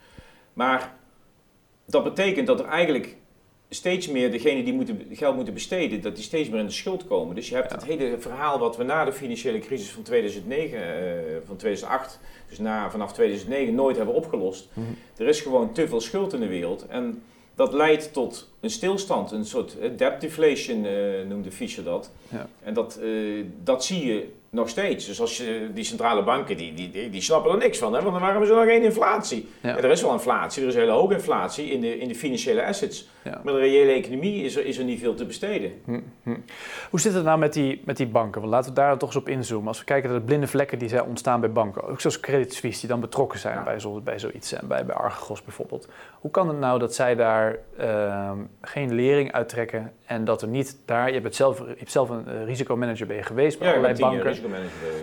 Maar 0.54 0.94
dat 1.86 2.04
betekent 2.04 2.48
dat 2.48 2.60
er 2.60 2.66
eigenlijk 2.66 3.16
steeds 3.70 4.08
meer 4.08 4.32
degenen 4.32 4.66
die 4.66 4.74
moeten, 4.74 5.08
geld 5.12 5.36
moeten 5.36 5.54
besteden, 5.54 6.02
dat 6.02 6.16
die 6.16 6.24
steeds 6.24 6.50
meer 6.50 6.60
in 6.60 6.66
de 6.66 6.72
schuld 6.72 7.08
komen. 7.08 7.36
Dus 7.36 7.50
je 7.50 7.56
hebt 7.56 7.72
het 7.72 7.86
hele 7.86 8.16
verhaal 8.20 8.60
wat 8.60 8.78
we 8.78 8.84
na 8.84 9.06
de 9.06 9.14
financiële 9.14 9.60
crisis 9.60 9.90
van 9.90 10.04
2009, 10.04 10.78
uh, 10.78 11.36
eh, 11.36 11.42
van 11.46 11.56
2008, 11.56 12.20
dus 12.50 12.60
na, 12.60 12.92
vanaf 12.92 13.14
2009 13.14 13.76
nooit 13.76 13.98
hebben 13.98 14.16
opgelost. 14.16 14.68
Mhm. 14.74 14.88
Er 15.18 15.28
is 15.28 15.42
gewoon 15.42 15.74
te 15.74 15.88
veel 15.88 16.02
schuld 16.02 16.34
in 16.34 16.40
de 16.40 16.48
wereld. 16.48 16.86
En 16.88 17.24
dat 17.56 17.74
leidt 17.74 18.14
tot 18.14 18.50
een 18.60 18.70
stilstand, 18.70 19.32
een 19.32 19.46
soort 19.46 19.76
uh, 19.82 19.90
debt 19.98 20.22
deflation 20.22 20.86
uh, 20.86 21.28
noemde 21.28 21.52
Fischer 21.52 21.84
dat. 21.84 22.12
Ja. 22.30 22.50
En 22.64 22.74
dat, 22.74 23.00
dat 23.64 23.86
zie 23.86 24.06
je 24.06 24.30
nog 24.50 24.70
steeds. 24.70 25.06
Dus 25.06 25.22
als 25.22 25.38
je, 25.38 25.70
die 25.74 25.84
centrale 25.84 26.24
banken, 26.24 26.58
die, 26.58 26.74
die, 26.74 27.10
die, 27.10 27.22
snappen 27.22 27.52
er 27.52 27.58
niks 27.58 27.78
van, 27.78 27.94
hè? 27.94 28.02
want 28.02 28.12
dan 28.12 28.22
waren 28.22 28.42
we 28.42 28.48
zo 28.48 28.56
nog 28.56 28.66
geen 28.66 28.84
inflatie. 28.84 29.48
Ja. 29.62 29.78
er 29.78 29.92
is 29.92 30.02
wel 30.02 30.14
inflatie, 30.14 30.62
er 30.62 30.68
is 30.68 30.76
hele 30.76 30.92
hoge 30.92 31.14
inflatie 31.14 31.72
in 31.72 31.82
de, 31.82 32.00
in 32.00 32.08
de 32.08 32.16
financiële 32.16 32.66
assets. 32.66 33.08
Maar 33.44 33.54
de 33.54 33.60
reële 33.60 33.92
economie 33.92 34.44
is 34.44 34.56
er, 34.56 34.66
is 34.66 34.78
er 34.78 34.84
niet 34.84 35.00
veel 35.00 35.14
te 35.14 35.26
besteden. 35.26 35.72
Hm, 35.86 36.00
hm. 36.24 36.36
Hoe 36.90 37.00
zit 37.00 37.14
het 37.14 37.24
nou 37.24 37.40
met 37.40 37.54
die, 37.54 37.82
met 37.86 37.98
die 37.98 38.08
banken? 38.08 38.42
Want 38.42 38.54
laten 38.54 38.70
we 38.70 38.76
daar 38.76 38.98
toch 38.98 39.10
eens 39.10 39.18
op 39.18 39.30
inzoomen. 39.30 39.68
Als 39.68 39.80
we 39.80 39.86
kijken 39.86 40.10
naar 40.10 40.20
de 40.20 40.26
blinde 40.26 40.48
vlekken 40.48 40.80
die 40.80 40.90
zijn 40.90 41.04
ontstaan 41.04 41.40
bij 41.40 41.52
banken, 41.52 41.84
ook 41.84 42.02
zoals 42.02 42.20
Credit 42.20 42.54
Suisse, 42.54 42.80
die 42.80 42.90
dan 42.90 43.00
betrokken 43.00 43.40
zijn 43.40 43.64
bij, 43.64 43.80
zo, 43.80 44.02
bij 44.02 44.20
zoiets 44.20 44.54
en 44.54 44.68
bij, 44.68 44.86
bij 44.86 44.96
Argos 44.96 45.44
bijvoorbeeld. 45.44 45.88
Hoe 46.20 46.32
kan 46.32 46.48
het 46.48 46.60
nou 46.60 46.80
dat 46.80 46.96
zij 46.96 47.16
daar 47.16 47.58
uh, 47.80 48.32
geen 48.62 48.94
lering 48.94 49.32
uittrekken 49.32 49.94
en 50.06 50.26
dat 50.26 50.42
er 50.42 50.48
niet 50.48 50.80
daar, 50.86 51.08
je 51.08 51.14
hebt, 51.14 51.26
het 51.26 51.36
zelf, 51.36 51.58
je 51.60 51.76
hebt 51.78 51.92
zelf 51.92 52.10
een 52.10 52.26
uh, 52.28 52.46
risicomanager 52.46 53.08
ben 53.08 53.16
je 53.16 53.24
geweest 53.24 53.60
bij 53.60 53.68
allerlei 53.68 54.00
banken. 54.00 54.37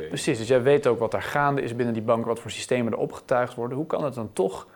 Precies, 0.08 0.38
dus 0.38 0.48
jij 0.48 0.62
weet 0.62 0.86
ook 0.86 0.98
wat 0.98 1.10
daar 1.10 1.22
gaande 1.22 1.62
is 1.62 1.76
binnen 1.76 1.94
die 1.94 2.02
bank, 2.02 2.24
wat 2.24 2.40
voor 2.40 2.50
systemen 2.50 2.92
er 2.92 2.98
opgetuigd 2.98 3.54
worden. 3.54 3.76
Hoe 3.76 3.86
kan 3.86 4.04
het 4.04 4.14
dan 4.14 4.32
toch, 4.32 4.68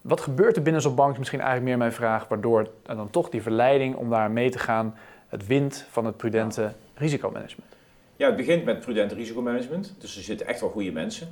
wat 0.00 0.20
gebeurt 0.20 0.56
er 0.56 0.62
binnen 0.62 0.82
zo'n 0.82 0.94
bank, 0.94 1.12
is 1.12 1.18
misschien 1.18 1.40
eigenlijk 1.40 1.68
meer 1.68 1.78
mijn 1.78 1.92
vraag, 1.92 2.28
waardoor 2.28 2.68
dan 2.82 3.10
toch 3.10 3.28
die 3.28 3.42
verleiding 3.42 3.94
om 3.96 4.10
daar 4.10 4.30
mee 4.30 4.50
te 4.50 4.58
gaan, 4.58 4.94
het 5.28 5.46
wint 5.46 5.86
van 5.90 6.04
het 6.04 6.16
prudente 6.16 6.72
risicomanagement? 6.94 7.74
Ja, 8.16 8.26
het 8.26 8.36
begint 8.36 8.64
met 8.64 8.80
prudent 8.80 9.12
risicomanagement. 9.12 9.94
Dus 9.98 10.16
er 10.16 10.22
zitten 10.22 10.46
echt 10.46 10.60
wel 10.60 10.70
goede 10.70 10.92
mensen. 10.92 11.28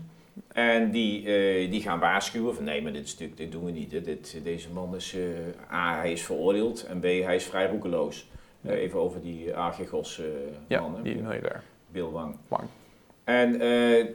En 0.49 0.91
die, 0.91 1.23
uh, 1.23 1.71
die 1.71 1.81
gaan 1.81 1.99
waarschuwen 1.99 2.55
van 2.55 2.65
nee, 2.65 2.83
maar 2.83 2.93
dit, 2.93 3.09
stuk, 3.09 3.37
dit 3.37 3.53
doen 3.53 3.65
we 3.65 3.71
niet. 3.71 3.91
Dit, 3.91 4.41
deze 4.43 4.71
man 4.71 4.95
is, 4.95 5.15
uh, 5.15 5.23
A, 5.73 5.97
hij 5.97 6.13
is 6.13 6.23
veroordeeld 6.23 6.85
en 6.85 7.01
B, 7.01 7.03
hij 7.03 7.35
is 7.35 7.45
vrij 7.45 7.67
roekeloos. 7.67 8.31
Uh, 8.61 8.73
even 8.73 8.99
over 8.99 9.23
die 9.23 9.55
Archegos 9.55 10.21
man. 10.69 11.01
Ja, 11.03 11.03
die 11.03 11.23
daar. 11.23 11.63
Bill 11.93 12.11
Wang. 12.11 12.37
Wang. 12.49 12.63
En 13.25 13.63
uh, 13.63 14.07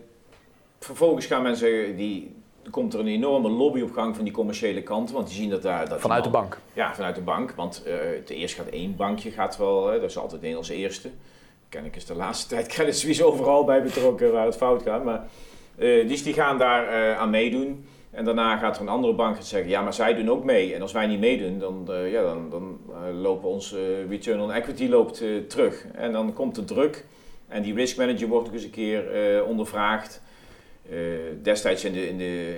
vervolgens 0.80 1.26
gaan 1.26 1.42
mensen, 1.42 1.96
die, 1.96 2.36
komt 2.70 2.94
er 2.94 3.00
een 3.00 3.08
enorme 3.08 3.50
lobby 3.50 3.82
op 3.82 3.92
gang 3.92 4.16
van 4.16 4.24
die 4.24 4.34
commerciële 4.34 4.84
kant, 4.84 5.12
want 5.12 5.28
die 5.28 5.36
zien 5.36 5.50
dat 5.50 5.62
daar... 5.62 5.90
Dat 5.90 6.02
vanuit 6.02 6.24
de 6.24 6.30
bank? 6.30 6.60
Ja, 6.74 6.96
vanuit 6.96 7.16
de 7.16 7.22
bank, 7.22 7.52
want 7.52 7.84
uh, 7.88 7.94
ten 8.26 8.36
eerste 8.36 8.62
gaat 8.62 8.72
één 8.72 8.96
bankje 8.96 9.32
gaat 9.32 9.58
wel, 9.58 9.86
dat 9.86 10.04
is 10.04 10.18
altijd 10.18 10.44
één 10.44 10.58
als 10.58 10.70
eerste. 10.70 11.10
Ken 11.70 11.94
is 11.94 12.06
de 12.06 12.16
laatste 12.16 12.48
tijd 12.56 12.68
Credit 12.68 12.98
Suisse 12.98 13.26
overal 13.26 13.64
bij 13.64 13.84
betrokken 13.84 14.32
waar 14.32 14.46
het 14.46 14.56
fout 14.56 14.82
gaat, 14.82 15.04
maar... 15.04 15.28
Uh, 15.78 16.08
dus 16.08 16.24
die 16.24 16.34
gaan 16.34 16.58
daar 16.58 17.16
aan 17.16 17.30
meedoen. 17.30 17.86
En 18.12 18.26
daarna 18.26 18.58
gaat 18.58 18.76
er 18.76 18.82
een 18.82 18.88
andere 18.88 19.14
bank 19.14 19.38
zeggen, 19.40 19.70
ja, 19.70 19.82
maar 19.82 19.94
zij 19.94 20.14
doen 20.14 20.30
ook 20.30 20.44
mee. 20.44 20.74
En 20.74 20.82
als 20.82 20.92
wij 20.92 21.08
niet 21.08 21.20
meedoen, 21.20 21.60
dan, 21.60 21.88
uh, 21.90 22.12
ja, 22.12 22.22
dan, 22.22 22.50
dan 22.50 22.80
uh, 22.90 23.22
lopen 23.22 23.50
ons 23.50 23.76
return 24.10 24.40
on 24.40 24.52
equity 24.52 24.88
loopt, 24.88 25.24
terug. 25.48 25.86
En 25.94 26.12
dan 26.12 26.34
komt 26.34 26.56
de 26.56 26.66
druk. 26.66 27.06
En 27.48 27.62
die 27.62 27.74
risk 27.74 27.98
manager 27.98 28.28
wordt 28.28 28.48
ook 28.48 28.54
eens 28.54 28.64
een 28.64 28.70
keer 28.70 29.44
ondervraagd. 29.46 30.22
destijds 31.42 31.84
in 31.84 31.94
de, 31.94 32.08
in 32.08 32.18
de 32.18 32.56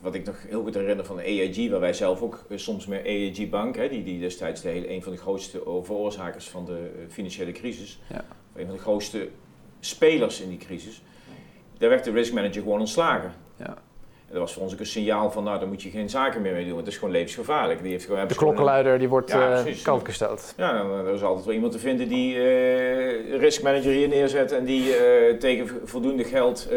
wat 0.00 0.14
ik 0.14 0.24
nog 0.24 0.42
heel 0.48 0.62
goed 0.62 0.74
herinner 0.74 1.04
van 1.04 1.18
AIG, 1.18 1.70
waar 1.70 1.80
wij 1.80 1.92
zelf 1.92 2.22
ook 2.22 2.44
soms 2.54 2.86
met 2.86 3.04
AIG 3.04 3.48
Bank, 3.48 3.76
hè, 3.76 3.88
die, 3.88 4.02
die 4.02 4.20
destijds 4.20 4.60
de 4.60 4.68
hele, 4.68 4.90
een 4.90 5.02
van 5.02 5.12
de 5.12 5.18
grootste 5.18 5.62
veroorzakers 5.82 6.48
van 6.48 6.64
de 6.64 6.90
financiële 7.08 7.52
crisis, 7.52 7.98
ja. 8.08 8.24
een 8.54 8.66
van 8.66 8.74
de 8.74 8.80
grootste 8.80 9.28
spelers 9.80 10.40
in 10.40 10.48
die 10.48 10.58
crisis, 10.58 11.02
daar 11.78 11.88
werd 11.88 12.04
de 12.04 12.10
risk 12.10 12.32
manager 12.32 12.62
gewoon 12.62 12.80
ontslagen. 12.80 13.34
En 14.26 14.32
dat 14.32 14.40
was 14.40 14.52
voor 14.52 14.62
ons 14.62 14.72
ook 14.72 14.78
een 14.78 14.86
signaal 14.86 15.30
van, 15.30 15.44
nou, 15.44 15.58
daar 15.58 15.68
moet 15.68 15.82
je 15.82 15.90
geen 15.90 16.10
zaken 16.10 16.42
meer 16.42 16.52
mee 16.52 16.64
doen, 16.64 16.72
want 16.72 16.84
het 16.84 16.94
is 16.94 16.98
gewoon 16.98 17.14
levensgevaarlijk. 17.14 17.82
Die 17.82 17.90
heeft 17.90 18.04
gewoon, 18.04 18.28
de 18.28 18.34
klokkenluider 18.34 18.98
die 18.98 19.08
wordt 19.08 19.30
ja, 19.30 19.66
uh, 19.66 19.82
kant 19.82 20.04
gesteld. 20.04 20.54
Ja, 20.56 20.82
dan, 20.82 21.06
er 21.06 21.14
is 21.14 21.22
altijd 21.22 21.44
wel 21.44 21.54
iemand 21.54 21.72
te 21.72 21.78
vinden 21.78 22.08
die 22.08 22.34
uh, 22.34 23.38
risk 23.38 23.62
manager 23.62 23.92
hier 23.92 24.08
neerzet 24.08 24.52
en 24.52 24.64
die 24.64 24.82
uh, 24.88 25.38
tegen 25.38 25.68
voldoende 25.84 26.24
geld 26.24 26.68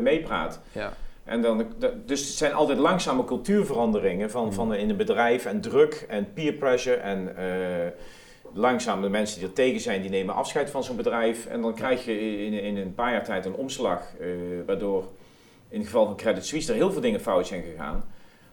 meepraat. 0.00 0.60
Ja. 0.72 0.92
En 1.24 1.42
dan, 1.42 1.66
dus 2.06 2.20
het 2.20 2.36
zijn 2.36 2.52
altijd 2.52 2.78
langzame 2.78 3.24
cultuurveranderingen 3.24 4.30
van, 4.30 4.52
van 4.52 4.66
mm. 4.66 4.72
in 4.72 4.90
een 4.90 4.96
bedrijf 4.96 5.46
en 5.46 5.60
druk 5.60 6.04
en 6.08 6.32
peer 6.34 6.52
pressure 6.52 6.96
en 6.96 7.34
langzaam 8.52 9.02
de 9.02 9.08
mensen 9.08 9.38
die 9.38 9.48
er 9.48 9.54
tegen 9.54 9.80
zijn, 9.80 10.00
die 10.00 10.10
nemen 10.10 10.34
afscheid 10.34 10.70
van 10.70 10.84
zo'n 10.84 10.96
bedrijf. 10.96 11.46
En 11.46 11.60
dan 11.60 11.74
krijg 11.74 12.04
je 12.04 12.44
in, 12.46 12.52
in 12.52 12.76
een 12.76 12.94
paar 12.94 13.12
jaar 13.12 13.24
tijd 13.24 13.44
een 13.44 13.54
omslag, 13.54 14.02
uh, 14.20 14.26
waardoor 14.66 15.04
in 15.74 15.80
het 15.80 15.88
geval 15.88 16.06
van 16.06 16.16
Credit 16.16 16.46
Suisse 16.46 16.70
er 16.70 16.76
heel 16.76 16.92
veel 16.92 17.00
dingen 17.00 17.20
fout 17.20 17.46
zijn 17.46 17.62
gegaan. 17.62 18.04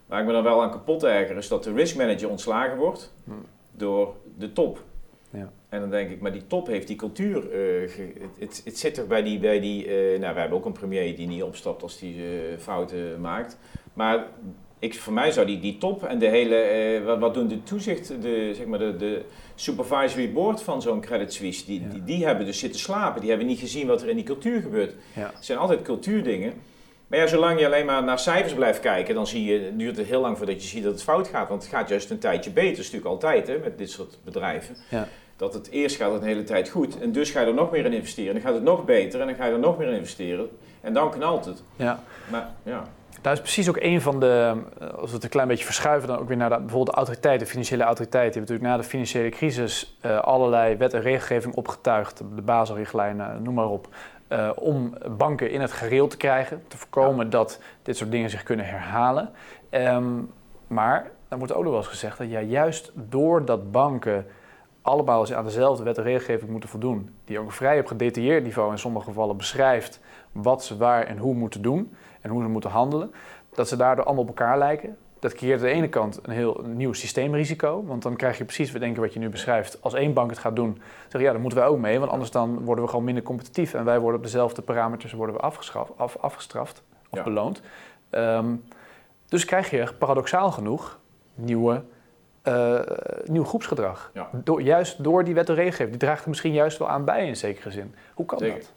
Waar 0.05 0.19
ik 0.19 0.25
me 0.25 0.31
dan 0.31 0.43
wel 0.43 0.61
aan 0.61 0.71
kapot 0.71 1.03
erger 1.03 1.37
is 1.37 1.47
dat 1.47 1.63
de 1.63 1.73
risk 1.73 1.95
manager 1.95 2.29
ontslagen 2.29 2.77
wordt 2.77 3.13
hmm. 3.23 3.45
door 3.71 4.15
de 4.37 4.53
top. 4.53 4.83
Ja. 5.29 5.51
En 5.69 5.79
dan 5.79 5.89
denk 5.89 6.09
ik, 6.09 6.21
maar 6.21 6.31
die 6.31 6.47
top 6.47 6.67
heeft 6.67 6.87
die 6.87 6.95
cultuur. 6.95 7.51
Uh, 7.83 7.89
het, 8.39 8.61
het, 8.65 8.77
zit 8.77 8.97
er 8.97 9.07
bij 9.07 9.23
die. 9.23 9.39
Bij 9.39 9.59
die 9.59 9.85
uh, 9.85 10.19
nou, 10.19 10.33
we 10.33 10.39
hebben 10.39 10.57
ook 10.57 10.65
een 10.65 10.71
premier 10.71 11.15
die 11.15 11.27
niet 11.27 11.43
opstapt 11.43 11.83
als 11.83 11.99
die 11.99 12.15
fouten 12.57 13.21
maakt. 13.21 13.57
Maar 13.93 14.27
ik, 14.81 14.99
voor 14.99 15.13
mij 15.13 15.31
zou 15.31 15.45
die, 15.45 15.59
die 15.59 15.77
top 15.77 16.03
en 16.03 16.19
de 16.19 16.27
hele, 16.27 16.55
eh, 16.55 17.05
wat, 17.05 17.19
wat, 17.19 17.33
doen 17.33 17.47
de 17.47 17.63
toezicht, 17.63 18.07
de, 18.21 18.51
zeg 18.55 18.65
maar 18.65 18.79
de, 18.79 18.95
de 18.95 19.21
supervisory 19.55 20.31
board 20.31 20.61
van 20.61 20.81
zo'n 20.81 21.01
Credit 21.01 21.33
Suisse, 21.33 21.65
die, 21.65 21.87
die, 21.87 22.03
die, 22.03 22.25
hebben 22.25 22.45
dus 22.45 22.59
zitten 22.59 22.79
slapen. 22.79 23.21
Die 23.21 23.29
hebben 23.29 23.47
niet 23.47 23.59
gezien 23.59 23.87
wat 23.87 24.01
er 24.01 24.09
in 24.09 24.15
die 24.15 24.25
cultuur 24.25 24.61
gebeurt. 24.61 24.93
Ja. 25.15 25.31
Het 25.35 25.45
zijn 25.45 25.57
altijd 25.57 25.81
cultuurdingen. 25.81 26.53
Maar 27.11 27.19
ja, 27.19 27.27
zolang 27.27 27.59
je 27.59 27.65
alleen 27.65 27.85
maar 27.85 28.03
naar 28.03 28.19
cijfers 28.19 28.53
blijft 28.53 28.79
kijken, 28.79 29.15
dan 29.15 29.27
zie 29.27 29.45
je, 29.45 29.75
duurt 29.75 29.97
het 29.97 30.07
heel 30.07 30.21
lang 30.21 30.37
voordat 30.37 30.61
je 30.61 30.67
ziet 30.67 30.83
dat 30.83 30.91
het 30.91 31.03
fout 31.03 31.27
gaat. 31.27 31.49
Want 31.49 31.63
het 31.63 31.71
gaat 31.71 31.89
juist 31.89 32.09
een 32.09 32.19
tijdje 32.19 32.51
beter. 32.51 32.69
Dat 32.69 32.79
is 32.79 32.91
natuurlijk 32.91 33.11
altijd 33.11 33.47
hè, 33.47 33.57
met 33.57 33.77
dit 33.77 33.89
soort 33.89 34.17
bedrijven. 34.23 34.75
Ja. 34.89 35.07
Dat 35.35 35.53
het 35.53 35.69
eerst 35.69 35.95
gaat 35.95 36.11
het 36.11 36.21
een 36.21 36.27
hele 36.27 36.43
tijd 36.43 36.69
goed. 36.69 36.99
En 36.99 37.11
dus 37.11 37.31
ga 37.31 37.39
je 37.39 37.47
er 37.47 37.53
nog 37.53 37.71
meer 37.71 37.85
in 37.85 37.93
investeren. 37.93 38.33
Dan 38.33 38.41
gaat 38.41 38.53
het 38.53 38.63
nog 38.63 38.85
beter 38.85 39.19
en 39.21 39.27
dan 39.27 39.35
ga 39.35 39.45
je 39.45 39.51
er 39.51 39.59
nog 39.59 39.77
meer 39.77 39.87
in 39.87 39.95
investeren. 39.95 40.49
En 40.81 40.93
dan 40.93 41.11
knalt 41.11 41.45
het. 41.45 41.63
Ja. 41.75 42.03
Maar 42.29 42.49
ja. 42.63 42.83
Daar 43.21 43.33
is 43.33 43.39
precies 43.39 43.69
ook 43.69 43.79
een 43.79 44.01
van 44.01 44.19
de, 44.19 44.55
eh, 44.79 44.87
als 44.87 45.09
we 45.09 45.15
het 45.15 45.23
een 45.23 45.29
klein 45.29 45.47
beetje 45.47 45.65
verschuiven, 45.65 46.07
dan 46.07 46.17
ook 46.17 46.27
weer 46.27 46.37
naar 46.37 46.49
de, 46.49 46.55
bijvoorbeeld 46.55 46.89
de 46.89 46.95
autoriteiten, 46.95 47.45
de 47.45 47.51
financiële 47.51 47.83
autoriteiten. 47.83 48.31
Die 48.31 48.39
hebben 48.39 48.67
natuurlijk 48.67 48.77
na 48.77 48.83
de 48.83 48.89
financiële 48.89 49.29
crisis 49.29 49.97
uh, 50.05 50.19
allerlei 50.19 50.75
wet 50.75 50.93
en 50.93 51.01
regelgeving 51.01 51.55
opgetuigd, 51.55 52.17
de 52.35 52.41
Baselrichtlijnen, 52.41 53.41
noem 53.43 53.53
maar 53.53 53.69
op, 53.69 53.87
uh, 54.31 54.49
om 54.55 54.93
banken 55.17 55.51
in 55.51 55.61
het 55.61 55.71
gereel 55.71 56.07
te 56.07 56.17
krijgen, 56.17 56.63
te 56.67 56.77
voorkomen 56.77 57.29
dat 57.29 57.59
dit 57.83 57.97
soort 57.97 58.11
dingen 58.11 58.29
zich 58.29 58.43
kunnen 58.43 58.65
herhalen. 58.65 59.29
Um, 59.71 60.31
maar 60.67 61.11
dan 61.27 61.37
wordt 61.37 61.53
ook 61.53 61.63
nog 61.63 61.71
wel 61.71 61.81
eens 61.81 61.89
gezegd 61.89 62.17
dat 62.17 62.29
ja, 62.29 62.39
juist 62.39 62.91
doordat 62.93 63.71
banken 63.71 64.25
allemaal 64.81 65.35
aan 65.35 65.43
dezelfde 65.43 65.83
wet 65.83 65.97
en 65.97 66.03
regelgeving 66.03 66.51
moeten 66.51 66.69
voldoen, 66.69 67.15
die 67.25 67.39
ook 67.39 67.51
vrij 67.51 67.79
op 67.79 67.85
gedetailleerd 67.85 68.43
niveau 68.43 68.71
in 68.71 68.77
sommige 68.77 69.05
gevallen 69.05 69.37
beschrijft 69.37 69.99
wat 70.31 70.63
ze 70.63 70.77
waar 70.77 71.03
en 71.03 71.17
hoe 71.17 71.33
moeten 71.33 71.61
doen, 71.61 71.95
en 72.21 72.29
hoe 72.29 72.41
ze 72.41 72.47
moeten 72.47 72.69
handelen, 72.69 73.11
dat 73.53 73.67
ze 73.67 73.75
daardoor 73.75 74.05
allemaal 74.05 74.23
op 74.23 74.29
elkaar 74.29 74.57
lijken. 74.57 74.97
Dat 75.21 75.33
creëert 75.33 75.59
aan 75.59 75.65
de 75.65 75.71
ene 75.71 75.89
kant 75.89 76.19
een 76.23 76.33
heel 76.33 76.63
nieuw 76.65 76.93
systeemrisico, 76.93 77.83
want 77.85 78.01
dan 78.01 78.15
krijg 78.15 78.37
je 78.37 78.45
precies 78.45 78.71
wat, 78.71 78.81
denken 78.81 79.01
wat 79.01 79.13
je 79.13 79.19
nu 79.19 79.29
beschrijft. 79.29 79.77
Als 79.81 79.93
één 79.93 80.13
bank 80.13 80.29
het 80.29 80.39
gaat 80.39 80.55
doen, 80.55 80.81
zeg 81.07 81.21
je 81.21 81.27
ja, 81.27 81.31
dan 81.31 81.41
moeten 81.41 81.59
wij 81.59 81.67
ook 81.67 81.77
mee, 81.77 81.99
want 81.99 82.11
anders 82.11 82.31
dan 82.31 82.63
worden 82.63 82.83
we 82.83 82.89
gewoon 82.89 83.05
minder 83.05 83.23
competitief 83.23 83.73
en 83.73 83.85
wij 83.85 83.99
worden 83.99 84.17
op 84.17 84.25
dezelfde 84.25 84.61
parameters 84.61 85.13
worden 85.13 85.35
we 85.35 85.41
af, 85.41 86.17
afgestraft 86.17 86.83
of 87.09 87.23
beloond. 87.23 87.61
Ehm, 88.09 88.55
dus 89.27 89.45
krijg 89.45 89.69
je 89.69 89.93
paradoxaal 89.97 90.51
genoeg 90.51 90.99
nieuwe, 91.33 91.83
uh, 92.47 92.79
nieuw 93.25 93.43
groepsgedrag. 93.43 94.11
Door, 94.31 94.61
juist 94.61 95.03
door 95.03 95.23
die 95.23 95.33
wet 95.33 95.49
en 95.49 95.55
regelgeving. 95.55 95.89
Die 95.89 95.99
draagt 95.99 96.23
er 96.23 96.29
misschien 96.29 96.53
juist 96.53 96.77
wel 96.77 96.89
aan 96.89 97.05
bij 97.05 97.27
in 97.27 97.35
zekere 97.35 97.71
zin. 97.71 97.95
Hoe 98.13 98.25
kan 98.25 98.39
dat? 98.39 98.73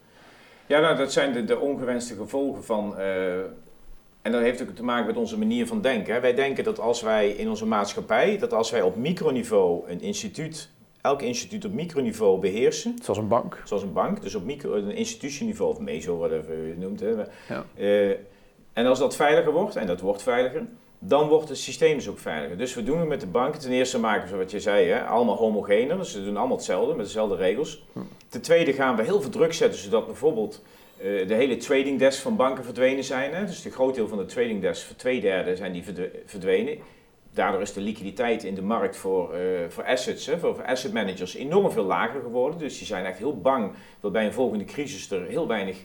Ja, 0.66 0.80
nou, 0.80 0.96
dat 0.96 1.12
zijn 1.12 1.32
de, 1.32 1.44
de 1.44 1.58
ongewenste 1.58 2.14
gevolgen 2.14 2.64
van. 2.64 2.94
Uh, 2.98 3.04
en 4.24 4.32
dat 4.32 4.40
heeft 4.40 4.62
ook 4.62 4.68
te 4.68 4.84
maken 4.84 5.06
met 5.06 5.16
onze 5.16 5.38
manier 5.38 5.66
van 5.66 5.80
denken. 5.80 6.20
Wij 6.20 6.34
denken 6.34 6.64
dat 6.64 6.80
als 6.80 7.02
wij 7.02 7.30
in 7.30 7.48
onze 7.48 7.66
maatschappij, 7.66 8.38
dat 8.38 8.52
als 8.52 8.70
wij 8.70 8.82
op 8.82 8.96
microniveau 8.96 9.90
een 9.90 10.00
instituut, 10.00 10.70
elk 11.00 11.22
instituut 11.22 11.64
op 11.64 11.72
microniveau 11.72 12.40
beheersen. 12.40 12.98
Zoals 13.02 13.18
een 13.18 13.28
bank. 13.28 13.62
Zoals 13.64 13.82
een 13.82 13.92
bank, 13.92 14.22
dus 14.22 14.34
op 14.34 14.44
micro, 14.44 14.74
een 14.74 14.96
institutieniveau, 14.96 15.70
of 15.70 15.78
meso, 15.78 16.16
whatever 16.16 16.66
je 16.66 16.74
noemt. 16.78 17.00
Hè. 17.00 17.10
Ja. 17.48 17.64
Uh, 17.76 18.10
en 18.72 18.86
als 18.86 18.98
dat 18.98 19.16
veiliger 19.16 19.52
wordt, 19.52 19.76
en 19.76 19.86
dat 19.86 20.00
wordt 20.00 20.22
veiliger, 20.22 20.62
dan 20.98 21.28
wordt 21.28 21.48
het 21.48 21.58
systeem 21.58 21.96
dus 21.96 22.08
ook 22.08 22.18
veiliger. 22.18 22.58
Dus 22.58 22.74
we 22.74 22.82
doen 22.82 22.98
het 22.98 23.08
met 23.08 23.20
de 23.20 23.26
banken. 23.26 23.60
Ten 23.60 23.70
eerste 23.70 23.98
maken 23.98 24.30
we, 24.30 24.36
wat 24.36 24.50
je 24.50 24.60
zei, 24.60 24.88
hè, 24.88 25.04
allemaal 25.04 25.36
homogener. 25.36 25.96
Dus 25.96 26.12
ze 26.12 26.24
doen 26.24 26.36
allemaal 26.36 26.56
hetzelfde, 26.56 26.94
met 26.94 27.06
dezelfde 27.06 27.36
regels. 27.36 27.84
Hm. 27.92 27.98
Ten 28.28 28.40
tweede 28.40 28.72
gaan 28.72 28.96
we 28.96 29.02
heel 29.02 29.20
veel 29.20 29.30
druk 29.30 29.52
zetten, 29.52 29.80
zodat 29.80 30.06
bijvoorbeeld 30.06 30.62
uh, 31.02 31.28
de 31.28 31.34
hele 31.34 31.56
trading 31.56 31.98
desk 31.98 32.22
van 32.22 32.36
banken 32.36 32.64
verdwenen 32.64 33.04
zijn. 33.04 33.34
Hè. 33.34 33.44
Dus 33.46 33.62
de 33.62 33.70
groot 33.70 33.94
deel 33.94 34.08
van 34.08 34.18
de 34.18 34.26
trading 34.26 34.60
desk, 34.60 34.86
voor 34.86 34.96
twee 34.96 35.20
derde, 35.20 35.56
zijn 35.56 35.72
die 35.72 35.84
verdwenen. 36.26 36.78
Daardoor 37.34 37.60
is 37.60 37.72
de 37.72 37.80
liquiditeit 37.80 38.44
in 38.44 38.54
de 38.54 38.62
markt 38.62 38.96
voor, 38.96 39.34
uh, 39.34 39.40
voor 39.68 39.84
assets, 39.84 40.26
hè, 40.26 40.38
voor, 40.38 40.54
voor 40.54 40.64
asset 40.64 40.92
managers, 40.92 41.34
enorm 41.34 41.70
veel 41.70 41.84
lager 41.84 42.20
geworden. 42.20 42.58
Dus 42.58 42.78
die 42.78 42.86
zijn 42.86 43.04
echt 43.04 43.18
heel 43.18 43.40
bang 43.40 43.72
dat 44.00 44.12
bij 44.12 44.24
een 44.24 44.32
volgende 44.32 44.64
crisis 44.64 45.10
er 45.10 45.26
heel 45.26 45.48
weinig 45.48 45.76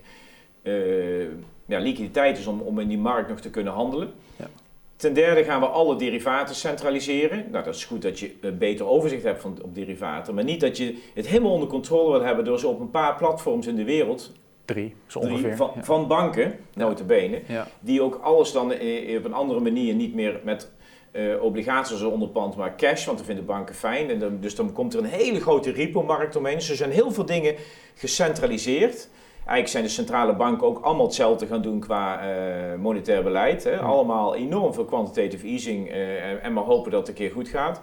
uh, 0.64 1.24
ja, 1.66 1.80
liquiditeit 1.80 2.38
is 2.38 2.48
om, 2.48 2.62
om 2.62 2.80
in 2.80 2.88
die 2.88 2.98
markt 2.98 3.30
nog 3.30 3.40
te 3.40 3.50
kunnen 3.50 3.74
handelen. 3.74 4.12
Ja. 4.36 4.48
Ten 4.96 5.14
derde 5.14 5.44
gaan 5.44 5.60
we 5.60 5.68
alle 5.68 5.96
derivaten 5.96 6.56
centraliseren. 6.56 7.46
Nou, 7.52 7.64
dat 7.64 7.76
is 7.76 7.86
goed 7.86 8.02
dat 8.02 8.20
je 8.20 8.36
een 8.42 8.58
beter 8.58 8.86
overzicht 8.86 9.24
hebt 9.24 9.42
van, 9.42 9.58
op 9.62 9.76
derivaten, 9.76 10.34
maar 10.36 10.44
niet 10.44 10.60
dat 10.60 10.78
je 10.78 10.98
het 11.14 11.28
helemaal 11.28 11.52
onder 11.52 11.70
controle 11.70 12.12
wil 12.12 12.22
hebben 12.22 12.46
door 12.46 12.60
ze 12.60 12.68
op 12.68 12.80
een 12.80 12.92
paar 12.92 13.16
platforms 13.16 13.68
in 13.68 13.76
de 13.76 13.84
wereld 13.84 14.32
Drie, 14.74 14.96
zo 15.08 15.20
ongeveer. 15.20 15.56
van, 15.56 15.72
van, 15.82 16.08
banken, 16.08 16.60
notabene, 16.74 17.42
ja. 17.48 17.68
die 17.80 18.02
ook 18.02 18.20
alles 18.24 18.52
dan 18.52 18.72
op 19.18 19.26
een 19.26 19.34
andere 19.34 19.60
manier 19.60 19.94
niet 19.94 20.14
meer 20.14 20.40
met 20.44 20.72
uh, 21.12 21.44
obligaties 21.44 22.02
onderpand, 22.02 22.56
maar 22.56 22.76
cash, 22.76 23.06
want 23.06 23.18
dat 23.18 23.28
vinden 23.28 23.46
banken 23.46 23.76
fijn. 23.76 24.10
En 24.10 24.20
dan, 24.20 24.38
dus 24.40 24.56
dan 24.56 24.74
komt 24.74 24.94
er 24.94 25.00
een 25.00 25.06
hele 25.06 25.40
grote 25.40 25.72
repo-markt 25.72 26.36
omheen. 26.36 26.56
Dus 26.56 26.70
er 26.70 26.76
zijn 26.76 26.92
heel 26.92 27.12
veel 27.12 27.26
dingen 27.26 27.56
gecentraliseerd. 27.96 29.10
Eigenlijk 29.38 29.68
zijn 29.68 29.84
de 29.84 29.90
centrale 29.90 30.36
banken 30.36 30.68
ook 30.68 30.80
allemaal 30.80 31.06
hetzelfde 31.06 31.48
gaan 31.48 31.62
doen 31.62 31.80
qua 31.80 32.22
uh, 32.22 32.76
monetair 32.76 33.24
beleid. 33.24 33.64
Hè. 33.64 33.80
Allemaal 33.80 34.36
enorm 34.36 34.74
veel 34.74 34.86
quantitative 34.86 35.48
easing 35.48 35.90
uh, 35.90 36.46
en 36.46 36.54
maar 36.54 36.64
hopen 36.64 36.92
dat 36.92 37.00
het 37.00 37.10
een 37.10 37.16
keer 37.16 37.32
goed 37.32 37.48
gaat. 37.48 37.82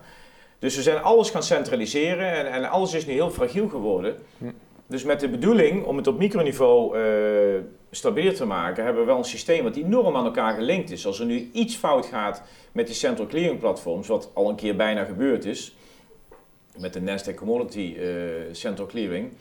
Dus 0.59 0.77
we 0.77 0.83
zijn 0.83 1.03
alles 1.03 1.31
gaan 1.31 1.42
centraliseren 1.42 2.33
en, 2.33 2.53
en 2.53 2.70
alles 2.70 2.94
is 2.94 3.07
nu 3.07 3.12
heel 3.12 3.31
fragiel 3.31 3.68
geworden. 3.68 4.16
Dus 4.87 5.05
met 5.05 5.20
de 5.20 5.29
bedoeling 5.29 5.85
om 5.85 5.96
het 5.96 6.07
op 6.07 6.18
microniveau 6.18 6.99
uh, 6.99 7.61
stabiel 7.90 8.35
te 8.35 8.44
maken, 8.44 8.85
hebben 8.85 9.03
we 9.03 9.09
wel 9.09 9.18
een 9.18 9.25
systeem 9.25 9.62
wat 9.62 9.77
enorm 9.77 10.16
aan 10.16 10.25
elkaar 10.25 10.55
gelinkt 10.55 10.90
is. 10.90 11.07
Als 11.07 11.20
er 11.20 11.27
nu 11.27 11.51
iets 11.53 11.77
fout 11.77 12.07
gaat 12.07 12.42
met 12.72 12.87
die 12.87 12.94
central 12.94 13.27
clearing 13.27 13.59
platforms, 13.59 14.09
wat 14.09 14.31
al 14.35 14.49
een 14.49 14.57
keer 14.57 14.77
bijna 14.77 15.05
gebeurd 15.05 15.44
is, 15.44 15.77
met 16.79 16.92
de 16.92 17.01
Nasdaq 17.01 17.35
Commodity 17.35 17.96
Central 18.53 18.87
Clearing. 18.87 19.33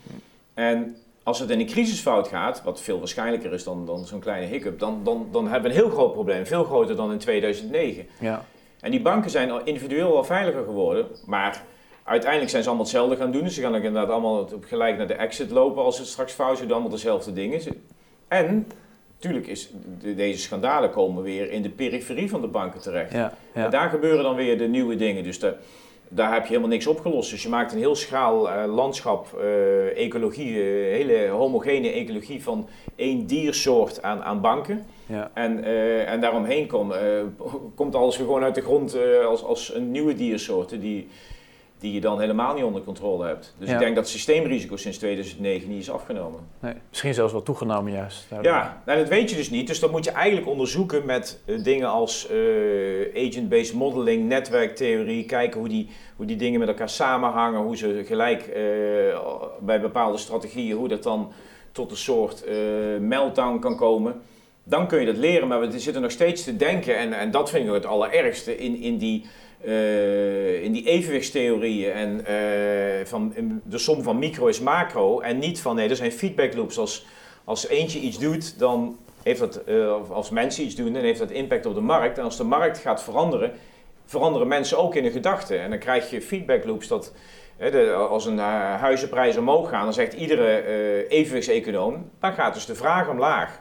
En 0.54 0.96
als 1.22 1.38
het 1.38 1.50
in 1.50 1.60
een 1.60 1.66
crisisfout 1.66 2.28
gaat, 2.28 2.62
wat 2.62 2.80
veel 2.80 2.98
waarschijnlijker 2.98 3.52
is 3.52 3.64
dan, 3.64 3.86
dan 3.86 4.06
zo'n 4.06 4.20
kleine 4.20 4.46
hiccup, 4.46 4.78
dan, 4.78 5.00
dan, 5.04 5.28
dan 5.30 5.48
hebben 5.48 5.70
we 5.70 5.76
een 5.76 5.82
heel 5.82 5.92
groot 5.92 6.12
probleem, 6.12 6.46
veel 6.46 6.64
groter 6.64 6.96
dan 6.96 7.12
in 7.12 7.18
2009. 7.18 8.06
Ja. 8.20 8.44
En 8.80 8.90
die 8.90 9.02
banken 9.02 9.30
zijn 9.30 9.66
individueel 9.66 10.12
wel 10.12 10.24
veiliger 10.24 10.64
geworden, 10.64 11.06
maar 11.24 11.64
uiteindelijk 12.06 12.50
zijn 12.50 12.62
ze 12.62 12.68
allemaal 12.68 12.86
hetzelfde 12.86 13.16
gaan 13.16 13.30
doen. 13.30 13.42
Dus 13.42 13.54
ze 13.54 13.60
gaan 13.60 13.74
inderdaad 13.74 14.10
allemaal 14.10 14.48
gelijk 14.60 14.96
naar 14.96 15.06
de 15.06 15.14
exit 15.14 15.50
lopen 15.50 15.82
als 15.82 15.98
het 15.98 16.06
straks 16.06 16.32
fout 16.32 16.60
is, 16.60 16.70
allemaal 16.70 16.90
dezelfde 16.90 17.32
dingen. 17.32 17.60
En 18.28 18.66
natuurlijk 19.14 19.46
is 19.46 19.70
deze 20.16 20.38
schandalen 20.38 20.90
komen 20.90 21.22
weer 21.22 21.50
in 21.50 21.62
de 21.62 21.70
periferie 21.70 22.30
van 22.30 22.40
de 22.40 22.46
banken 22.46 22.80
terecht. 22.80 23.12
Ja, 23.12 23.32
ja. 23.54 23.64
En 23.64 23.70
daar 23.70 23.90
gebeuren 23.90 24.22
dan 24.22 24.34
weer 24.34 24.58
de 24.58 24.68
nieuwe 24.68 24.96
dingen. 24.96 25.22
Dus 25.22 25.38
de, 25.38 25.54
daar 26.08 26.32
heb 26.32 26.42
je 26.42 26.48
helemaal 26.48 26.68
niks 26.68 26.86
opgelost. 26.86 27.30
Dus 27.30 27.42
je 27.42 27.48
maakt 27.48 27.72
een 27.72 27.78
heel 27.78 27.94
schaal 27.94 28.48
uh, 28.48 28.74
landschap, 28.74 29.38
uh, 29.38 29.98
ecologie, 30.04 30.50
uh, 30.50 30.92
hele 30.92 31.28
homogene 31.28 31.90
ecologie 31.90 32.42
van 32.42 32.68
één 32.96 33.26
diersoort 33.26 34.02
aan, 34.02 34.22
aan 34.22 34.40
banken. 34.40 34.86
Ja. 35.06 35.30
En, 35.34 35.64
en 36.06 36.20
daaromheen 36.20 36.66
kom, 36.66 36.92
komt 37.74 37.94
alles 37.94 38.16
gewoon 38.16 38.42
uit 38.42 38.54
de 38.54 38.60
grond 38.60 38.96
als, 39.28 39.44
als 39.44 39.74
een 39.74 39.90
nieuwe 39.90 40.14
diersoorten 40.14 40.80
die, 40.80 41.08
die 41.78 41.92
je 41.92 42.00
dan 42.00 42.20
helemaal 42.20 42.54
niet 42.54 42.64
onder 42.64 42.82
controle 42.82 43.26
hebt. 43.26 43.54
Dus 43.58 43.70
ik 43.70 43.78
denk 43.78 43.94
dat 43.94 44.04
het 44.04 44.12
systeemrisico 44.12 44.76
sinds 44.76 44.98
2009 44.98 45.68
niet 45.68 45.80
is 45.80 45.90
afgenomen. 45.90 46.40
Nee, 46.60 46.74
misschien 46.88 47.14
zelfs 47.14 47.32
wel 47.32 47.42
toegenomen 47.42 47.92
juist. 47.92 48.26
Ja, 48.42 48.82
nou, 48.86 48.98
dat 48.98 49.08
weet 49.08 49.30
je 49.30 49.36
dus 49.36 49.50
niet. 49.50 49.66
Dus 49.66 49.80
dat 49.80 49.90
moet 49.90 50.04
je 50.04 50.10
eigenlijk 50.10 50.46
onderzoeken 50.46 51.04
met 51.04 51.40
uh, 51.44 51.62
dingen 51.62 51.88
als 51.88 52.28
uh, 52.30 53.26
agent-based 53.26 53.74
modeling, 53.74 54.28
netwerktheorie, 54.28 55.24
kijken 55.24 55.60
hoe 55.60 55.68
die, 55.68 55.88
hoe 56.16 56.26
die 56.26 56.36
dingen 56.36 56.60
met 56.60 56.68
elkaar 56.68 56.88
samenhangen, 56.88 57.60
hoe 57.60 57.76
ze 57.76 58.02
gelijk 58.06 58.46
uh, 58.46 58.54
bij 59.60 59.80
bepaalde 59.80 60.18
strategieën, 60.18 60.76
hoe 60.76 60.88
dat 60.88 61.02
dan 61.02 61.32
tot 61.72 61.90
een 61.90 61.96
soort 61.96 62.44
meltdown 63.00 63.58
kan 63.58 63.76
komen. 63.76 64.22
Dan 64.64 64.86
kun 64.86 65.00
je 65.00 65.06
dat 65.06 65.16
leren, 65.16 65.48
maar 65.48 65.60
we 65.60 65.78
zitten 65.78 66.02
nog 66.02 66.10
steeds 66.10 66.44
te 66.44 66.56
denken, 66.56 66.96
en, 66.96 67.12
en 67.12 67.30
dat 67.30 67.50
vind 67.50 67.66
ik 67.66 67.72
het 67.72 67.86
allerergste, 67.86 68.58
in, 68.58 68.80
in 68.80 68.98
die 68.98 69.24
uh, 69.64 70.62
in 70.62 70.72
die 70.72 70.86
evenwichtstheorieën 70.86 71.92
en 71.92 72.20
uh, 72.20 73.04
van 73.04 73.34
de 73.64 73.78
som 73.78 74.02
van 74.02 74.18
micro 74.18 74.46
is 74.46 74.60
macro 74.60 75.20
en 75.20 75.38
niet 75.38 75.60
van 75.60 75.74
nee, 75.76 75.88
er 75.88 75.96
zijn 75.96 76.12
feedback 76.12 76.54
loops. 76.54 76.78
Als, 76.78 77.06
als 77.44 77.68
eentje 77.68 77.98
iets 77.98 78.18
doet, 78.18 78.58
dan 78.58 78.98
heeft 79.22 79.38
dat, 79.38 79.62
uh, 79.66 80.10
als 80.10 80.30
mensen 80.30 80.64
iets 80.64 80.74
doen, 80.74 80.92
dan 80.92 81.02
heeft 81.02 81.18
dat 81.18 81.30
impact 81.30 81.66
op 81.66 81.74
de 81.74 81.80
markt. 81.80 82.18
En 82.18 82.24
als 82.24 82.36
de 82.36 82.44
markt 82.44 82.78
gaat 82.78 83.02
veranderen, 83.02 83.52
veranderen 84.04 84.48
mensen 84.48 84.78
ook 84.78 84.94
in 84.94 85.02
hun 85.02 85.12
gedachten. 85.12 85.60
En 85.60 85.70
dan 85.70 85.78
krijg 85.78 86.10
je 86.10 86.22
feedback 86.22 86.64
loops 86.64 86.88
dat 86.88 87.12
de, 87.58 87.92
als 87.92 88.26
een 88.26 88.38
huizenprijs 88.38 89.36
omhoog 89.36 89.68
gaat, 89.68 89.84
dan 89.84 89.92
zegt 89.92 90.12
iedere 90.12 91.06
evenwichtseconoom, 91.08 92.10
dan 92.20 92.32
gaat 92.32 92.54
dus 92.54 92.66
de 92.66 92.74
vraag 92.74 93.08
omlaag. 93.08 93.60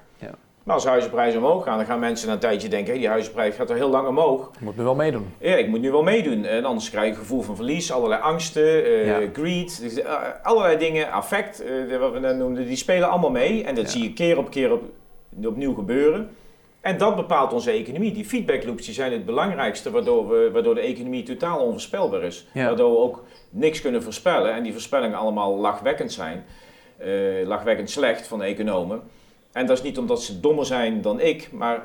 Maar 0.65 0.75
als 0.75 0.85
huizenprijzen 0.85 1.39
omhoog 1.43 1.63
gaan, 1.63 1.77
dan 1.77 1.85
gaan 1.85 1.99
mensen 1.99 2.27
na 2.27 2.33
een 2.33 2.39
tijdje 2.39 2.67
denken: 2.67 2.89
hey, 2.91 2.99
die 2.99 3.09
huizenprijs 3.09 3.55
gaat 3.55 3.69
er 3.69 3.75
heel 3.75 3.89
lang 3.89 4.07
omhoog. 4.07 4.51
Ik 4.53 4.61
moet 4.61 4.77
nu 4.77 4.83
wel 4.83 4.95
meedoen. 4.95 5.33
Ja, 5.39 5.55
ik 5.55 5.67
moet 5.67 5.81
nu 5.81 5.91
wel 5.91 6.03
meedoen. 6.03 6.45
En 6.45 6.65
anders 6.65 6.89
krijg 6.89 7.05
je 7.05 7.11
een 7.11 7.17
gevoel 7.17 7.41
van 7.41 7.55
verlies, 7.55 7.91
allerlei 7.91 8.21
angsten, 8.21 8.91
uh, 9.05 9.15
greed, 9.33 9.81
dus, 9.81 9.97
uh, 9.97 10.13
allerlei 10.43 10.77
dingen, 10.77 11.11
affect, 11.11 11.63
uh, 11.63 11.97
wat 11.97 12.11
we 12.11 12.19
net 12.19 12.37
noemden, 12.37 12.67
die 12.67 12.75
spelen 12.75 13.09
allemaal 13.09 13.31
mee. 13.31 13.63
En 13.63 13.75
dat 13.75 13.89
zie 13.89 14.03
je 14.03 14.13
keer 14.13 14.37
op 14.37 14.49
keer 14.49 14.71
op, 14.71 14.83
opnieuw 15.43 15.73
gebeuren. 15.73 16.29
En 16.81 16.97
dat 16.97 17.15
bepaalt 17.15 17.53
onze 17.53 17.71
economie. 17.71 18.11
Die 18.11 18.25
feedback 18.25 18.63
loops 18.63 18.85
die 18.85 18.93
zijn 18.93 19.11
het 19.11 19.25
belangrijkste, 19.25 19.91
waardoor, 19.91 20.29
we, 20.29 20.49
waardoor 20.53 20.75
de 20.75 20.81
economie 20.81 21.23
totaal 21.23 21.59
onvoorspelbaar 21.59 22.23
is. 22.23 22.47
Waardoor 22.53 22.91
we 22.91 22.97
ook 22.97 23.23
niks 23.49 23.81
kunnen 23.81 24.03
voorspellen 24.03 24.53
en 24.53 24.63
die 24.63 24.71
voorspellingen 24.71 25.17
allemaal 25.17 25.57
lachwekkend 25.57 26.11
zijn. 26.13 26.45
lachwekkend 27.45 27.89
slecht 27.89 28.27
van 28.27 28.39
de 28.39 28.45
economen. 28.45 29.01
En 29.55 29.65
dat 29.65 29.77
is 29.77 29.83
niet 29.83 29.97
omdat 29.97 30.23
ze 30.23 30.39
dommer 30.39 30.65
zijn 30.65 31.01
dan 31.01 31.19
ik, 31.19 31.51
maar 31.51 31.83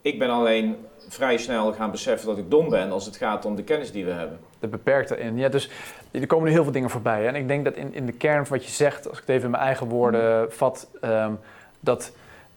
ik 0.00 0.18
ben 0.18 0.30
alleen 0.30 0.76
vrij 1.08 1.36
snel 1.36 1.72
gaan 1.72 1.90
beseffen 1.90 2.28
dat 2.28 2.38
ik 2.38 2.50
dom 2.50 2.68
ben 2.68 2.90
als 2.90 3.06
het 3.06 3.16
gaat 3.16 3.44
om 3.44 3.56
de 3.56 3.62
kennis 3.62 3.92
die 3.92 4.04
we 4.04 4.10
hebben. 4.10 4.38
De 4.58 4.68
beperkte 4.68 5.16
in. 5.16 5.36
Ja, 5.36 5.48
dus 5.48 5.70
er 6.10 6.26
komen 6.26 6.46
nu 6.46 6.52
heel 6.52 6.62
veel 6.62 6.72
dingen 6.72 6.90
voorbij. 6.90 7.22
Hè? 7.22 7.26
En 7.26 7.34
ik 7.34 7.48
denk 7.48 7.64
dat 7.64 7.74
in, 7.74 7.94
in 7.94 8.06
de 8.06 8.12
kern 8.12 8.46
van 8.46 8.56
wat 8.56 8.66
je 8.66 8.72
zegt, 8.72 9.08
als 9.08 9.18
ik 9.18 9.24
het 9.26 9.34
even 9.34 9.44
in 9.44 9.50
mijn 9.50 9.62
eigen 9.62 9.88
woorden 9.88 10.52
vat, 10.52 10.88
um, 11.04 11.38
dat 11.80 12.12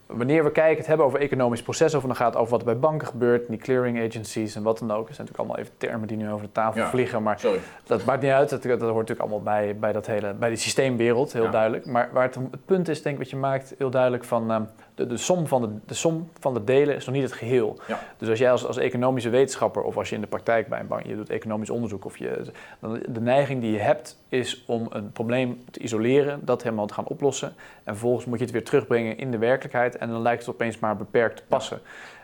wanneer 0.07 0.43
we 0.43 0.51
kijken, 0.51 0.77
het 0.77 0.87
hebben 0.87 1.05
over 1.05 1.19
economisch 1.19 1.61
proces, 1.61 1.93
of 1.93 2.03
dan 2.03 2.15
gaat 2.15 2.33
het 2.33 2.37
over 2.37 2.51
wat 2.51 2.59
er 2.59 2.65
bij 2.65 2.79
banken 2.79 3.07
gebeurt, 3.07 3.47
die 3.47 3.57
clearing 3.57 4.05
agencies 4.07 4.55
en 4.55 4.63
wat 4.63 4.79
dan 4.79 4.91
ook. 4.91 5.07
Dat 5.07 5.15
zijn 5.15 5.27
natuurlijk 5.27 5.37
allemaal 5.37 5.57
even 5.57 5.71
termen 5.77 6.07
die 6.07 6.17
nu 6.17 6.31
over 6.31 6.45
de 6.45 6.51
tafel 6.51 6.85
vliegen, 6.85 7.23
maar 7.23 7.39
sorry. 7.39 7.59
dat 7.83 8.05
maakt 8.05 8.21
niet 8.21 8.31
uit. 8.31 8.49
Dat, 8.49 8.63
dat, 8.63 8.79
hoort 8.79 8.93
natuurlijk 8.93 9.19
allemaal 9.19 9.41
bij, 9.41 9.77
bij, 9.79 9.91
dat 9.91 10.05
hele, 10.05 10.33
bij 10.33 10.49
die 10.49 10.57
systeemwereld, 10.57 11.33
heel 11.33 11.49
duidelijk. 11.49 11.85
Maar 11.85 12.09
waar 12.13 12.23
het, 12.23 12.35
het, 12.35 12.65
punt 12.65 12.87
is, 12.87 13.01
denk 13.01 13.15
ik, 13.15 13.21
wat 13.21 13.29
je 13.29 13.37
maakt, 13.37 13.73
heel 13.77 13.89
duidelijk 13.89 14.23
van... 14.23 14.51
Ehm, 14.51 14.63
de, 14.97 15.07
de, 15.07 15.17
som 15.17 15.47
van 15.47 15.61
de, 15.61 15.69
de 15.85 15.93
som 15.93 16.29
van 16.39 16.53
de 16.53 16.63
delen 16.63 16.95
is 16.95 17.05
nog 17.05 17.15
niet 17.15 17.23
het 17.23 17.33
geheel. 17.33 17.79
Ja. 17.87 17.99
Dus 18.17 18.29
als 18.29 18.39
jij 18.39 18.51
als, 18.51 18.65
als 18.65 18.77
economische 18.77 19.29
wetenschapper 19.29 19.81
of 19.83 19.97
als 19.97 20.09
je 20.09 20.15
in 20.15 20.21
de 20.21 20.27
praktijk 20.27 20.67
bij 20.67 20.79
een 20.79 20.87
bank, 20.87 21.05
je 21.05 21.15
doet 21.15 21.29
economisch 21.29 21.69
onderzoek 21.69 22.05
of 22.05 22.17
je, 22.17 22.41
dan 22.79 23.01
de 23.07 23.21
neiging 23.21 23.61
die 23.61 23.71
je 23.71 23.79
hebt 23.79 24.17
is 24.29 24.63
om 24.65 24.87
een 24.89 25.11
probleem 25.11 25.63
te 25.71 25.79
isoleren, 25.79 26.39
dat 26.45 26.63
helemaal 26.63 26.85
te 26.85 26.93
gaan 26.93 27.07
oplossen 27.07 27.47
en 27.83 27.93
vervolgens 27.93 28.25
moet 28.25 28.37
je 28.37 28.43
het 28.43 28.53
weer 28.53 28.63
terugbrengen 28.63 29.17
in 29.17 29.31
de 29.31 29.37
werkelijkheid 29.37 29.97
en 29.97 30.09
dan 30.09 30.21
lijkt 30.21 30.45
het 30.45 30.55
opeens 30.55 30.79
maar 30.79 30.97
beperkt 30.97 31.37
te 31.37 31.43
passen. 31.47 31.79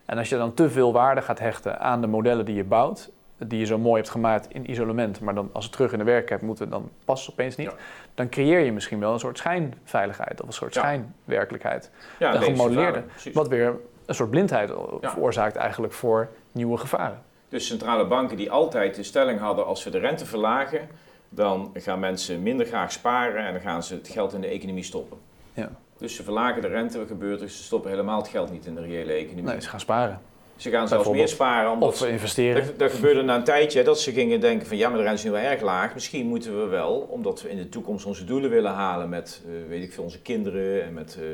En 0.05 0.17
als 0.17 0.29
je 0.29 0.37
dan 0.37 0.53
te 0.53 0.69
veel 0.69 0.93
waarde 0.93 1.21
gaat 1.21 1.39
hechten 1.39 1.79
aan 1.79 2.01
de 2.01 2.07
modellen 2.07 2.45
die 2.45 2.55
je 2.55 2.63
bouwt, 2.63 3.11
die 3.47 3.59
je 3.59 3.65
zo 3.65 3.77
mooi 3.77 3.95
hebt 3.95 4.09
gemaakt 4.09 4.47
in 4.49 4.69
isolement, 4.69 5.19
maar 5.19 5.35
dan 5.35 5.49
als 5.53 5.63
het 5.63 5.73
terug 5.73 5.91
in 5.91 5.97
de 5.97 6.03
werkelijkheid 6.03 6.41
moeten, 6.41 6.69
dan 6.69 6.89
past 7.05 7.25
het 7.25 7.33
opeens 7.33 7.55
niet. 7.55 7.75
Dan 8.13 8.29
creëer 8.29 8.59
je 8.59 8.71
misschien 8.71 8.99
wel 8.99 9.13
een 9.13 9.19
soort 9.19 9.37
schijnveiligheid 9.37 10.41
of 10.41 10.47
een 10.47 10.53
soort 10.53 10.73
schijnwerkelijkheid. 10.73 11.91
Ja, 12.19 12.35
een 12.35 12.41
gemodelleerde. 12.41 13.03
Wat 13.33 13.47
weer 13.47 13.75
een 14.05 14.15
soort 14.15 14.29
blindheid 14.29 14.71
veroorzaakt 15.01 15.55
eigenlijk 15.55 15.93
voor 15.93 16.29
nieuwe 16.51 16.77
gevaren. 16.77 17.21
Dus 17.49 17.67
centrale 17.67 18.07
banken 18.07 18.37
die 18.37 18.51
altijd 18.51 18.95
de 18.95 19.03
stelling 19.03 19.39
hadden 19.39 19.65
als 19.65 19.83
we 19.83 19.89
de 19.89 19.99
rente 19.99 20.25
verlagen, 20.25 20.87
dan 21.29 21.71
gaan 21.73 21.99
mensen 21.99 22.43
minder 22.43 22.65
graag 22.65 22.91
sparen 22.91 23.45
en 23.45 23.53
dan 23.53 23.61
gaan 23.61 23.83
ze 23.83 23.93
het 23.95 24.07
geld 24.07 24.33
in 24.33 24.41
de 24.41 24.47
economie 24.47 24.83
stoppen. 24.83 25.17
Ja. 25.53 25.69
Dus 25.97 26.15
ze 26.15 26.23
verlagen 26.23 26.61
de 26.61 26.67
rente, 26.67 26.97
wat 26.97 27.07
gebeurt 27.07 27.41
er? 27.41 27.49
Ze 27.49 27.63
stoppen 27.63 27.89
helemaal 27.89 28.17
het 28.17 28.27
geld 28.27 28.51
niet 28.51 28.65
in 28.65 28.75
de 28.75 28.81
reële 28.81 29.13
economie. 29.13 29.43
Nee, 29.43 29.61
ze 29.61 29.69
gaan 29.69 29.79
sparen. 29.79 30.21
Ze 30.63 30.69
gaan 30.69 30.87
zelfs 30.87 31.09
meer 31.09 31.27
sparen. 31.27 31.71
Omdat 31.71 31.89
of 31.89 32.07
investeren. 32.07 32.77
Dat, 32.77 32.91
gebeurde 32.91 33.21
na 33.21 33.35
een 33.35 33.43
tijdje 33.43 33.83
dat 33.83 33.99
ze 33.99 34.11
gingen 34.11 34.39
denken 34.39 34.67
van 34.67 34.77
ja, 34.77 34.89
maar 34.89 34.97
de 34.97 35.03
rente 35.03 35.17
is 35.17 35.23
nu 35.23 35.31
wel 35.31 35.41
erg 35.41 35.61
laag. 35.61 35.93
Misschien 35.93 36.27
moeten 36.27 36.61
we 36.61 36.67
wel, 36.67 37.07
omdat 37.09 37.41
we 37.41 37.49
in 37.49 37.57
de 37.57 37.69
toekomst 37.69 38.05
onze 38.05 38.25
doelen 38.25 38.49
willen 38.49 38.71
halen 38.71 39.09
met, 39.09 39.41
uh, 39.47 39.69
weet 39.69 39.83
ik 39.83 39.93
veel, 39.93 40.03
onze 40.03 40.21
kinderen 40.21 40.83
en 40.83 40.93
met 40.93 41.17
uh, 41.19 41.25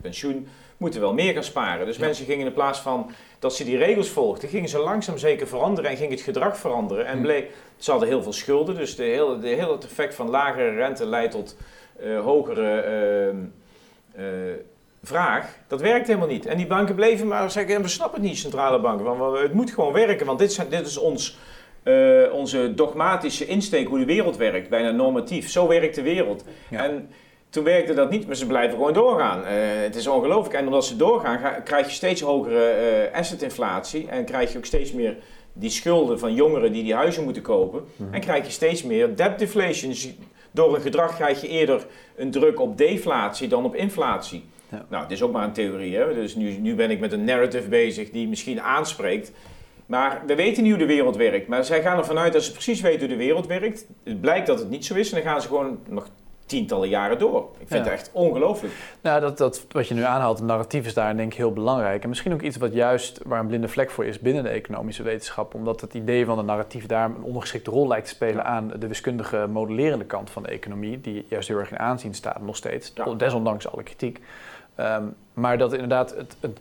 pensioen, 0.00 0.48
moeten 0.76 1.00
we 1.00 1.06
wel 1.06 1.14
meer 1.14 1.32
gaan 1.32 1.44
sparen. 1.44 1.86
Dus 1.86 1.98
mensen 1.98 2.24
gingen 2.24 2.46
in 2.46 2.52
plaats 2.52 2.78
van 2.78 3.10
dat 3.38 3.54
ze 3.54 3.64
die 3.64 3.76
regels 3.76 4.08
volgden, 4.08 4.48
gingen 4.48 4.68
ze 4.68 4.78
langzaam 4.78 5.18
zeker 5.18 5.46
veranderen 5.46 5.90
en 5.90 5.96
ging 5.96 6.10
het 6.10 6.20
gedrag 6.20 6.56
veranderen. 6.56 7.06
En 7.06 7.16
hm. 7.16 7.22
bleek, 7.22 7.50
ze 7.76 7.90
hadden 7.90 8.08
heel 8.08 8.22
veel 8.22 8.32
schulden, 8.32 8.74
dus 8.74 8.96
de 8.96 9.02
hele, 9.02 9.38
de 9.38 9.48
hele 9.48 9.72
het 9.72 9.84
effect 9.84 10.14
van 10.14 10.30
lagere 10.30 10.70
rente 10.70 11.06
leidt 11.06 11.32
tot 11.32 11.56
uh, 12.00 12.20
hogere 12.20 12.80
ehm, 12.80 13.36
vraag, 15.06 15.58
dat 15.66 15.80
werkt 15.80 16.06
helemaal 16.06 16.28
niet. 16.28 16.46
En 16.46 16.56
die 16.56 16.66
banken 16.66 16.94
bleven 16.94 17.26
maar 17.26 17.50
zeggen, 17.50 17.82
we 17.82 17.88
snappen 17.88 18.20
het 18.20 18.28
niet, 18.28 18.38
centrale 18.38 18.80
banken. 18.80 19.04
Want 19.04 19.38
het 19.38 19.52
moet 19.52 19.70
gewoon 19.70 19.92
werken, 19.92 20.26
want 20.26 20.38
dit, 20.38 20.52
zijn, 20.52 20.68
dit 20.68 20.86
is 20.86 20.96
ons, 20.96 21.38
uh, 21.84 22.32
onze 22.32 22.74
dogmatische 22.74 23.46
insteek 23.46 23.88
hoe 23.88 23.98
de 23.98 24.04
wereld 24.04 24.36
werkt, 24.36 24.68
bijna 24.68 24.90
normatief. 24.90 25.50
Zo 25.50 25.68
werkt 25.68 25.94
de 25.94 26.02
wereld. 26.02 26.44
En 26.70 27.10
toen 27.50 27.64
werkte 27.64 27.94
dat 27.94 28.10
niet, 28.10 28.26
maar 28.26 28.36
ze 28.36 28.46
blijven 28.46 28.76
gewoon 28.76 28.92
doorgaan. 28.92 29.40
Uh, 29.40 29.46
het 29.82 29.96
is 29.96 30.06
ongelooflijk. 30.06 30.54
En 30.54 30.66
omdat 30.66 30.84
ze 30.84 30.96
doorgaan, 30.96 31.38
ga, 31.38 31.50
krijg 31.50 31.86
je 31.86 31.92
steeds 31.92 32.20
hogere 32.20 33.08
uh, 33.12 33.18
assetinflatie 33.18 34.08
en 34.08 34.24
krijg 34.24 34.52
je 34.52 34.58
ook 34.58 34.64
steeds 34.64 34.92
meer 34.92 35.16
die 35.52 35.70
schulden 35.70 36.18
van 36.18 36.34
jongeren 36.34 36.72
die 36.72 36.82
die 36.82 36.94
huizen 36.94 37.24
moeten 37.24 37.42
kopen. 37.42 37.84
Mhm. 37.96 38.14
En 38.14 38.20
krijg 38.20 38.44
je 38.44 38.52
steeds 38.52 38.82
meer 38.82 39.16
debt 39.16 39.38
deflation. 39.38 39.90
Dus 39.90 40.14
door 40.50 40.74
een 40.74 40.80
gedrag 40.80 41.16
krijg 41.16 41.40
je 41.40 41.48
eerder 41.48 41.86
een 42.16 42.30
druk 42.30 42.60
op 42.60 42.78
deflatie 42.78 43.48
dan 43.48 43.64
op 43.64 43.74
inflatie. 43.74 44.44
Nou, 44.88 45.02
het 45.02 45.12
is 45.12 45.22
ook 45.22 45.32
maar 45.32 45.44
een 45.44 45.52
theorie. 45.52 45.96
Hè? 45.96 46.14
Dus 46.14 46.34
nu, 46.34 46.50
nu 46.50 46.74
ben 46.74 46.90
ik 46.90 47.00
met 47.00 47.12
een 47.12 47.24
narrative 47.24 47.68
bezig 47.68 48.10
die 48.10 48.28
misschien 48.28 48.60
aanspreekt. 48.60 49.32
Maar 49.86 50.22
we 50.26 50.34
weten 50.34 50.62
niet 50.62 50.72
hoe 50.72 50.80
de 50.80 50.86
wereld 50.86 51.16
werkt. 51.16 51.48
Maar 51.48 51.64
zij 51.64 51.82
gaan 51.82 51.98
ervan 51.98 52.18
uit 52.18 52.32
dat 52.32 52.42
ze 52.42 52.52
precies 52.52 52.80
weten 52.80 53.00
hoe 53.00 53.08
de 53.08 53.16
wereld 53.16 53.46
werkt. 53.46 53.86
Het 54.04 54.20
blijkt 54.20 54.46
dat 54.46 54.58
het 54.58 54.70
niet 54.70 54.84
zo 54.84 54.94
is 54.94 55.12
en 55.12 55.22
dan 55.22 55.30
gaan 55.30 55.40
ze 55.40 55.48
gewoon 55.48 55.78
nog 55.88 56.08
tientallen 56.46 56.88
jaren 56.88 57.18
door. 57.18 57.48
Ik 57.58 57.68
vind 57.68 57.84
het 57.84 57.92
echt 57.92 58.10
ongelooflijk. 58.12 58.72
Nou, 59.00 59.20
dat, 59.20 59.38
dat, 59.38 59.66
wat 59.70 59.88
je 59.88 59.94
nu 59.94 60.02
aanhaalt, 60.02 60.38
het 60.38 60.46
narratief 60.46 60.86
is 60.86 60.94
daar 60.94 61.16
denk 61.16 61.32
ik 61.32 61.38
heel 61.38 61.52
belangrijk. 61.52 62.02
En 62.02 62.08
misschien 62.08 62.32
ook 62.32 62.42
iets 62.42 62.56
wat 62.56 62.72
juist 62.72 63.20
waar 63.24 63.40
een 63.40 63.46
blinde 63.46 63.68
vlek 63.68 63.90
voor 63.90 64.04
is 64.04 64.18
binnen 64.18 64.42
de 64.42 64.48
economische 64.48 65.02
wetenschap. 65.02 65.54
Omdat 65.54 65.80
het 65.80 65.94
idee 65.94 66.24
van 66.24 66.38
het 66.38 66.46
narratief 66.46 66.86
daar 66.86 67.04
een 67.04 67.22
ondergeschikte 67.22 67.70
rol 67.70 67.88
lijkt 67.88 68.06
te 68.06 68.14
spelen 68.14 68.44
aan 68.44 68.72
de 68.78 68.88
wiskundige 68.88 69.46
modellerende 69.50 70.04
kant 70.04 70.30
van 70.30 70.42
de 70.42 70.48
economie. 70.48 71.00
Die 71.00 71.26
juist 71.28 71.48
heel 71.48 71.58
erg 71.58 71.70
in 71.70 71.78
aanzien 71.78 72.14
staat, 72.14 72.42
nog 72.42 72.56
steeds. 72.56 72.92
Desondanks 73.16 73.68
alle 73.68 73.82
kritiek. 73.82 74.20
Ehm, 74.74 75.04
maar 75.34 75.58
dat 75.58 75.72
inderdaad, 75.72 76.10
het, 76.10 76.36
het, 76.40 76.58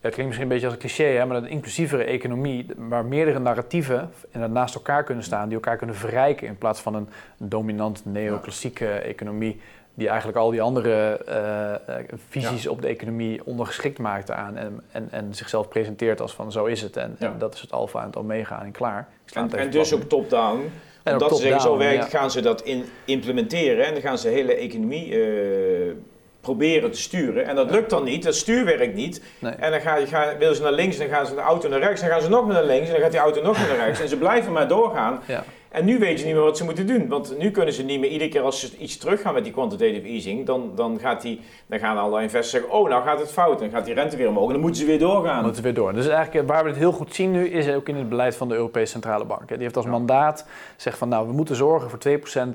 het, 0.00 0.12
klinkt 0.12 0.24
misschien 0.24 0.42
een 0.42 0.48
beetje 0.48 0.66
als 0.66 0.74
een 0.74 0.80
cliché, 0.80 1.04
hè, 1.04 1.26
maar 1.26 1.34
dat 1.34 1.44
een 1.44 1.56
inclusievere 1.56 2.04
economie, 2.04 2.66
waar 2.76 3.04
meerdere 3.04 3.38
narratieven 3.38 4.10
naast 4.48 4.74
elkaar 4.74 5.04
kunnen 5.04 5.24
staan, 5.24 5.44
die 5.44 5.54
elkaar 5.54 5.76
kunnen 5.76 5.96
verrijken 5.96 6.46
in 6.46 6.58
plaats 6.58 6.80
van 6.80 6.94
een 6.94 7.08
dominant 7.36 8.04
neoclassieke 8.04 8.88
economie, 8.88 9.60
die 9.94 10.08
eigenlijk 10.08 10.38
al 10.38 10.50
die 10.50 10.62
andere 10.62 11.24
eh, 11.26 11.74
eh, 11.74 12.04
visies 12.28 12.66
op 12.66 12.82
de 12.82 12.88
economie 12.88 13.44
ondergeschikt 13.44 13.98
maakt 13.98 14.30
aan 14.30 14.56
en, 14.56 14.80
en, 14.92 15.08
en 15.10 15.34
zichzelf 15.34 15.68
presenteert 15.68 16.20
als 16.20 16.32
van 16.32 16.52
zo 16.52 16.64
is 16.64 16.82
het 16.82 16.96
en, 16.96 17.16
en 17.18 17.34
dat 17.38 17.54
is 17.54 17.60
het 17.60 17.72
alfa 17.72 18.00
en 18.00 18.06
het 18.06 18.16
omega 18.16 18.62
en 18.62 18.72
klaar. 18.72 19.08
En, 19.32 19.52
en 19.52 19.70
dus 19.70 19.94
ook 19.94 20.02
top-down. 20.02 20.70
Omdat 21.04 21.36
ze 21.36 21.42
zeggen 21.42 21.60
zo 21.60 21.76
werkt, 21.76 22.04
gaan 22.04 22.30
ze 22.30 22.40
dat 22.40 22.62
in, 22.62 22.84
implementeren 23.04 23.86
en 23.86 23.92
dan 23.92 24.02
gaan 24.02 24.18
ze 24.18 24.28
de 24.28 24.34
hele 24.34 24.54
economie 24.54 25.08
uh, 25.08 25.92
proberen 26.40 26.90
te 26.90 26.98
sturen. 26.98 27.46
En 27.46 27.56
dat 27.56 27.70
lukt 27.70 27.90
dan 27.90 28.04
niet, 28.04 28.22
dat 28.22 28.34
stuurwerk 28.34 28.94
niet. 28.94 29.22
En 29.40 29.70
dan 29.70 29.80
ga 29.80 29.96
je, 29.96 30.06
ga, 30.06 30.54
ze 30.54 30.62
naar 30.62 30.72
links, 30.72 30.96
dan 30.96 31.08
gaan 31.08 31.26
ze 31.26 31.34
de 31.34 31.40
auto 31.40 31.68
naar 31.68 31.80
rechts, 31.80 32.00
dan 32.00 32.10
gaan 32.10 32.22
ze 32.22 32.28
nog 32.28 32.46
naar 32.46 32.64
links, 32.64 32.86
en 32.86 32.92
dan 32.92 33.02
gaat 33.02 33.10
die 33.10 33.20
auto 33.20 33.42
nog 33.42 33.58
naar 33.58 33.76
rechts. 33.76 34.00
En 34.00 34.08
ze 34.08 34.16
blijven 34.16 34.52
maar 34.52 34.68
doorgaan. 34.68 35.20
Ja. 35.26 35.44
En 35.70 35.84
nu 35.84 35.98
weten 35.98 36.18
ze 36.18 36.24
niet 36.24 36.34
meer 36.34 36.44
wat 36.44 36.56
ze 36.56 36.64
moeten 36.64 36.86
doen. 36.86 37.08
Want 37.08 37.38
nu 37.38 37.50
kunnen 37.50 37.74
ze 37.74 37.82
niet 37.82 38.00
meer, 38.00 38.10
iedere 38.10 38.30
keer 38.30 38.40
als 38.40 38.60
ze 38.60 38.76
iets 38.76 38.96
teruggaan 38.96 39.34
met 39.34 39.44
die 39.44 39.52
quantitative 39.52 40.06
easing, 40.06 40.46
dan, 40.46 40.72
dan, 40.74 40.98
gaat 40.98 41.22
die, 41.22 41.40
dan 41.66 41.78
gaan 41.78 41.98
alle 41.98 42.22
investors 42.22 42.50
zeggen, 42.50 42.70
oh 42.70 42.88
nou 42.88 43.04
gaat 43.04 43.20
het 43.20 43.32
fout. 43.32 43.58
Dan 43.58 43.70
gaat 43.70 43.84
die 43.84 43.94
rente 43.94 44.16
weer 44.16 44.28
omhoog 44.28 44.46
en 44.46 44.52
dan 44.52 44.60
moeten 44.60 44.80
ze 44.80 44.86
weer 44.86 44.98
doorgaan. 44.98 45.34
Dan 45.34 45.44
moeten 45.44 45.54
ze 45.54 45.62
weer 45.62 45.74
door. 45.74 45.92
Dus 45.92 46.08
eigenlijk 46.08 46.48
waar 46.48 46.62
we 46.62 46.68
het 46.68 46.78
heel 46.78 46.92
goed 46.92 47.14
zien 47.14 47.30
nu, 47.30 47.48
is 47.48 47.68
ook 47.68 47.88
in 47.88 47.96
het 47.96 48.08
beleid 48.08 48.36
van 48.36 48.48
de 48.48 48.54
Europese 48.54 48.92
Centrale 48.92 49.24
Bank. 49.24 49.48
Die 49.48 49.58
heeft 49.58 49.76
als 49.76 49.86
mandaat, 49.86 50.46
zegt 50.76 50.98
van 50.98 51.08
nou, 51.08 51.26
we 51.26 51.32
moeten 51.32 51.56
zorgen 51.56 51.90
voor 51.90 51.98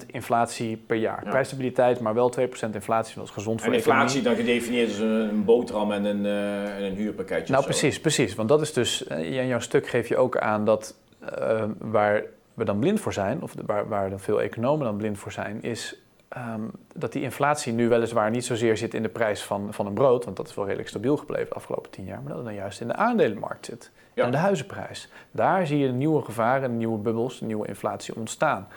2% 0.03 0.05
inflatie 0.07 0.77
per 0.77 0.97
jaar. 0.97 1.23
Prijsstabiliteit, 1.29 1.99
maar 1.99 2.13
wel 2.13 2.33
2% 2.39 2.41
inflatie, 2.73 3.15
dat 3.15 3.23
is 3.23 3.31
gezond 3.31 3.61
voor 3.61 3.69
En 3.69 3.75
inflatie 3.75 4.21
dan 4.21 4.35
gedefinieerd 4.35 4.89
als 4.89 4.99
een, 4.99 5.45
boterham 5.45 5.91
en 5.91 6.05
een, 6.05 6.25
uh, 6.25 6.85
een 6.85 6.95
huurpakketje. 6.95 7.53
Nou 7.53 7.65
precies, 7.65 7.99
precies. 7.99 8.35
Want 8.35 8.49
dat 8.49 8.61
is 8.61 8.73
dus, 8.73 9.07
eh, 9.07 9.39
in 9.39 9.47
jouw 9.47 9.59
stuk 9.59 9.87
geef 9.87 10.07
je 10.07 10.17
ook 10.17 10.37
aan 10.37 10.65
dat 10.65 10.95
uh, 11.39 11.63
waar 11.79 12.23
we 12.55 12.63
dan 12.63 12.79
blind 12.79 12.99
voor 12.99 13.13
zijn, 13.13 13.41
of 13.41 13.53
waar, 13.65 13.87
waar 13.87 14.09
dan 14.09 14.19
veel 14.19 14.41
economen 14.41 14.85
dan 14.85 14.97
blind 14.97 15.17
voor 15.17 15.31
zijn, 15.31 15.61
is 15.61 16.01
ehm, 16.27 16.61
dat 16.93 17.11
die 17.11 17.21
inflatie 17.21 17.73
nu 17.73 17.89
weliswaar 17.89 18.31
niet 18.31 18.45
zozeer 18.45 18.77
zit 18.77 18.93
in 18.93 19.01
de 19.01 19.09
prijs 19.09 19.43
van, 19.43 19.73
van 19.73 19.85
een 19.85 19.93
brood, 19.93 20.25
want 20.25 20.37
dat 20.37 20.47
is 20.47 20.55
wel 20.55 20.65
redelijk 20.65 20.89
stabiel 20.89 21.17
gebleven 21.17 21.49
de 21.49 21.55
afgelopen 21.55 21.91
tien 21.91 22.05
jaar, 22.05 22.17
maar 22.17 22.27
dat 22.27 22.37
het 22.37 22.45
dan 22.45 22.55
juist 22.55 22.81
in 22.81 22.87
de 22.87 22.95
aandelenmarkt 22.95 23.65
zit. 23.65 23.91
En 24.13 24.31
de 24.31 24.37
huizenprijs. 24.37 25.09
Daar 25.31 25.67
zie 25.67 25.77
je 25.77 25.87
nieuwe 25.87 26.21
gevaren, 26.21 26.77
nieuwe 26.77 26.97
bubbels, 26.97 27.41
nieuwe 27.41 27.67
inflatie 27.67 28.15
ontstaan. 28.15 28.67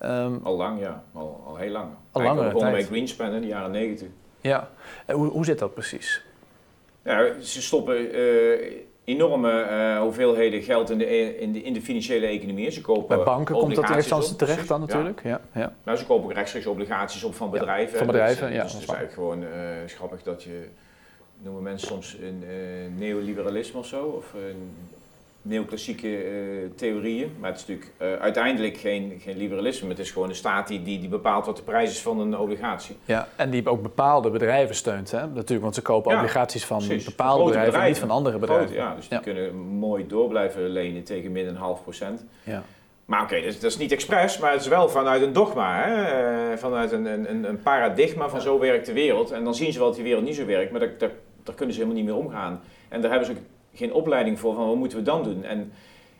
Um, 0.00 0.40
al 0.42 0.56
lang, 0.56 0.80
ja. 0.80 1.04
Al, 1.12 1.42
al 1.46 1.56
heel 1.56 1.70
lang. 1.70 1.88
Al 2.10 2.22
langer 2.22 2.54
tijd. 2.54 2.72
bij 2.72 2.84
Greenspan 2.84 3.32
in 3.32 3.40
de 3.40 3.46
jaren 3.46 3.70
negentig. 3.70 4.08
Ja. 4.40 4.68
En 5.06 5.14
hoe, 5.14 5.26
hoe 5.26 5.44
zit 5.44 5.58
dat 5.58 5.74
precies? 5.74 6.24
Ja, 7.02 7.40
ze 7.40 7.62
stoppen... 7.62 8.18
Uh, 8.18 8.72
enorme 9.06 9.66
uh, 9.70 10.00
hoeveelheden 10.00 10.62
geld 10.62 10.90
in 10.90 10.98
de, 10.98 11.12
e- 11.12 11.36
in, 11.38 11.52
de, 11.52 11.62
in 11.62 11.72
de 11.72 11.80
financiële 11.80 12.26
economie. 12.26 12.70
Ze 12.70 12.80
kopen 12.80 13.16
Bij 13.16 13.24
banken 13.24 13.54
komt 13.54 13.74
dat 13.74 13.90
eerst 13.90 14.12
als 14.12 14.36
terecht 14.36 14.68
dan 14.68 14.80
natuurlijk. 14.80 15.20
Ja. 15.22 15.40
Ja, 15.54 15.72
Nou, 15.84 15.98
ze 15.98 16.06
kopen 16.06 16.34
rechtstreeks 16.34 16.66
obligaties 16.66 17.24
op 17.24 17.34
van 17.34 17.50
bedrijven. 17.50 17.92
Ja, 17.92 17.98
van 17.98 18.06
bedrijven, 18.06 18.52
ja. 18.52 18.62
Dus 18.62 18.72
het 18.72 18.82
is 18.82 18.88
eigenlijk 18.88 19.12
gewoon 19.12 19.42
uh, 19.42 19.48
grappig 19.86 20.22
dat 20.22 20.42
je, 20.42 20.68
noemen 21.42 21.62
mensen 21.62 21.88
soms 21.88 22.16
een 22.20 22.42
uh, 22.42 22.98
neoliberalisme 22.98 23.78
of 23.78 23.86
zo, 23.86 24.04
of 24.04 24.34
neoclassieke 25.46 26.24
uh, 26.24 26.70
theorieën. 26.74 27.36
Maar 27.40 27.50
het 27.50 27.60
is 27.60 27.66
natuurlijk 27.66 27.92
uh, 28.02 28.22
uiteindelijk 28.22 28.76
geen, 28.76 29.20
geen 29.20 29.36
liberalisme. 29.36 29.88
Het 29.88 29.98
is 29.98 30.10
gewoon 30.10 30.28
een 30.28 30.34
staat 30.34 30.68
die, 30.68 30.82
die, 30.82 30.98
die, 30.98 31.08
bepaalt 31.08 31.46
wat 31.46 31.56
de 31.56 31.62
prijs 31.62 31.90
is 31.90 32.02
van 32.02 32.20
een 32.20 32.38
obligatie. 32.38 32.96
Ja, 33.04 33.28
en 33.36 33.50
die 33.50 33.68
ook 33.68 33.82
bepaalde 33.82 34.30
bedrijven 34.30 34.74
steunt. 34.74 35.10
Hè? 35.10 35.26
Natuurlijk, 35.26 35.62
want 35.62 35.74
ze 35.74 35.82
kopen 35.82 36.16
obligaties 36.16 36.64
van 36.64 36.82
bepaalde 37.04 37.44
bedrijven, 37.44 37.84
niet 37.84 37.98
van 37.98 38.10
andere 38.10 38.38
bedrijven. 38.38 38.74
ja, 38.74 38.94
dus 38.94 39.08
die 39.08 39.20
kunnen 39.20 39.56
mooi 39.56 40.06
door 40.06 40.28
blijven 40.28 40.68
lenen 40.68 41.04
tegen 41.04 41.32
min 41.32 41.46
een 41.46 41.56
half 41.56 41.82
procent. 41.82 42.24
Ja. 42.42 42.62
Maar 43.04 43.22
oké, 43.22 43.40
dat, 43.40 43.52
dat, 43.52 43.70
is 43.70 43.76
niet 43.76 43.92
expres, 43.92 44.38
maar 44.38 44.52
het 44.52 44.60
is 44.60 44.68
wel 44.68 44.88
vanuit 44.88 45.22
een 45.22 45.32
dogma, 45.32 45.82
hè? 45.84 46.52
Uh, 46.52 46.58
vanuit 46.58 46.92
een, 46.92 47.06
een, 47.30 47.48
een 47.48 47.62
paradigma 47.62 48.28
van 48.28 48.40
zo 48.40 48.58
werkt 48.58 48.86
de 48.86 48.92
wereld. 48.92 49.30
En 49.30 49.44
dan 49.44 49.54
zien 49.54 49.72
ze 49.72 49.78
wel 49.78 49.86
dat 49.86 49.96
die 49.96 50.04
wereld 50.04 50.24
niet 50.24 50.34
zo 50.34 50.44
werkt, 50.44 50.70
maar 50.70 50.80
daar, 50.80 50.94
daar, 50.98 51.10
daar 51.42 51.54
kunnen 51.54 51.74
ze 51.74 51.80
helemaal 51.80 52.02
niet 52.02 52.12
meer 52.12 52.24
omgaan. 52.24 52.60
En 52.88 53.00
daar 53.00 53.10
hebben 53.10 53.28
ze 53.28 53.34
ook 53.34 53.42
geen 53.76 53.92
opleiding 53.92 54.38
voor 54.38 54.54
van 54.54 54.66
wat 54.66 54.76
moeten 54.76 54.98
we 54.98 55.04
dan 55.04 55.22
doen. 55.22 55.44
En 55.44 55.72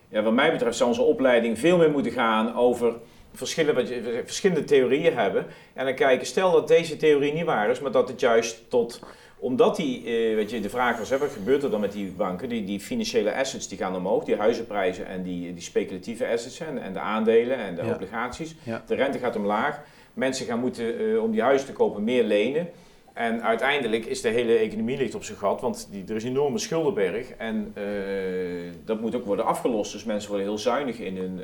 ja, 0.09 0.21
wat 0.21 0.33
mij 0.33 0.51
betreft 0.51 0.77
zou 0.77 0.89
onze 0.89 1.01
opleiding 1.01 1.59
veel 1.59 1.77
meer 1.77 1.91
moeten 1.91 2.11
gaan 2.11 2.55
over 2.55 2.93
verschillende, 3.33 4.21
verschillende 4.25 4.63
theorieën 4.63 5.13
hebben. 5.13 5.45
En 5.73 5.85
dan 5.85 5.95
kijken, 5.95 6.27
stel 6.27 6.51
dat 6.51 6.67
deze 6.67 6.97
theorie 6.97 7.33
niet 7.33 7.45
waar 7.45 7.69
is, 7.69 7.79
maar 7.79 7.91
dat 7.91 8.07
het 8.07 8.19
juist 8.19 8.69
tot 8.69 8.99
omdat 9.39 9.75
die, 9.75 9.97
eh, 9.97 10.35
weet 10.35 10.49
je, 10.49 10.59
de 10.59 10.69
vraag 10.69 10.97
was, 10.97 11.09
hè, 11.09 11.17
wat 11.17 11.31
gebeurt 11.31 11.63
er 11.63 11.69
dan 11.69 11.79
met 11.79 11.91
die 11.91 12.11
banken? 12.11 12.49
Die, 12.49 12.63
die 12.63 12.79
financiële 12.79 13.33
assets 13.33 13.67
die 13.67 13.77
gaan 13.77 13.95
omhoog, 13.95 14.23
die 14.23 14.35
huizenprijzen 14.35 15.07
en 15.07 15.23
die, 15.23 15.53
die 15.53 15.63
speculatieve 15.63 16.27
assets 16.27 16.59
en, 16.59 16.81
en 16.81 16.93
de 16.93 16.99
aandelen 16.99 17.57
en 17.57 17.75
de 17.75 17.81
obligaties. 17.93 18.55
De 18.85 18.95
rente 18.95 19.19
gaat 19.19 19.35
omlaag. 19.35 19.81
Mensen 20.13 20.45
gaan 20.45 20.59
moeten, 20.59 21.01
uh, 21.01 21.23
om 21.23 21.31
die 21.31 21.41
huizen 21.41 21.67
te 21.67 21.73
kopen, 21.73 22.03
meer 22.03 22.23
lenen. 22.23 22.69
En 23.17 23.43
uiteindelijk 23.43 24.05
is 24.05 24.21
de 24.21 24.29
hele 24.29 24.57
economie 24.57 24.97
ligt 24.97 25.15
op 25.15 25.23
zijn 25.23 25.37
gat, 25.37 25.61
want 25.61 25.87
die, 25.91 26.03
er 26.07 26.15
is 26.15 26.23
een 26.23 26.29
enorme 26.29 26.57
schuldenberg. 26.57 27.29
En 27.29 27.73
uh, 27.77 28.71
dat 28.85 29.01
moet 29.01 29.15
ook 29.15 29.25
worden 29.25 29.45
afgelost. 29.45 29.91
Dus 29.91 30.03
mensen 30.03 30.29
worden 30.29 30.47
heel 30.47 30.57
zuinig 30.57 30.99
in 30.99 31.17
hun, 31.17 31.41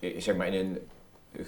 uh, 0.00 0.20
zeg 0.20 0.36
maar 0.36 0.46
in 0.46 0.54
hun 0.54 0.78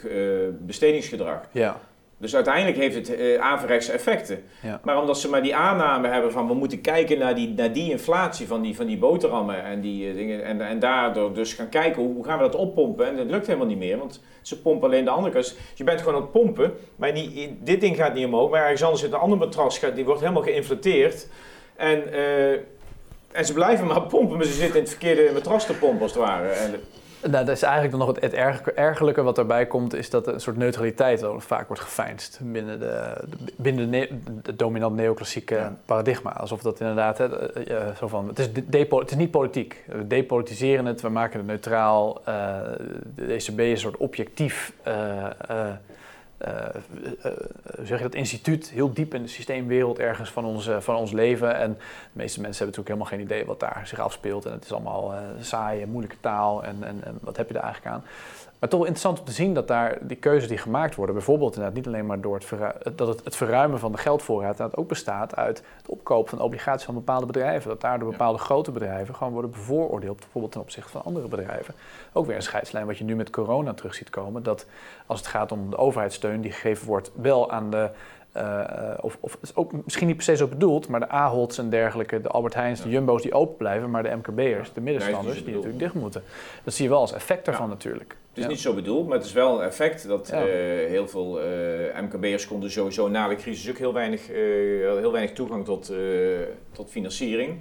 uh, 0.04 0.48
bestedingsgedrag. 0.58 1.48
Ja. 1.52 1.80
Dus 2.18 2.34
uiteindelijk 2.34 2.76
heeft 2.76 2.94
het 2.94 3.20
uh, 3.20 3.40
averechtse 3.40 3.92
effecten. 3.92 4.42
Ja. 4.62 4.80
Maar 4.84 5.00
omdat 5.00 5.18
ze 5.18 5.28
maar 5.28 5.42
die 5.42 5.56
aanname 5.56 6.08
hebben 6.08 6.32
van 6.32 6.46
we 6.46 6.54
moeten 6.54 6.80
kijken 6.80 7.18
naar 7.18 7.34
die, 7.34 7.48
naar 7.48 7.72
die 7.72 7.90
inflatie 7.90 8.46
van 8.46 8.62
die, 8.62 8.76
van 8.76 8.86
die 8.86 8.98
boterhammen 8.98 9.64
en 9.64 9.80
die 9.80 10.14
dingen. 10.14 10.44
En, 10.44 10.60
en 10.60 10.78
daardoor 10.78 11.34
dus 11.34 11.52
gaan 11.52 11.68
kijken 11.68 12.02
hoe, 12.02 12.14
hoe 12.14 12.24
gaan 12.24 12.38
we 12.38 12.44
dat 12.44 12.54
oppompen. 12.54 13.06
En 13.06 13.16
dat 13.16 13.30
lukt 13.30 13.46
helemaal 13.46 13.66
niet 13.66 13.78
meer, 13.78 13.98
want 13.98 14.22
ze 14.42 14.60
pompen 14.60 14.88
alleen 14.88 15.04
de 15.04 15.10
andere 15.10 15.32
kant. 15.32 15.44
Dus 15.44 15.56
je 15.74 15.84
bent 15.84 16.00
gewoon 16.00 16.14
aan 16.14 16.20
het 16.20 16.32
pompen, 16.32 16.72
maar 16.96 17.12
niet, 17.12 17.50
dit 17.58 17.80
ding 17.80 17.96
gaat 17.96 18.14
niet 18.14 18.26
omhoog. 18.26 18.50
Maar 18.50 18.62
ergens 18.62 18.82
anders 18.82 19.02
zit 19.02 19.12
een 19.12 19.18
ander 19.18 19.38
matras, 19.38 19.80
die 19.94 20.04
wordt 20.04 20.20
helemaal 20.20 20.42
geïnflateerd. 20.42 21.28
En, 21.76 22.02
uh, 22.12 22.52
en 23.32 23.44
ze 23.44 23.52
blijven 23.52 23.86
maar 23.86 24.02
pompen, 24.02 24.36
maar 24.36 24.46
ze 24.46 24.52
zitten 24.52 24.76
in 24.76 24.82
het 24.82 24.90
verkeerde 24.90 25.30
matras 25.32 25.66
te 25.66 25.74
pompen 25.74 26.02
als 26.02 26.14
het 26.14 26.22
ware. 26.22 26.48
En, 26.48 26.74
nou, 27.30 27.44
dat 27.44 27.56
is 27.56 27.62
eigenlijk 27.62 27.96
dan 27.96 28.06
nog 28.06 28.14
het, 28.14 28.20
het 28.20 28.62
ergerlijke 28.74 29.22
wat 29.22 29.38
erbij 29.38 29.66
komt, 29.66 29.94
is 29.94 30.10
dat 30.10 30.26
een 30.26 30.40
soort 30.40 30.56
neutraliteit 30.56 31.24
vaak 31.36 31.66
wordt 31.66 31.82
gefijnst 31.82 32.40
binnen, 32.42 32.78
de, 32.78 33.16
binnen 33.56 33.90
de, 33.90 34.08
de 34.42 34.56
dominant 34.56 34.96
neoclassieke 34.96 35.70
paradigma. 35.84 36.32
Alsof 36.32 36.62
dat 36.62 36.80
inderdaad, 36.80 37.18
hè, 37.18 37.28
zo 37.98 38.08
van, 38.08 38.28
het 38.28 38.38
is, 38.38 38.46
het 38.88 39.10
is 39.10 39.16
niet 39.16 39.30
politiek. 39.30 39.84
We 39.86 40.06
depolitiseren 40.06 40.86
het, 40.86 41.00
we 41.00 41.08
maken 41.08 41.38
het 41.38 41.46
neutraal. 41.46 42.20
Uh, 42.28 42.34
de 43.14 43.32
ECB 43.32 43.60
is 43.60 43.70
een 43.70 43.78
soort 43.78 43.96
objectief 43.96 44.72
uh, 44.86 44.94
uh, 44.94 45.26
uh, 45.50 45.68
zeg 47.82 47.98
je 47.98 48.02
dat, 48.02 48.14
instituut 48.14 48.70
heel 48.70 48.92
diep 48.92 49.14
in 49.14 49.22
de 49.22 49.28
systeemwereld 49.28 49.98
ergens 49.98 50.30
van 50.30 50.44
ons, 50.44 50.70
van 50.78 50.96
ons 50.96 51.12
leven. 51.12 51.56
En 51.56 51.70
de 51.72 51.78
meeste 52.12 52.40
mensen 52.40 52.64
hebben 52.64 52.82
natuurlijk 52.82 52.88
helemaal 52.88 53.06
geen 53.06 53.20
idee 53.20 53.46
wat 53.46 53.60
daar 53.60 53.86
zich 53.86 53.98
afspeelt. 53.98 54.44
En 54.44 54.52
het 54.52 54.64
is 54.64 54.72
allemaal 54.72 55.14
saaie, 55.40 55.86
moeilijke 55.86 56.20
taal 56.20 56.64
en, 56.64 56.84
en, 56.84 57.04
en, 57.04 57.18
wat 57.20 57.36
heb 57.36 57.48
je 57.48 57.54
daar 57.54 57.62
eigenlijk 57.62 57.94
aan. 57.94 58.04
Maar 58.58 58.68
toch 58.68 58.80
interessant 58.80 59.18
om 59.18 59.24
te 59.24 59.32
zien 59.32 59.54
dat 59.54 59.68
daar 59.68 59.98
die 60.00 60.16
keuzes 60.16 60.48
die 60.48 60.58
gemaakt 60.58 60.94
worden, 60.94 61.14
bijvoorbeeld 61.14 61.54
inderdaad 61.54 61.76
niet 61.76 61.86
alleen 61.86 62.06
maar 62.06 62.20
door 62.20 62.34
het, 62.34 62.96
dat 62.96 63.08
het, 63.08 63.24
het 63.24 63.36
verruimen 63.36 63.78
van 63.78 63.92
de 63.92 63.98
geldvoorraad, 63.98 64.56
dat 64.56 64.76
ook 64.76 64.88
bestaat 64.88 65.36
uit 65.36 65.62
het 65.76 65.88
opkopen 65.88 66.30
van 66.30 66.40
obligaties 66.40 66.84
van 66.84 66.94
bepaalde 66.94 67.26
bedrijven. 67.26 67.68
Dat 67.68 67.80
daardoor 67.80 68.10
bepaalde 68.10 68.38
grote 68.38 68.70
bedrijven 68.70 69.14
gewoon 69.14 69.32
worden 69.32 69.50
bevooroordeeld, 69.50 70.18
bijvoorbeeld 70.18 70.52
ten 70.52 70.60
opzichte 70.60 70.90
van 70.90 71.04
andere 71.04 71.28
bedrijven. 71.28 71.74
Ook 72.12 72.26
weer 72.26 72.36
een 72.36 72.42
scheidslijn 72.42 72.86
wat 72.86 72.98
je 72.98 73.04
nu 73.04 73.16
met 73.16 73.30
corona 73.30 73.74
terug 73.74 73.94
ziet 73.94 74.10
komen, 74.10 74.42
dat 74.42 74.66
als 75.06 75.18
het 75.18 75.28
gaat 75.28 75.52
om 75.52 75.70
de 75.70 75.78
overheidssteun 75.78 76.40
die 76.40 76.52
gegeven 76.52 76.86
wordt, 76.86 77.10
wel 77.14 77.50
aan 77.50 77.70
de 77.70 77.90
uh, 78.36 78.90
of, 79.00 79.18
of 79.20 79.38
is 79.42 79.56
ook 79.56 79.72
misschien 79.84 80.06
niet 80.06 80.16
per 80.16 80.24
se 80.24 80.36
zo 80.36 80.46
bedoeld, 80.46 80.88
maar 80.88 81.00
de 81.00 81.08
Aholds 81.08 81.58
en 81.58 81.70
dergelijke, 81.70 82.20
de 82.20 82.28
Albert 82.28 82.54
Heijns, 82.54 82.82
de 82.82 82.88
Jumbo's 82.88 83.22
die 83.22 83.32
open 83.32 83.56
blijven, 83.56 83.90
maar 83.90 84.02
de 84.02 84.16
MKB'ers, 84.16 84.72
de 84.72 84.80
middenstanders, 84.80 85.44
die 85.44 85.54
natuurlijk 85.54 85.78
dicht 85.78 85.94
moeten. 85.94 86.22
Dat 86.64 86.74
zie 86.74 86.84
je 86.84 86.90
wel 86.90 87.00
als 87.00 87.12
effect 87.12 87.44
daarvan 87.44 87.68
natuurlijk. 87.68 88.16
Het 88.32 88.44
is 88.44 88.50
niet 88.50 88.60
zo 88.60 88.74
bedoeld, 88.74 89.06
maar 89.06 89.16
het 89.16 89.26
is 89.26 89.32
wel 89.32 89.58
een 89.58 89.66
effect 89.66 90.08
dat 90.08 90.30
uh, 90.32 90.38
heel 90.88 91.08
veel 91.08 91.40
uh, 91.40 92.00
MKB'ers 92.00 92.46
konden 92.46 92.70
sowieso 92.70 93.08
na 93.08 93.28
de 93.28 93.36
crisis 93.36 93.70
ook 93.70 93.78
heel 93.78 93.92
weinig, 93.92 94.26
heel 94.26 95.12
weinig 95.12 95.32
toegang 95.32 95.64
tot, 95.64 95.92
tot 96.72 96.90
financiering. 96.90 97.58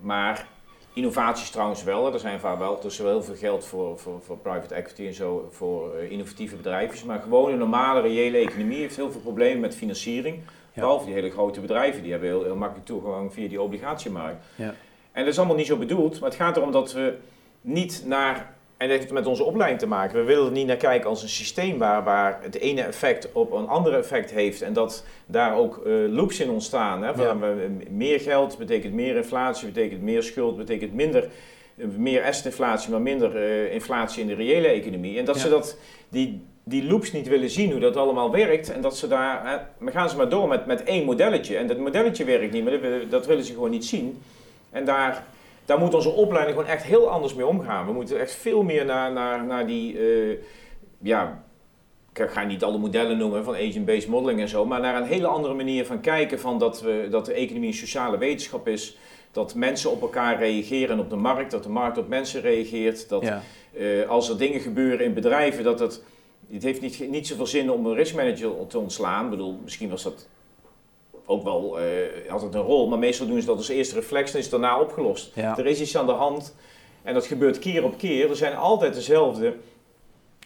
maar 0.00 0.46
Innovaties 0.94 1.50
trouwens 1.50 1.82
wel. 1.82 2.12
Er 2.12 2.18
zijn 2.18 2.40
vaak 2.40 2.58
wel 2.58 2.78
tussen 2.78 3.06
heel 3.06 3.22
veel 3.22 3.34
geld 3.34 3.64
voor, 3.64 3.98
voor, 3.98 4.20
voor 4.22 4.38
private 4.38 4.74
equity 4.74 5.06
en 5.06 5.14
zo 5.14 5.48
voor 5.50 5.94
uh, 5.96 6.10
innovatieve 6.10 6.56
bedrijven. 6.56 7.06
Maar 7.06 7.20
gewoon 7.20 7.52
een 7.52 7.58
normale, 7.58 8.00
reële 8.00 8.38
economie 8.38 8.78
heeft 8.78 8.96
heel 8.96 9.12
veel 9.12 9.20
problemen 9.20 9.60
met 9.60 9.74
financiering. 9.76 10.36
Ja. 10.72 10.80
Behalve 10.80 11.04
die 11.04 11.14
hele 11.14 11.30
grote 11.30 11.60
bedrijven, 11.60 12.02
die 12.02 12.10
hebben 12.10 12.28
heel, 12.28 12.42
heel 12.42 12.56
makkelijk 12.56 12.86
toegang 12.86 13.32
via 13.32 13.48
die 13.48 13.60
obligatiemarkt. 13.60 14.44
Ja. 14.54 14.74
En 15.12 15.24
dat 15.24 15.32
is 15.32 15.38
allemaal 15.38 15.56
niet 15.56 15.66
zo 15.66 15.76
bedoeld, 15.76 16.20
maar 16.20 16.28
het 16.28 16.38
gaat 16.38 16.56
erom 16.56 16.72
dat 16.72 16.92
we 16.92 17.14
niet 17.60 18.02
naar 18.06 18.54
en 18.84 18.90
dat 18.90 18.98
heeft 18.98 19.12
met 19.12 19.26
onze 19.26 19.44
opleiding 19.44 19.80
te 19.80 19.86
maken. 19.86 20.18
We 20.18 20.24
willen 20.24 20.46
er 20.46 20.52
niet 20.52 20.66
naar 20.66 20.76
kijken 20.76 21.10
als 21.10 21.22
een 21.22 21.28
systeem 21.28 21.78
waar, 21.78 22.04
waar 22.04 22.38
het 22.42 22.58
ene 22.58 22.82
effect 22.82 23.32
op 23.32 23.52
een 23.52 23.68
andere 23.68 23.96
effect 23.96 24.30
heeft. 24.30 24.62
En 24.62 24.72
dat 24.72 25.04
daar 25.26 25.56
ook 25.56 25.82
uh, 25.86 26.12
loops 26.12 26.40
in 26.40 26.50
ontstaan. 26.50 27.02
Hè? 27.02 27.14
Van, 27.14 27.42
Meer 27.90 28.20
geld 28.20 28.58
betekent 28.58 28.94
meer 28.94 29.16
inflatie, 29.16 29.66
betekent 29.66 30.02
meer 30.02 30.22
schuld, 30.22 30.56
betekent 30.56 30.94
minder, 30.94 31.28
uh, 31.76 31.86
meer 31.96 32.24
assetinflatie, 32.24 32.90
maar 32.90 33.00
minder 33.00 33.36
uh, 33.36 33.72
inflatie 33.72 34.20
in 34.20 34.26
de 34.26 34.34
reële 34.34 34.66
economie. 34.66 35.18
En 35.18 35.24
dat 35.24 35.38
ze 35.38 35.48
dat, 35.48 35.78
die, 36.08 36.42
die 36.64 36.84
loops 36.84 37.12
niet 37.12 37.28
willen 37.28 37.50
zien, 37.50 37.70
hoe 37.70 37.80
dat 37.80 37.96
allemaal 37.96 38.30
werkt. 38.30 38.72
En 38.72 38.80
dat 38.80 38.96
ze 38.96 39.08
daar, 39.08 39.66
we 39.78 39.90
gaan 39.90 40.10
ze 40.10 40.16
maar 40.16 40.28
door 40.28 40.48
met, 40.48 40.66
met 40.66 40.82
één 40.82 41.04
modelletje. 41.04 41.56
En 41.56 41.66
dat 41.66 41.78
modelletje 41.78 42.24
werkt 42.24 42.52
niet, 42.52 42.64
maar 42.64 42.80
dat, 42.80 43.10
dat 43.10 43.26
willen 43.26 43.44
ze 43.44 43.52
gewoon 43.52 43.70
niet 43.70 43.84
zien. 43.84 44.22
En 44.70 44.84
daar 44.84 45.24
daar 45.64 45.78
moet 45.78 45.94
onze 45.94 46.10
opleiding 46.10 46.56
gewoon 46.56 46.72
echt 46.72 46.84
heel 46.84 47.08
anders 47.08 47.34
mee 47.34 47.46
omgaan. 47.46 47.86
We 47.86 47.92
moeten 47.92 48.20
echt 48.20 48.34
veel 48.34 48.62
meer 48.62 48.84
naar, 48.84 49.12
naar, 49.12 49.44
naar 49.44 49.66
die, 49.66 49.98
uh, 49.98 50.38
ja, 50.98 51.44
ik 52.12 52.30
ga 52.30 52.44
niet 52.44 52.62
alle 52.62 52.78
modellen 52.78 53.18
noemen 53.18 53.44
van 53.44 53.54
agent-based 53.54 54.08
modeling 54.08 54.40
en 54.40 54.48
zo, 54.48 54.64
maar 54.64 54.80
naar 54.80 54.96
een 54.96 55.08
hele 55.08 55.26
andere 55.26 55.54
manier 55.54 55.86
van 55.86 56.00
kijken 56.00 56.40
van 56.40 56.58
dat, 56.58 56.80
we, 56.80 57.06
dat 57.10 57.26
de 57.26 57.32
economie 57.32 57.68
een 57.68 57.74
sociale 57.74 58.18
wetenschap 58.18 58.68
is. 58.68 58.98
dat 59.32 59.54
mensen 59.54 59.90
op 59.90 60.02
elkaar 60.02 60.38
reageren 60.38 60.90
en 60.90 61.00
op 61.00 61.10
de 61.10 61.16
markt, 61.16 61.50
dat 61.50 61.62
de 61.62 61.68
markt 61.68 61.98
op 61.98 62.08
mensen 62.08 62.40
reageert. 62.40 63.08
Dat 63.08 63.22
eh, 63.22 64.08
als 64.08 64.28
er 64.28 64.38
dingen 64.38 64.60
gebeuren 64.60 65.06
in 65.06 65.14
bedrijven, 65.14 65.64
dat 65.64 65.80
het. 65.80 66.02
Het 66.50 66.62
heeft 66.62 66.80
niet, 66.80 67.10
niet 67.10 67.26
zoveel 67.26 67.46
zin 67.46 67.70
om 67.70 67.86
een 67.86 67.94
riskmanager 67.94 68.66
te 68.66 68.78
ontslaan. 68.78 69.24
Ik 69.24 69.30
bedoel, 69.30 69.58
misschien 69.62 69.90
was 69.90 70.02
dat 70.02 70.28
ook 71.26 71.44
wel 71.44 71.80
uh, 71.80 72.32
altijd 72.32 72.54
een 72.54 72.60
rol, 72.60 72.88
maar 72.88 72.98
meestal 72.98 73.26
doen 73.26 73.40
ze 73.40 73.46
dat 73.46 73.56
als 73.56 73.68
eerste 73.68 73.94
reflex 73.94 74.32
en 74.32 74.38
is 74.38 74.44
het 74.44 74.60
daarna 74.60 74.80
opgelost. 74.80 75.36
Er 75.36 75.66
is 75.66 75.80
iets 75.80 75.96
aan 75.96 76.06
de 76.06 76.12
hand 76.12 76.54
en 77.02 77.14
dat 77.14 77.26
gebeurt 77.26 77.58
keer 77.58 77.84
op 77.84 77.98
keer. 77.98 78.30
Er 78.30 78.36
zijn 78.36 78.56
altijd 78.56 78.94
dezelfde 78.94 79.54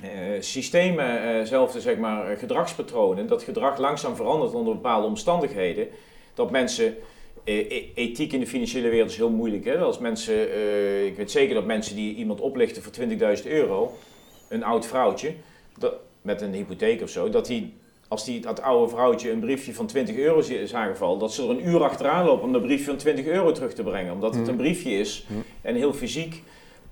uh, 0.03 0.09
systemen, 0.41 1.22
dezelfde 1.39 1.81
zeg 1.81 1.97
maar, 1.97 2.37
gedragspatronen. 2.37 3.26
Dat 3.26 3.43
gedrag 3.43 3.79
langzaam 3.79 4.16
verandert 4.16 4.55
onder 4.55 4.74
bepaalde 4.74 5.07
omstandigheden. 5.07 5.89
Dat 6.35 6.51
mensen 6.51 6.97
eh, 7.49 7.70
e-, 7.70 7.91
ethiek 7.95 8.33
in 8.33 8.41
de 8.41 8.47
financiële 8.47 8.89
wereld 8.89 9.11
is 9.11 9.16
heel 9.16 9.31
moeilijk. 9.31 9.64
Hè? 9.64 9.79
Als 9.79 9.99
mensen, 9.99 10.49
uh, 10.49 11.05
ik 11.07 11.16
weet 11.16 11.31
zeker 11.31 11.55
dat 11.55 11.64
mensen 11.64 11.97
die 11.97 12.14
iemand 12.14 12.41
oplichten 12.41 12.83
voor 12.83 12.93
20.000 13.39 13.47
euro, 13.47 13.97
een 14.49 14.64
oud 14.64 14.87
vrouwtje, 14.87 15.35
dat, 15.79 15.95
met 16.22 16.41
een 16.41 16.53
hypotheek 16.53 17.03
of 17.03 17.09
zo, 17.09 17.31
dat 17.31 17.47
die, 17.47 17.74
als 18.09 18.24
die, 18.24 18.40
dat 18.40 18.62
oude 18.62 18.90
vrouwtje 18.90 19.30
een 19.30 19.40
briefje 19.40 19.74
van 19.74 19.86
20 19.86 20.16
euro 20.16 20.38
is 20.38 20.74
aangevallen, 20.74 21.18
dat 21.18 21.32
ze 21.32 21.42
er 21.42 21.50
een 21.50 21.68
uur 21.68 21.82
achteraan 21.82 22.24
lopen 22.24 22.44
om 22.44 22.52
dat 22.52 22.62
briefje 22.62 22.84
van 22.84 22.96
20 22.96 23.26
euro 23.26 23.52
terug 23.52 23.74
te 23.74 23.82
brengen. 23.82 24.12
Omdat 24.12 24.34
het 24.34 24.42
mhm. 24.42 24.50
een 24.50 24.56
briefje 24.56 24.90
is 24.90 25.26
mhm. 25.28 25.40
en 25.62 25.74
heel 25.74 25.92
fysiek. 25.92 26.42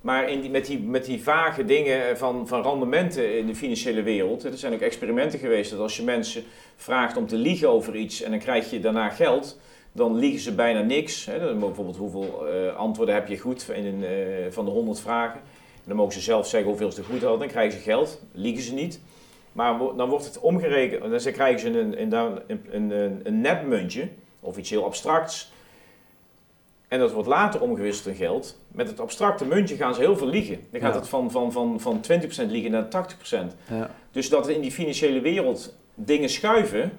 Maar 0.01 0.31
in 0.31 0.41
die, 0.41 0.51
met, 0.51 0.67
die, 0.67 0.81
met 0.81 1.05
die 1.05 1.23
vage 1.23 1.65
dingen 1.65 2.19
van, 2.19 2.49
van 2.49 2.63
rendementen 2.63 3.39
in 3.39 3.47
de 3.47 3.55
financiële 3.55 4.03
wereld, 4.03 4.45
er 4.45 4.59
zijn 4.59 4.73
ook 4.73 4.81
experimenten 4.81 5.39
geweest 5.39 5.71
dat 5.71 5.81
als 5.81 5.97
je 5.97 6.03
mensen 6.03 6.43
vraagt 6.77 7.17
om 7.17 7.27
te 7.27 7.37
liegen 7.37 7.69
over 7.69 7.97
iets 7.97 8.23
en 8.23 8.31
dan 8.31 8.39
krijg 8.39 8.71
je 8.71 8.81
daarna 8.81 9.09
geld, 9.09 9.59
dan 9.93 10.17
liegen 10.17 10.41
ze 10.41 10.55
bijna 10.55 10.81
niks. 10.81 11.25
Hè. 11.25 11.39
Dan 11.39 11.59
bijvoorbeeld 11.59 11.97
hoeveel 11.97 12.47
uh, 12.49 12.77
antwoorden 12.77 13.15
heb 13.15 13.29
je 13.29 13.39
goed 13.39 13.69
in 13.75 13.87
een, 13.87 14.03
uh, 14.03 14.47
van 14.51 14.65
de 14.65 14.71
100 14.71 15.01
vragen. 15.01 15.41
En 15.75 15.83
dan 15.93 15.97
mogen 15.97 16.13
ze 16.13 16.21
zelf 16.21 16.47
zeggen 16.47 16.69
hoeveel 16.69 16.93
ze 16.93 17.03
goed 17.03 17.21
hadden. 17.21 17.39
Dan 17.39 17.49
krijgen 17.49 17.79
ze 17.79 17.85
geld, 17.85 18.23
liegen 18.33 18.63
ze 18.63 18.75
niet. 18.75 19.01
Maar 19.57 19.79
dan 19.97 20.09
wordt 20.09 20.25
het 20.25 20.41
omgerekend, 20.41 21.25
dan 21.25 21.33
krijgen 21.33 21.61
ze 21.61 21.79
een, 21.79 22.03
een, 22.03 22.41
een, 22.71 23.21
een, 23.25 23.41
nepmuntje 23.41 24.09
of 24.41 24.57
iets 24.57 24.71
heel 24.71 24.85
abstracts. 24.85 25.53
En 26.89 26.99
dat 26.99 27.13
wordt 27.13 27.29
later 27.29 27.61
omgewisseld 27.61 28.07
in 28.07 28.15
geld. 28.15 28.59
Met 28.69 28.89
het 28.89 29.01
abstracte 29.01 29.47
muntje 29.47 29.77
gaan 29.77 29.95
ze 29.95 30.01
heel 30.01 30.17
veel 30.17 30.27
liegen. 30.27 30.59
Dan 30.71 30.81
gaat 30.81 30.95
het 30.95 31.09
van, 31.09 31.31
van, 31.31 31.53
van, 31.53 31.81
van 31.81 32.01
20% 32.47 32.47
liegen 32.47 32.71
naar 32.71 32.85
80%. 32.85 32.89
Ja. 33.71 33.91
Dus 34.11 34.29
dat 34.29 34.49
in 34.49 34.61
die 34.61 34.73
financiële 34.73 35.21
wereld 35.21 35.77
dingen 35.95 36.29
schuiven, 36.29 36.93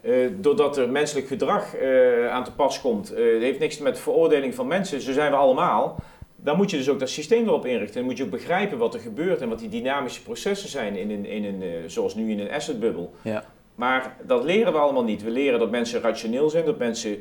uh, 0.00 0.30
doordat 0.36 0.76
er 0.76 0.90
menselijk 0.90 1.26
gedrag 1.26 1.76
uh, 1.76 2.30
aan 2.30 2.44
te 2.44 2.52
pas 2.52 2.80
komt. 2.80 3.08
Het 3.08 3.18
uh, 3.18 3.40
heeft 3.40 3.58
niks 3.58 3.78
met 3.78 3.98
veroordeling 3.98 4.54
van 4.54 4.66
mensen, 4.66 5.00
zo 5.00 5.12
zijn 5.12 5.30
we 5.30 5.36
allemaal. 5.36 5.96
Dan 6.42 6.56
moet 6.56 6.70
je 6.70 6.76
dus 6.76 6.88
ook 6.88 6.98
dat 6.98 7.08
systeem 7.08 7.46
erop 7.46 7.66
inrichten. 7.66 7.94
Dan 7.94 8.04
moet 8.04 8.16
je 8.16 8.24
ook 8.24 8.30
begrijpen 8.30 8.78
wat 8.78 8.94
er 8.94 9.00
gebeurt 9.00 9.40
en 9.40 9.48
wat 9.48 9.58
die 9.58 9.68
dynamische 9.68 10.22
processen 10.22 10.68
zijn, 10.68 10.96
in 10.96 11.10
een, 11.10 11.26
in 11.26 11.44
een, 11.44 11.90
zoals 11.90 12.14
nu 12.14 12.30
in 12.30 12.40
een 12.40 12.50
assetbubbel. 12.50 13.14
Ja. 13.22 13.44
Maar 13.74 14.16
dat 14.22 14.44
leren 14.44 14.72
we 14.72 14.78
allemaal 14.78 15.04
niet. 15.04 15.22
We 15.22 15.30
leren 15.30 15.58
dat 15.58 15.70
mensen 15.70 16.00
rationeel 16.00 16.50
zijn, 16.50 16.64
dat 16.64 16.78
mensen 16.78 17.18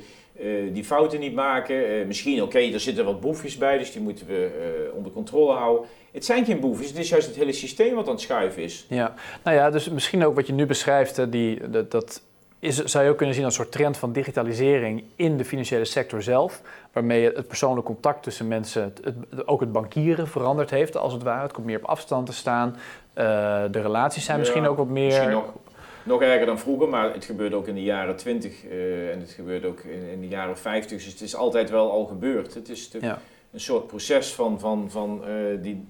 die 0.71 0.83
fouten 0.83 1.19
niet 1.19 1.33
maken. 1.33 2.07
misschien, 2.07 2.41
oké, 2.41 2.59
er 2.59 2.79
zitten 2.79 3.05
wat 3.05 3.21
boefjes 3.21 3.57
bij, 3.57 3.77
dus 3.77 3.91
die 3.91 4.01
moeten 4.01 4.27
we 4.27 4.91
onder 4.95 5.11
controle 5.11 5.53
houden. 5.53 5.87
Het 6.11 6.25
zijn 6.25 6.45
geen 6.45 6.59
boefjes, 6.59 6.87
het 6.87 6.97
is 6.97 7.09
juist 7.09 7.27
het 7.27 7.35
hele 7.35 7.51
systeem 7.51 7.95
wat 7.95 8.05
aan 8.05 8.11
het 8.11 8.21
schuiven 8.21 8.63
is. 8.63 8.85
Ja, 8.89 9.13
nou 9.43 9.57
ja, 9.57 9.69
dus 9.69 9.89
misschien 9.89 10.25
ook 10.25 10.35
wat 10.35 10.47
je 10.47 10.53
nu 10.53 10.65
beschrijft, 10.65 11.31
die, 11.31 11.69
dat, 11.69 11.91
dat 11.91 12.21
is, 12.59 12.83
zou 12.83 13.03
je 13.03 13.09
ook 13.09 13.17
kunnen 13.17 13.35
zien 13.35 13.45
als 13.45 13.57
een 13.57 13.63
soort 13.63 13.75
trend 13.75 13.97
van 13.97 14.11
digitalisering 14.11 15.03
in 15.15 15.37
de 15.37 15.45
financiële 15.45 15.85
sector 15.85 16.21
zelf, 16.21 16.61
waarmee 16.99 17.31
het 17.33 17.47
persoonlijk 17.47 17.85
contact 17.85 18.23
tussen 18.23 18.47
mensen, 18.47 18.93
het, 19.03 19.47
ook 19.47 19.59
het 19.59 19.71
bankieren 19.71 20.27
veranderd 20.27 20.69
heeft 20.69 20.97
als 20.97 21.13
het 21.13 21.23
ware. 21.23 21.41
Het 21.41 21.51
komt 21.51 21.65
meer 21.65 21.77
op 21.77 21.83
afstand 21.83 22.25
te 22.25 22.33
staan. 22.33 22.69
Uh, 22.69 22.75
de 23.71 23.81
relaties 23.81 24.25
zijn 24.25 24.39
misschien 24.39 24.67
ook 24.67 24.77
wat 24.77 24.87
meer... 24.87 25.05
Misschien 25.05 25.29
nog, 25.29 25.53
nog 26.03 26.21
erger 26.21 26.45
dan 26.45 26.59
vroeger, 26.59 26.89
maar 26.89 27.13
het 27.13 27.25
gebeurde 27.25 27.55
ook 27.55 27.67
in 27.67 27.75
de 27.75 27.83
jaren 27.83 28.15
20 28.15 28.63
uh, 28.65 28.71
eh, 28.71 29.13
en 29.13 29.19
het 29.19 29.31
gebeurde 29.31 29.67
ook 29.67 29.79
in, 29.79 30.09
in, 30.11 30.21
de 30.21 30.27
jaren 30.27 30.57
50. 30.57 30.97
Dus 30.97 31.05
het 31.05 31.21
is 31.21 31.35
altijd 31.35 31.69
wel 31.69 31.91
al 31.91 32.05
gebeurd. 32.05 32.53
Het 32.53 32.69
is 32.69 32.91
ja. 33.01 33.19
een 33.51 33.59
soort 33.59 33.87
proces 33.87 34.33
van, 34.33 34.59
van, 34.59 34.91
van, 34.91 35.23
uh, 35.27 35.61
die, 35.61 35.87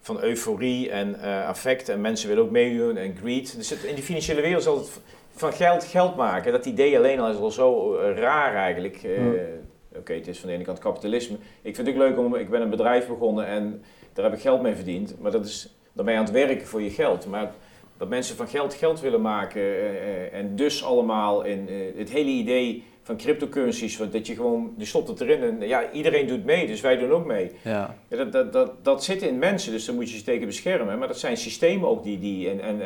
van 0.00 0.22
euforie 0.22 0.90
en 0.90 1.20
affect 1.46 1.88
en 1.88 2.00
mensen 2.00 2.28
willen 2.28 2.44
ook 2.44 2.50
meedoen 2.50 2.96
en 2.96 3.16
greed. 3.22 3.56
Dus 3.56 3.70
het, 3.70 3.82
in 3.82 3.94
die 3.94 4.04
financiële 4.04 4.40
wereld 4.40 4.60
is 4.60 4.68
altijd 4.68 5.00
van 5.34 5.52
geld 5.52 5.84
geld 5.84 6.16
maken, 6.16 6.52
dat 6.52 6.66
idee 6.66 6.96
alleen 6.96 7.20
al 7.20 7.30
is 7.30 7.36
al 7.36 7.50
zo 7.50 7.96
eh, 7.96 8.16
raar 8.16 8.54
eigenlijk. 8.54 9.02
Uh, 9.02 9.40
Oké, 9.96 10.12
het 10.12 10.26
is 10.28 10.38
van 10.38 10.48
de 10.48 10.54
ene 10.54 10.64
kant 10.64 10.78
kapitalisme. 10.78 11.36
Ik 11.62 11.74
vind 11.74 11.86
het 11.86 11.96
ook 11.96 12.02
leuk 12.02 12.18
om, 12.18 12.34
ik 12.34 12.50
ben 12.50 12.62
een 12.62 12.70
bedrijf 12.70 13.06
begonnen 13.06 13.46
en 13.46 13.82
daar 14.12 14.24
heb 14.24 14.34
ik 14.34 14.40
geld 14.40 14.62
mee 14.62 14.74
verdiend. 14.74 15.20
Maar 15.20 15.30
dat 15.30 15.46
is, 15.46 15.68
dan 15.92 16.04
ben 16.04 16.14
je 16.14 16.20
aan 16.20 16.26
het 16.26 16.34
werken 16.34 16.66
voor 16.66 16.82
je 16.82 16.90
geld. 16.90 17.26
Maar 17.26 17.52
dat 17.96 18.08
mensen 18.08 18.36
van 18.36 18.48
geld 18.48 18.74
geld 18.74 19.00
willen 19.00 19.20
maken 19.20 19.60
uh, 19.60 20.34
en 20.34 20.56
dus 20.56 20.84
allemaal 20.84 21.42
in 21.42 21.68
het 21.96 22.10
hele 22.10 22.30
idee 22.30 22.84
van 23.02 23.16
cryptocurrencies, 23.16 23.96
dat 23.96 24.26
je 24.26 24.34
gewoon, 24.34 24.74
je 24.76 24.84
stopt 24.84 25.08
het 25.08 25.20
erin 25.20 25.42
en 25.42 25.68
ja, 25.68 25.90
iedereen 25.90 26.26
doet 26.26 26.44
mee, 26.44 26.66
dus 26.66 26.80
wij 26.80 26.96
doen 26.96 27.10
ook 27.10 27.26
mee. 27.26 27.50
Ja. 27.62 27.96
ja 28.08 28.16
dat, 28.16 28.32
dat, 28.32 28.52
dat, 28.52 28.84
dat 28.84 29.04
zit 29.04 29.22
in 29.22 29.38
mensen, 29.38 29.72
dus 29.72 29.84
daar 29.84 29.94
moet 29.94 30.10
je 30.10 30.16
ze 30.16 30.24
tegen 30.24 30.46
beschermen. 30.46 30.98
Maar 30.98 31.08
dat 31.08 31.18
zijn 31.18 31.36
systemen 31.36 31.88
ook 31.88 32.02
die, 32.02 32.18
die 32.18 32.50
en, 32.50 32.60
en 32.60 32.80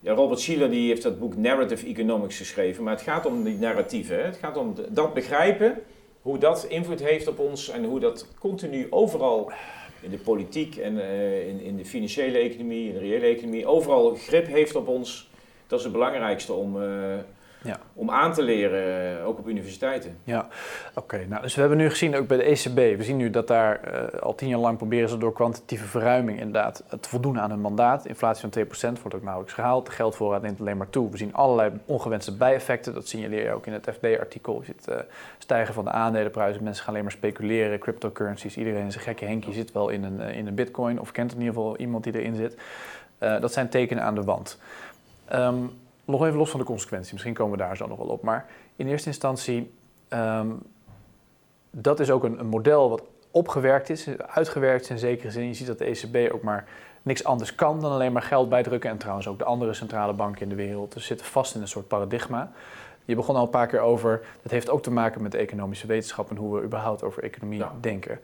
ja, 0.00 0.12
Robert 0.12 0.40
Schiller 0.40 0.70
die 0.70 0.88
heeft 0.88 1.02
dat 1.02 1.18
boek 1.18 1.36
Narrative 1.36 1.86
Economics 1.86 2.36
geschreven, 2.36 2.84
maar 2.84 2.92
het 2.92 3.02
gaat 3.02 3.26
om 3.26 3.44
die 3.44 3.58
narratieven. 3.58 4.24
Het 4.24 4.36
gaat 4.36 4.56
om 4.56 4.74
dat 4.88 5.14
begrijpen, 5.14 5.82
hoe 6.26 6.38
dat 6.38 6.64
invloed 6.68 7.00
heeft 7.00 7.28
op 7.28 7.38
ons 7.38 7.68
en 7.68 7.84
hoe 7.84 8.00
dat 8.00 8.26
continu 8.38 8.86
overal 8.90 9.52
in 10.00 10.10
de 10.10 10.18
politiek 10.18 10.76
en 10.76 10.94
uh, 10.94 11.48
in, 11.48 11.60
in 11.60 11.76
de 11.76 11.84
financiële 11.84 12.38
economie, 12.38 12.88
in 12.88 12.92
de 12.92 12.98
reële 12.98 13.26
economie, 13.26 13.66
overal 13.66 14.14
grip 14.14 14.46
heeft 14.46 14.74
op 14.74 14.88
ons. 14.88 15.30
Dat 15.66 15.78
is 15.78 15.84
het 15.84 15.92
belangrijkste 15.92 16.52
om, 16.52 16.82
uh, 16.82 17.14
ja. 17.66 17.78
om 17.94 18.10
aan 18.10 18.32
te 18.32 18.42
leren, 18.42 19.18
eh, 19.18 19.26
ook 19.26 19.38
op 19.38 19.48
universiteiten. 19.48 20.18
Ja, 20.24 20.48
oké. 20.94 21.26
Nou, 21.28 21.42
dus 21.42 21.54
we 21.54 21.60
hebben 21.60 21.78
nu 21.78 21.90
gezien 21.90 22.16
ook 22.16 22.26
bij 22.26 22.36
de 22.36 22.42
ECB, 22.42 22.96
we 22.96 23.02
zien 23.02 23.16
nu 23.16 23.30
dat 23.30 23.48
daar 23.48 23.80
uh, 23.84 24.20
al 24.20 24.34
tien 24.34 24.48
jaar 24.48 24.58
lang 24.58 24.76
proberen 24.76 25.08
ze 25.08 25.18
door 25.18 25.32
kwantitatieve 25.32 25.86
verruiming 25.86 26.38
inderdaad 26.38 26.84
te 27.00 27.08
voldoen 27.08 27.40
aan 27.40 27.50
hun 27.50 27.60
mandaat. 27.60 28.06
Inflatie 28.06 28.48
van 28.50 28.64
2% 28.96 29.00
wordt 29.00 29.14
ook 29.16 29.22
nauwelijks 29.22 29.54
gehaald, 29.54 29.86
de 29.86 29.92
geldvoorraad 29.92 30.42
neemt 30.42 30.60
alleen 30.60 30.76
maar 30.76 30.90
toe. 30.90 31.10
We 31.10 31.16
zien 31.16 31.34
allerlei 31.34 31.70
ongewenste 31.84 32.36
bijeffecten, 32.36 32.94
dat 32.94 33.08
signaleer 33.08 33.44
je 33.44 33.52
ook 33.52 33.66
in 33.66 33.72
het 33.72 33.88
FD-artikel. 33.92 34.60
Je 34.60 34.64
ziet 34.64 34.86
uh, 34.88 34.96
stijgen 35.38 35.74
van 35.74 35.84
de 35.84 35.90
aandelenprijzen, 35.90 36.62
mensen 36.62 36.82
gaan 36.84 36.92
alleen 36.92 37.04
maar 37.04 37.16
speculeren, 37.16 37.78
cryptocurrencies, 37.78 38.56
iedereen 38.56 38.86
is 38.86 38.94
een 38.94 39.00
gekke 39.00 39.24
Henkie 39.24 39.52
zit 39.52 39.72
wel 39.72 39.88
in 39.88 40.04
een, 40.04 40.20
in 40.20 40.46
een 40.46 40.54
bitcoin 40.54 41.00
of 41.00 41.12
kent 41.12 41.32
in 41.32 41.38
ieder 41.38 41.54
geval 41.54 41.76
iemand 41.76 42.04
die 42.04 42.18
erin 42.18 42.36
zit. 42.36 42.56
dat 43.18 43.52
zijn 43.52 43.68
tekenen 43.68 44.02
aan 44.02 44.14
de 44.14 44.24
wand. 44.24 44.58
Um, 45.34 45.70
nog 46.06 46.24
even 46.24 46.38
los 46.38 46.50
van 46.50 46.60
de 46.60 46.66
consequentie, 46.66 47.12
misschien 47.12 47.34
komen 47.34 47.58
we 47.58 47.64
daar 47.64 47.76
zo 47.76 47.86
nog 47.86 47.98
wel 47.98 48.06
op. 48.06 48.22
Maar 48.22 48.46
in 48.76 48.88
eerste 48.88 49.08
instantie, 49.08 49.74
um, 50.08 50.62
dat 51.70 52.00
is 52.00 52.10
ook 52.10 52.24
een, 52.24 52.38
een, 52.38 52.46
model 52.46 52.90
wat 52.90 53.02
opgewerkt 53.30 53.90
is, 53.90 54.08
uitgewerkt 54.18 54.82
is 54.82 54.90
in 54.90 54.98
zekere 54.98 55.30
zin. 55.30 55.46
Je 55.46 55.54
ziet 55.54 55.66
dat 55.66 55.78
de 55.78 55.84
ECB 55.84 56.32
ook 56.32 56.42
maar 56.42 56.68
niks 57.02 57.24
anders 57.24 57.54
kan 57.54 57.80
dan 57.80 57.92
alleen 57.92 58.12
maar 58.12 58.22
geld 58.22 58.48
bijdrukken. 58.48 58.90
En 58.90 58.98
trouwens 58.98 59.28
ook 59.28 59.38
de 59.38 59.44
andere 59.44 59.74
centrale 59.74 60.12
banken 60.12 60.42
in 60.42 60.48
de 60.48 60.54
wereld. 60.54 60.92
Dus 60.92 61.06
zitten 61.06 61.26
vast 61.26 61.54
in 61.54 61.60
een 61.60 61.68
soort 61.68 61.88
paradigma. 61.88 62.52
Je 63.04 63.14
begon 63.14 63.36
al 63.36 63.42
een 63.42 63.50
paar 63.50 63.66
keer 63.66 63.80
over, 63.80 64.26
dat 64.42 64.52
heeft 64.52 64.70
ook 64.70 64.82
te 64.82 64.90
maken 64.90 65.22
met 65.22 65.32
de 65.32 65.38
economische 65.38 65.86
wetenschap 65.86 66.30
en 66.30 66.36
hoe 66.36 66.56
we 66.56 66.64
überhaupt 66.64 67.02
over 67.02 67.22
economie 67.22 67.64
denken. 67.80 68.20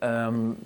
Um, 0.00 0.58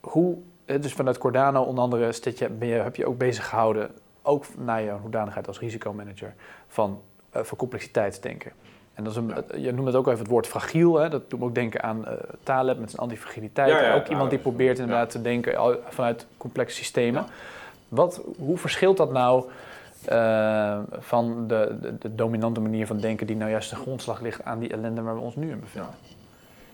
hoe, 0.00 0.36
dus 0.64 0.92
vanuit 0.92 1.18
Cordano 1.18 1.62
onder 1.62 1.84
andere 1.84 2.14
je, 2.22 2.48
ben 2.48 2.68
je, 2.68 2.74
heb 2.74 2.96
je 2.96 3.06
ook 3.06 3.18
bezig 3.18 3.48
gehouden 3.48 3.90
ook 4.26 4.44
naar 4.56 4.82
je 4.82 4.90
hoedanigheid 4.90 5.48
als 5.48 5.58
risicomanager, 5.58 6.34
van, 6.68 7.00
uh, 7.36 7.42
van 7.42 7.58
complexiteitsdenken. 7.58 8.52
En 8.94 9.04
dat 9.04 9.12
is 9.12 9.18
een, 9.18 9.62
je 9.62 9.72
noemt 9.72 9.86
het 9.86 9.96
ook 9.96 10.06
even 10.06 10.18
het 10.18 10.28
woord 10.28 10.46
fragiel. 10.46 10.98
Hè? 10.98 11.08
Dat 11.08 11.30
doet 11.30 11.38
me 11.38 11.44
ook 11.44 11.54
denken 11.54 11.82
aan 11.82 11.98
uh, 11.98 12.12
Taleb 12.42 12.78
met 12.78 12.90
zijn 12.90 13.02
antifragiliteit. 13.02 13.68
Ja, 13.68 13.94
ook 13.94 14.08
iemand 14.08 14.30
die 14.30 14.38
probeert 14.38 14.78
inderdaad 14.78 15.10
te 15.10 15.22
denken 15.22 15.78
vanuit 15.88 16.26
complexe 16.36 16.76
systemen. 16.76 17.24
Wat, 17.88 18.22
hoe 18.38 18.58
verschilt 18.58 18.96
dat 18.96 19.12
nou 19.12 19.44
uh, 20.12 20.78
van 20.98 21.46
de, 21.46 21.76
de, 21.80 21.98
de, 21.98 22.14
dominante 22.14 22.60
manier 22.60 22.86
van 22.86 22.98
denken 22.98 23.26
die 23.26 23.36
nou 23.36 23.50
juist 23.50 23.70
de 23.70 23.76
grondslag 23.76 24.20
ligt 24.20 24.44
aan 24.44 24.58
die 24.58 24.68
ellende 24.68 25.02
waar 25.02 25.14
we 25.14 25.20
ons 25.20 25.36
nu 25.36 25.50
in 25.50 25.60
bevinden? 25.60 25.90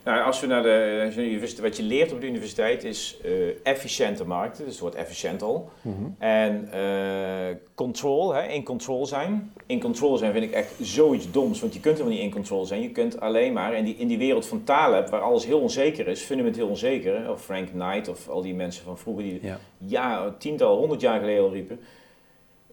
Nou, 0.03 0.23
als 0.23 0.39
we 0.39 0.47
naar 0.47 0.63
de, 0.63 1.13
universiteit, 1.17 1.67
wat 1.67 1.77
je 1.77 1.83
leert 1.83 2.11
op 2.11 2.21
de 2.21 2.27
universiteit 2.27 2.83
is 2.83 3.17
uh, 3.25 3.31
efficiënte 3.63 4.25
markten, 4.25 4.63
dus 4.63 4.73
het 4.73 4.81
wordt 4.81 4.95
efficiënt 4.95 5.41
al. 5.41 5.71
Mhm. 5.81 5.95
En 6.17 6.69
uh, 6.73 7.55
control, 7.75 8.33
hè, 8.33 8.47
in 8.47 8.63
control 8.63 9.05
zijn. 9.05 9.53
In 9.65 9.79
control 9.79 10.17
zijn 10.17 10.31
vind 10.31 10.43
ik 10.43 10.51
echt 10.51 10.73
zoiets 10.81 11.31
doms, 11.31 11.59
want 11.59 11.73
je 11.73 11.79
kunt 11.79 11.97
helemaal 11.97 12.17
niet 12.17 12.25
in 12.25 12.33
control 12.33 12.65
zijn. 12.65 12.81
Je 12.81 12.91
kunt 12.91 13.19
alleen 13.19 13.53
maar, 13.53 13.73
in 13.73 13.83
die, 13.83 13.95
in 13.95 14.07
die 14.07 14.17
wereld 14.17 14.45
van 14.45 14.63
Taleb, 14.63 15.09
waar 15.09 15.21
alles 15.21 15.45
heel 15.45 15.59
onzeker 15.59 16.07
is, 16.07 16.21
fundamenteel 16.21 16.67
onzeker, 16.67 17.31
of 17.31 17.43
Frank 17.43 17.69
Knight 17.69 18.07
of 18.07 18.29
al 18.29 18.41
die 18.41 18.53
mensen 18.53 18.83
van 18.83 18.97
vroeger 18.97 19.23
die 19.23 19.39
ja, 19.41 19.59
ja 19.77 20.35
tiental, 20.37 20.77
honderd 20.77 21.01
jaar 21.01 21.19
geleden 21.19 21.43
al 21.43 21.51
riepen. 21.51 21.79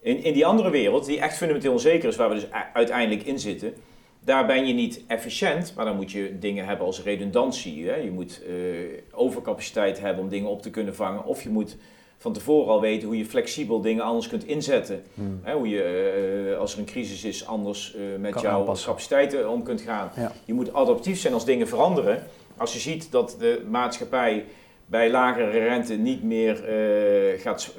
In, 0.01 0.25
in 0.25 0.33
die 0.33 0.47
andere 0.47 0.71
wereld, 0.71 1.07
die 1.07 1.21
echt 1.21 1.37
fundamenteel 1.37 1.73
onzeker 1.73 2.09
is, 2.09 2.17
waar 2.17 2.29
we 2.29 2.35
dus 2.35 2.49
uiteindelijk 2.73 3.27
in 3.27 3.39
zitten, 3.39 3.75
Daar 4.25 4.47
ben 4.47 4.67
je 4.67 4.75
niet 4.75 5.03
efficiënt, 5.07 5.73
maar 5.77 5.85
dan 5.85 5.97
moet 5.97 6.13
je 6.13 6.39
dingen 6.39 6.67
hebben 6.67 6.87
als 6.87 7.03
redundantie. 7.03 7.89
Hè? 7.89 7.95
Je 7.95 8.11
moet 8.11 8.43
uh, 8.49 8.55
overcapaciteit 9.13 10.01
hebben 10.01 10.25
om 10.25 10.31
dingen 10.31 10.51
op 10.51 10.63
te 10.63 10.71
kunnen 10.71 10.95
vangen. 10.95 11.25
Of 11.25 11.43
je 11.43 11.49
moet 11.49 11.77
van 12.19 12.33
tevoren 12.33 12.73
al 12.73 12.81
weten 12.81 13.09
hoe 13.09 13.19
je 13.19 13.25
flexibel 13.25 13.81
dingen 13.81 14.05
anders 14.05 14.29
kunt 14.29 14.45
inzetten. 14.45 15.03
Hmm. 15.15 15.41
Hè? 15.43 15.55
Hoe 15.55 15.69
je, 15.69 16.49
uh, 16.51 16.59
als 16.59 16.73
er 16.73 16.79
een 16.79 16.85
crisis 16.85 17.25
is, 17.25 17.47
anders 17.47 17.95
uh, 17.97 18.03
met 18.19 18.41
jouw 18.41 18.65
capaciteiten 18.65 19.51
om 19.51 19.63
kunt 19.63 19.81
gaan. 19.81 20.11
Je 20.45 20.55
moet 20.55 20.73
adaptief 20.73 21.21
zijn 21.21 21.35
als 21.35 21.45
dingen 21.45 21.69
veranderen. 21.69 22.23
Als 22.57 22.73
je 22.73 22.79
ziet 22.79 23.13
dat 23.13 23.37
de 23.39 23.63
maatschappij 23.69 24.45
bij 24.87 25.11
lagere 25.11 25.51
rente 25.51 25.95
niet 25.95 26.23
meer 26.23 26.55
uh, 26.69 27.41
gaat 27.41 27.75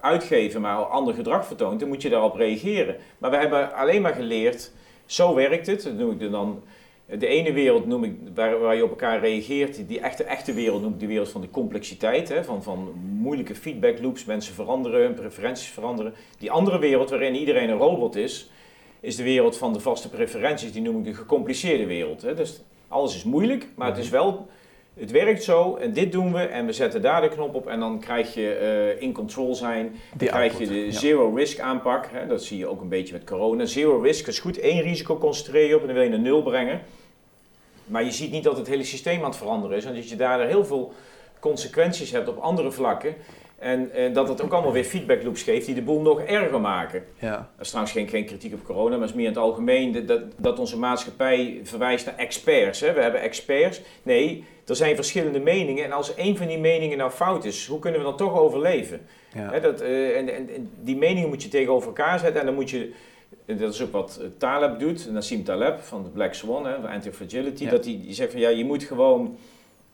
uitgeven, 0.00 0.60
maar 0.60 0.76
ander 0.76 1.14
gedrag 1.14 1.46
vertoont, 1.46 1.80
dan 1.80 1.88
moet 1.88 2.02
je 2.02 2.08
daarop 2.08 2.34
reageren. 2.34 2.96
Maar 3.18 3.30
we 3.30 3.36
hebben 3.36 3.74
alleen 3.74 4.02
maar 4.02 4.14
geleerd, 4.14 4.72
zo 5.06 5.34
werkt 5.34 5.66
het. 5.66 5.82
Dat 5.82 5.94
noem 5.94 6.10
ik 6.10 6.30
dan, 6.30 6.62
de 7.06 7.26
ene 7.26 7.52
wereld 7.52 7.86
noem 7.86 8.04
ik, 8.04 8.16
waar, 8.34 8.58
waar, 8.58 8.76
je 8.76 8.84
op 8.84 8.90
elkaar 8.90 9.20
reageert, 9.20 9.88
die 9.88 10.00
echte, 10.00 10.24
echte 10.24 10.52
wereld 10.52 10.82
noem 10.82 10.92
ik 10.92 11.00
de 11.00 11.06
wereld 11.06 11.28
van 11.28 11.40
de 11.40 11.50
complexiteit, 11.50 12.28
hè, 12.28 12.44
van, 12.44 12.62
van 12.62 12.92
moeilijke 13.18 13.54
feedback 13.54 14.00
loops, 14.00 14.24
mensen 14.24 14.54
veranderen, 14.54 15.00
hun 15.00 15.14
preferenties 15.14 15.68
veranderen. 15.68 16.14
Die 16.38 16.50
andere 16.50 16.78
wereld 16.78 17.10
waarin 17.10 17.34
iedereen 17.34 17.68
een 17.68 17.78
robot 17.78 18.16
is, 18.16 18.50
is 19.00 19.16
de 19.16 19.22
wereld 19.22 19.56
van 19.56 19.72
de 19.72 19.80
vaste 19.80 20.08
preferenties, 20.10 20.72
die 20.72 20.82
noem 20.82 20.98
ik 20.98 21.04
de 21.04 21.14
gecompliceerde 21.14 21.86
wereld. 21.86 22.22
Hè. 22.22 22.34
Dus 22.34 22.62
alles 22.88 23.14
is 23.14 23.24
moeilijk, 23.24 23.68
maar 23.74 23.88
het 23.88 23.98
is 23.98 24.08
wel 24.08 24.46
het 24.94 25.10
werkt 25.10 25.42
zo 25.42 25.76
en 25.76 25.92
dit 25.92 26.12
doen 26.12 26.32
we 26.32 26.38
en 26.38 26.66
we 26.66 26.72
zetten 26.72 27.02
daar 27.02 27.20
de 27.20 27.28
knop 27.28 27.54
op 27.54 27.66
en 27.66 27.80
dan 27.80 28.00
krijg 28.00 28.34
je 28.34 28.58
uh, 28.96 29.02
in 29.02 29.12
control 29.12 29.54
zijn. 29.54 29.96
Dan 30.14 30.28
krijg 30.28 30.58
je 30.58 30.66
de 30.66 30.92
zero 30.92 31.34
risk 31.34 31.58
aanpak. 31.58 32.08
Hè, 32.10 32.26
dat 32.26 32.44
zie 32.44 32.58
je 32.58 32.66
ook 32.66 32.80
een 32.80 32.88
beetje 32.88 33.12
met 33.12 33.24
corona. 33.24 33.64
Zero 33.64 34.00
risk 34.00 34.26
is 34.26 34.38
goed, 34.38 34.58
één 34.58 34.82
risico 34.82 35.18
concentreer 35.18 35.68
je 35.68 35.74
op 35.74 35.80
en 35.80 35.86
dan 35.86 35.94
wil 35.96 36.04
je 36.04 36.10
naar 36.10 36.18
nul 36.18 36.42
brengen. 36.42 36.80
Maar 37.84 38.04
je 38.04 38.10
ziet 38.10 38.30
niet 38.30 38.44
dat 38.44 38.56
het 38.56 38.66
hele 38.66 38.84
systeem 38.84 39.18
aan 39.18 39.28
het 39.28 39.36
veranderen 39.36 39.76
is 39.76 39.84
en 39.84 39.94
dat 39.94 40.08
je 40.08 40.16
daar 40.16 40.46
heel 40.46 40.64
veel 40.64 40.92
consequenties 41.38 42.10
hebt 42.10 42.28
op 42.28 42.38
andere 42.38 42.70
vlakken. 42.70 43.14
En, 43.64 43.92
en, 43.92 44.12
dat 44.12 44.28
het 44.28 44.42
ook 44.42 44.52
allemaal 44.52 44.72
weer 44.72 44.84
feedback 44.84 45.22
loops 45.22 45.42
geeft 45.42 45.66
die 45.66 45.74
de 45.74 45.82
boel 45.82 46.00
nog 46.00 46.20
erger 46.20 46.60
maken. 46.60 47.04
Ja. 47.18 47.36
Dat 47.36 47.60
is 47.60 47.68
trouwens 47.68 47.94
geen, 47.94 48.08
geen 48.08 48.24
kritiek 48.24 48.54
op 48.54 48.64
corona, 48.64 48.90
maar 48.90 49.00
het 49.00 49.08
is 49.08 49.14
meer 49.14 49.26
in 49.26 49.32
het 49.32 49.40
algemeen 49.40 50.06
dat, 50.06 50.22
dat 50.36 50.58
onze 50.58 50.78
maatschappij 50.78 51.60
verwijst 51.62 52.06
naar 52.06 52.16
experts. 52.16 52.80
Hè. 52.80 52.92
We 52.92 53.00
hebben 53.00 53.20
experts. 53.20 53.80
Nee, 54.02 54.44
er 54.66 54.76
zijn 54.76 54.94
verschillende 54.94 55.40
meningen. 55.40 55.84
En 55.84 55.92
als 55.92 56.14
één 56.14 56.36
van 56.36 56.46
die 56.46 56.58
meningen 56.58 56.98
nou 56.98 57.10
fout 57.10 57.44
is, 57.44 57.66
hoe 57.66 57.78
kunnen 57.78 58.00
we 58.00 58.06
dan 58.06 58.16
toch 58.16 58.38
overleven? 58.38 59.00
Ja. 59.34 59.50
Hè, 59.50 59.60
dat, 59.60 59.82
uh, 59.82 60.16
en, 60.16 60.28
en, 60.28 60.70
die 60.80 60.96
meningen 60.96 61.28
moet 61.28 61.42
je 61.42 61.48
tegenover 61.48 61.88
elkaar 61.88 62.18
zetten 62.18 62.40
en 62.40 62.46
dan 62.46 62.54
moet 62.54 62.70
je 62.70 62.92
dat 63.46 63.74
is 63.74 63.82
ook 63.82 63.92
wat 63.92 64.20
Taleb 64.38 64.78
doet, 64.78 65.10
Nassim 65.10 65.44
Taleb 65.44 65.80
van 65.80 66.02
de 66.02 66.08
Black 66.08 66.34
Swan, 66.34 66.66
hè, 66.66 66.76
Anti-Fragility, 66.76 67.68
dat 67.68 67.84
hij 67.84 68.00
die 68.02 68.14
zegt 68.14 68.30
van 68.30 68.40
ja, 68.40 68.48
je 68.48 68.64
moet 68.64 68.82
gewoon 68.82 69.38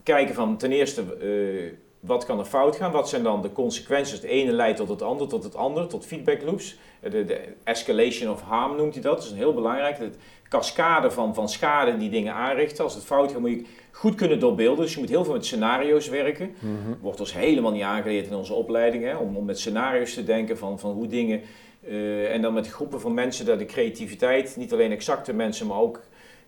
kijken 0.03 0.35
van 0.35 0.57
ten 0.57 0.71
eerste 0.71 1.03
uh, 1.21 1.71
wat 2.01 2.25
kan 2.25 2.39
er 2.39 2.45
fout 2.45 2.75
gaan? 2.75 2.91
Wat 2.91 3.09
zijn 3.09 3.23
dan 3.23 3.41
de 3.41 3.51
consequenties? 3.51 4.13
Het 4.13 4.23
ene 4.23 4.51
leidt 4.51 4.77
tot 4.77 4.89
het 4.89 5.01
andere, 5.01 5.29
tot 5.29 5.43
het 5.43 5.55
andere, 5.55 5.87
tot 5.87 6.05
feedback 6.05 6.41
loops. 6.41 6.77
De, 6.99 7.25
de 7.25 7.41
escalation 7.63 8.31
of 8.31 8.41
harm 8.41 8.75
noemt 8.75 8.93
hij 8.93 9.03
dat. 9.03 9.15
Dat 9.15 9.23
is 9.23 9.31
een 9.31 9.37
heel 9.37 9.53
belangrijk. 9.53 9.97
Het 9.97 10.17
cascade 10.49 11.11
van, 11.11 11.33
van 11.33 11.49
schade 11.49 11.97
die 11.97 12.09
dingen 12.09 12.33
aanrichten. 12.33 12.83
Als 12.83 12.93
het 12.93 13.03
fout 13.03 13.31
gaat, 13.31 13.39
moet 13.39 13.49
je 13.49 13.65
goed 13.91 14.15
kunnen 14.15 14.39
doorbeelden. 14.39 14.83
Dus 14.83 14.93
je 14.93 14.99
moet 14.99 15.09
heel 15.09 15.23
veel 15.23 15.33
met 15.33 15.45
scenario's 15.45 16.09
werken. 16.09 16.55
Mm 16.59 16.97
Wordt 17.01 17.19
ons 17.19 17.33
helemaal 17.33 17.71
niet 17.71 17.81
aangeleerd 17.81 18.27
in 18.27 18.35
onze 18.35 18.53
opleiding. 18.53 19.03
Hè? 19.03 19.15
Om, 19.15 19.37
om 19.37 19.45
met 19.45 19.59
scenario's 19.59 20.13
te 20.13 20.23
denken 20.23 20.57
van, 20.57 20.79
van 20.79 20.91
hoe 20.91 21.07
dingen... 21.07 21.41
Uh, 21.87 22.33
en 22.33 22.41
dan 22.41 22.53
met 22.53 22.67
groepen 22.67 23.01
van 23.01 23.13
mensen, 23.13 23.45
dat 23.45 23.59
de 23.59 23.65
creativiteit, 23.65 24.55
niet 24.57 24.73
alleen 24.73 24.91
exacte 24.91 25.33
mensen, 25.33 25.67
maar 25.67 25.77
ook 25.77 26.01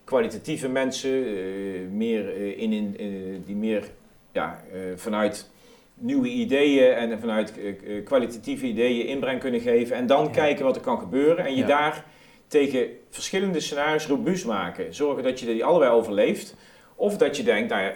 kwalitatieve 0.03 0.69
mensen, 0.69 1.09
uh, 1.11 1.89
meer, 1.91 2.37
uh, 2.37 2.61
in, 2.61 2.73
in, 2.73 3.43
die 3.45 3.55
meer 3.55 3.89
ja, 4.33 4.63
uh, 4.73 4.79
vanuit 4.95 5.49
nieuwe 5.93 6.27
ideeën 6.27 6.93
en 6.93 7.19
vanuit 7.19 7.53
uh, 7.57 8.05
kwalitatieve 8.05 8.65
ideeën 8.65 9.07
inbreng 9.07 9.39
kunnen 9.39 9.61
geven. 9.61 9.95
En 9.95 10.07
dan 10.07 10.31
kijken 10.31 10.65
wat 10.65 10.75
er 10.75 10.81
kan 10.81 10.99
gebeuren. 10.99 11.45
En 11.45 11.55
je 11.55 11.65
daar 11.65 12.05
tegen 12.47 12.87
verschillende 13.09 13.59
scenario's 13.59 14.07
robuust 14.07 14.45
maken. 14.45 14.93
Zorgen 14.93 15.23
dat 15.23 15.39
je 15.39 15.45
die 15.45 15.65
allebei 15.65 15.91
overleeft. 15.91 16.55
Of 16.95 17.17
dat 17.17 17.37
je 17.37 17.43
denkt, 17.43 17.69
nou 17.69 17.81
ja, 17.81 17.93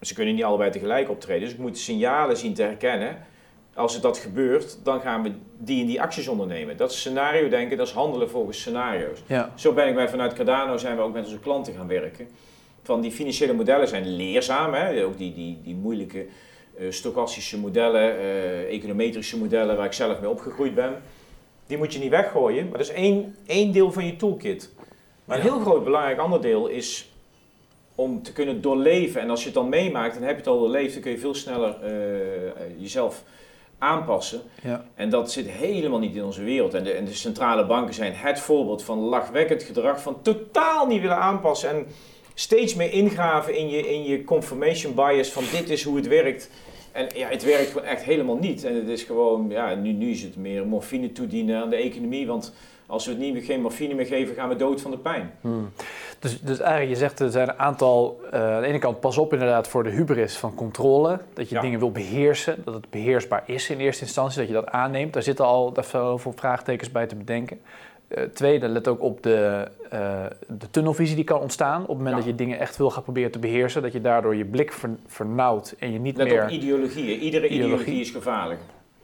ze 0.00 0.14
kunnen 0.14 0.34
niet 0.34 0.44
allebei 0.44 0.70
tegelijk 0.70 1.10
optreden. 1.10 1.42
Dus 1.42 1.52
ik 1.52 1.58
moet 1.58 1.78
signalen 1.78 2.36
zien 2.36 2.54
te 2.54 2.62
herkennen. 2.62 3.26
Als 3.74 3.94
er 3.94 4.00
dat 4.00 4.18
gebeurt, 4.18 4.78
dan 4.84 5.00
gaan 5.00 5.22
we 5.22 5.32
die 5.58 5.80
en 5.80 5.86
die 5.86 6.02
acties 6.02 6.28
ondernemen. 6.28 6.76
Dat 6.76 6.90
is 6.90 6.98
scenario 6.98 7.48
denken, 7.48 7.76
dat 7.76 7.86
is 7.86 7.92
handelen 7.92 8.30
volgens 8.30 8.58
scenario's. 8.60 9.22
Ja. 9.26 9.52
Zo 9.54 9.72
ben 9.72 9.88
ik 9.88 9.94
bij 9.94 10.08
vanuit 10.08 10.32
Cardano 10.32 10.76
zijn 10.76 10.96
we 10.96 11.02
ook 11.02 11.12
met 11.12 11.24
onze 11.24 11.40
klanten 11.40 11.74
gaan 11.74 11.88
werken 11.88 12.28
van 12.88 13.00
die 13.00 13.10
financiële 13.10 13.52
modellen 13.52 13.88
zijn 13.88 14.16
leerzaam. 14.16 14.74
Hè? 14.74 15.04
Ook 15.04 15.18
die, 15.18 15.34
die, 15.34 15.58
die 15.64 15.74
moeilijke 15.74 16.26
uh, 16.78 16.90
stochastische 16.90 17.58
modellen, 17.58 18.14
uh, 18.14 18.74
econometrische 18.74 19.38
modellen 19.38 19.76
waar 19.76 19.86
ik 19.86 19.92
zelf 19.92 20.20
mee 20.20 20.30
opgegroeid 20.30 20.74
ben. 20.74 21.02
Die 21.66 21.78
moet 21.78 21.92
je 21.92 21.98
niet 21.98 22.10
weggooien, 22.10 22.68
maar 22.68 22.78
dat 22.78 22.88
is 22.88 22.94
één, 22.94 23.36
één 23.46 23.72
deel 23.72 23.92
van 23.92 24.06
je 24.06 24.16
toolkit. 24.16 24.72
Maar 25.24 25.36
een 25.36 25.42
heel 25.42 25.60
groot 25.60 25.84
belangrijk 25.84 26.18
ander 26.18 26.40
deel 26.40 26.66
is 26.66 27.10
om 27.94 28.22
te 28.22 28.32
kunnen 28.32 28.60
doorleven. 28.60 29.20
En 29.20 29.30
als 29.30 29.40
je 29.40 29.46
het 29.46 29.54
dan 29.54 29.68
meemaakt, 29.68 30.14
dan 30.14 30.22
heb 30.22 30.32
je 30.32 30.36
het 30.36 30.46
al 30.46 30.58
doorleefd, 30.58 30.92
dan 30.92 31.02
kun 31.02 31.10
je 31.10 31.18
veel 31.18 31.34
sneller 31.34 31.76
uh, 31.84 32.80
jezelf 32.80 33.24
aanpassen. 33.78 34.40
Ja. 34.62 34.84
En 34.94 35.10
dat 35.10 35.32
zit 35.32 35.48
helemaal 35.48 35.98
niet 35.98 36.16
in 36.16 36.24
onze 36.24 36.42
wereld. 36.42 36.74
En 36.74 36.84
de, 36.84 36.92
en 36.92 37.04
de 37.04 37.14
centrale 37.14 37.66
banken 37.66 37.94
zijn 37.94 38.12
het 38.14 38.40
voorbeeld 38.40 38.82
van 38.82 38.98
lachwekkend 38.98 39.62
gedrag, 39.62 40.00
van 40.02 40.22
totaal 40.22 40.86
niet 40.86 41.00
willen 41.00 41.16
aanpassen. 41.16 41.68
En 41.68 41.86
steeds 42.38 42.74
meer 42.74 42.92
ingraven 42.92 43.56
in 43.56 43.68
je, 43.68 43.88
in 43.88 44.04
je 44.04 44.24
confirmation 44.24 44.94
bias 44.94 45.28
van 45.28 45.42
dit 45.52 45.70
is 45.70 45.82
hoe 45.82 45.96
het 45.96 46.08
werkt. 46.08 46.50
En 46.92 47.08
ja, 47.14 47.28
het 47.28 47.44
werkt 47.44 47.70
gewoon 47.70 47.86
echt 47.86 48.02
helemaal 48.02 48.36
niet. 48.36 48.64
En 48.64 48.74
het 48.74 48.88
is 48.88 49.02
gewoon, 49.02 49.46
ja, 49.48 49.74
nu, 49.74 49.92
nu 49.92 50.10
is 50.10 50.22
het 50.22 50.36
meer 50.36 50.66
morfine 50.66 51.12
toedienen 51.12 51.62
aan 51.62 51.70
de 51.70 51.76
economie. 51.76 52.26
Want 52.26 52.52
als 52.86 53.06
we 53.06 53.10
het 53.10 53.20
niet, 53.20 53.44
geen 53.44 53.60
morfine 53.60 53.94
meer 53.94 54.06
geven, 54.06 54.34
gaan 54.34 54.48
we 54.48 54.56
dood 54.56 54.80
van 54.80 54.90
de 54.90 54.98
pijn. 54.98 55.30
Hmm. 55.40 55.70
Dus, 56.18 56.40
dus 56.40 56.58
eigenlijk, 56.58 56.90
je 56.90 56.96
zegt 56.96 57.20
er 57.20 57.30
zijn 57.30 57.48
een 57.48 57.58
aantal. 57.58 58.20
Uh, 58.34 58.54
aan 58.54 58.60
de 58.60 58.66
ene 58.66 58.78
kant, 58.78 59.00
pas 59.00 59.18
op 59.18 59.32
inderdaad 59.32 59.68
voor 59.68 59.84
de 59.84 59.90
hubris 59.90 60.36
van 60.36 60.54
controle. 60.54 61.20
Dat 61.34 61.48
je 61.48 61.60
dingen 61.60 61.78
wil 61.78 61.92
beheersen, 61.92 62.62
dat 62.64 62.74
het 62.74 62.90
beheersbaar 62.90 63.42
is 63.46 63.70
in 63.70 63.78
eerste 63.78 64.04
instantie, 64.04 64.38
dat 64.38 64.48
je 64.48 64.54
dat 64.54 64.68
aanneemt. 64.68 65.12
Daar 65.12 65.22
zitten 65.22 65.44
al 65.44 65.72
daar 65.72 65.84
veel 65.84 66.32
vraagtekens 66.36 66.90
bij 66.90 67.06
te 67.06 67.16
bedenken. 67.16 67.60
Uh, 68.08 68.24
tweede, 68.24 68.68
let 68.68 68.88
ook 68.88 69.02
op 69.02 69.22
de, 69.22 69.68
uh, 69.92 70.24
de 70.48 70.70
tunnelvisie 70.70 71.16
die 71.16 71.24
kan 71.24 71.40
ontstaan. 71.40 71.82
Op 71.82 71.88
het 71.88 71.96
moment 71.96 72.16
dat 72.16 72.24
je 72.24 72.34
dingen 72.34 72.58
echt 72.58 72.76
wil 72.76 72.90
gaan 72.90 73.02
proberen 73.02 73.30
te 73.30 73.38
beheersen, 73.38 73.82
dat 73.82 73.92
je 73.92 74.00
daardoor 74.00 74.36
je 74.36 74.44
blik 74.44 74.72
ver, 74.72 74.90
vernauwt 75.06 75.74
en 75.78 75.92
je 75.92 75.98
niet 75.98 76.16
let 76.16 76.28
meer... 76.28 76.42
op 76.42 76.48
ideologieën. 76.48 77.18
Iedere 77.20 77.48
ideologie. 77.48 78.00
is 78.00 78.10
gevaarlijk. 78.10 78.60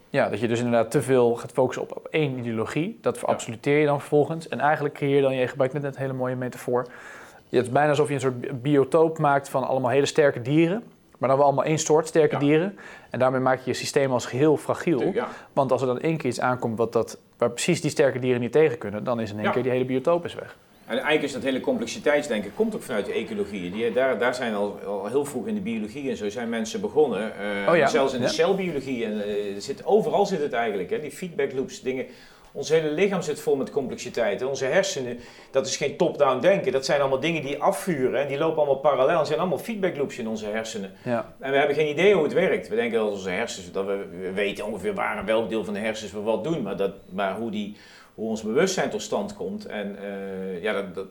Ja, 0.09 0.29
dat 0.29 0.39
je 0.39 0.47
dus 0.47 0.59
inderdaad 0.59 0.91
te 0.91 1.01
veel 1.01 1.35
gaat 1.35 1.51
focussen 1.51 1.83
op, 1.83 1.95
op 1.95 2.07
één 2.11 2.37
ideologie. 2.37 2.97
Dat 3.01 3.17
verabsoluteer 3.17 3.79
je 3.79 3.85
dan 3.85 3.99
vervolgens. 3.99 4.47
En 4.47 4.59
eigenlijk 4.59 4.95
creëer 4.95 5.15
je 5.15 5.21
dan, 5.21 5.35
je 5.35 5.47
gebruikt 5.47 5.73
net 5.73 5.83
een 5.83 5.93
hele 5.95 6.13
mooie 6.13 6.35
metafoor. 6.35 6.87
Het 7.49 7.65
is 7.65 7.69
bijna 7.69 7.89
alsof 7.89 8.07
je 8.07 8.13
een 8.13 8.19
soort 8.19 8.61
biotoop 8.61 9.17
maakt 9.17 9.49
van 9.49 9.67
allemaal 9.67 9.91
hele 9.91 10.05
sterke 10.05 10.41
dieren. 10.41 10.83
Maar 11.17 11.29
dan 11.29 11.37
wel 11.37 11.47
allemaal 11.47 11.65
één 11.65 11.77
soort 11.77 12.07
sterke 12.07 12.37
dieren. 12.37 12.77
En 13.09 13.19
daarmee 13.19 13.39
maak 13.39 13.59
je 13.59 13.69
je 13.69 13.73
systeem 13.73 14.11
als 14.11 14.25
geheel 14.25 14.57
fragiel. 14.57 15.13
Want 15.53 15.71
als 15.71 15.81
er 15.81 15.87
dan 15.87 15.99
één 15.99 16.17
keer 16.17 16.29
iets 16.29 16.39
aankomt 16.39 16.77
wat 16.77 16.93
dat, 16.93 17.19
waar 17.37 17.51
precies 17.51 17.81
die 17.81 17.91
sterke 17.91 18.19
dieren 18.19 18.41
niet 18.41 18.51
tegen 18.51 18.77
kunnen, 18.77 19.03
dan 19.03 19.19
is 19.19 19.31
in 19.31 19.39
één 19.39 19.51
keer 19.51 19.63
die 19.63 19.71
hele 19.71 19.85
biotoop 19.85 20.25
is 20.25 20.33
weg. 20.33 20.57
En 20.85 20.93
eigenlijk 20.93 21.23
is 21.23 21.33
dat 21.33 21.43
hele 21.43 21.59
complexiteitsdenken 21.59 22.53
komt 22.55 22.75
ook 22.75 22.81
vanuit 22.81 23.05
de 23.05 23.11
ecologie. 23.11 23.71
Die, 23.71 23.93
daar, 23.93 24.19
daar 24.19 24.35
zijn 24.35 24.53
al, 24.53 24.79
al 24.85 25.07
heel 25.07 25.25
vroeg 25.25 25.47
in 25.47 25.55
de 25.55 25.61
biologie 25.61 26.09
en 26.09 26.17
zo 26.17 26.29
zijn 26.29 26.49
mensen 26.49 26.81
begonnen. 26.81 27.31
Uh, 27.65 27.69
oh 27.69 27.77
ja. 27.77 27.87
Zelfs 27.87 28.13
in 28.13 28.21
de 28.21 28.27
celbiologie. 28.27 29.05
En, 29.05 29.13
uh, 29.13 29.23
zit, 29.57 29.85
overal 29.85 30.25
zit 30.25 30.41
het 30.41 30.53
eigenlijk. 30.53 30.89
Hè, 30.89 30.99
die 30.99 31.11
feedback 31.11 31.53
loops, 31.53 31.81
dingen. 31.81 32.05
Ons 32.55 32.69
hele 32.69 32.89
lichaam 32.91 33.21
zit 33.21 33.39
vol 33.39 33.55
met 33.55 33.69
complexiteit. 33.69 34.43
Onze 34.43 34.65
hersenen, 34.65 35.19
dat 35.51 35.67
is 35.67 35.77
geen 35.77 35.97
top-down 35.97 36.39
denken. 36.39 36.71
Dat 36.71 36.85
zijn 36.85 36.99
allemaal 36.99 37.19
dingen 37.19 37.41
die 37.41 37.61
afvuren 37.61 38.21
en 38.21 38.27
die 38.27 38.37
lopen 38.37 38.57
allemaal 38.57 38.75
parallel. 38.75 39.19
Er 39.19 39.25
zijn 39.25 39.39
allemaal 39.39 39.57
feedback 39.57 39.97
loops 39.97 40.17
in 40.17 40.27
onze 40.27 40.45
hersenen. 40.45 40.91
Ja. 41.03 41.33
En 41.39 41.51
we 41.51 41.57
hebben 41.57 41.75
geen 41.75 41.89
idee 41.89 42.13
hoe 42.13 42.23
het 42.23 42.33
werkt. 42.33 42.67
We 42.67 42.75
denken 42.75 42.99
dat 42.99 43.11
onze 43.11 43.29
hersens, 43.29 43.71
dat 43.71 43.85
we, 43.85 44.05
we 44.19 44.31
weten 44.31 44.65
ongeveer 44.65 44.93
waar 44.93 45.17
en 45.17 45.25
welk 45.25 45.49
deel 45.49 45.63
van 45.63 45.73
de 45.73 45.79
hersens 45.79 46.11
we 46.11 46.21
wat 46.21 46.43
doen. 46.43 46.61
Maar, 46.61 46.77
dat, 46.77 46.91
maar 47.11 47.35
hoe, 47.35 47.51
die, 47.51 47.77
hoe 48.13 48.29
ons 48.29 48.41
bewustzijn 48.41 48.89
tot 48.89 49.01
stand 49.01 49.35
komt. 49.35 49.65
En 49.65 49.97
uh, 50.01 50.63
ja, 50.63 50.73
dat, 50.73 50.95
dat 50.95 51.07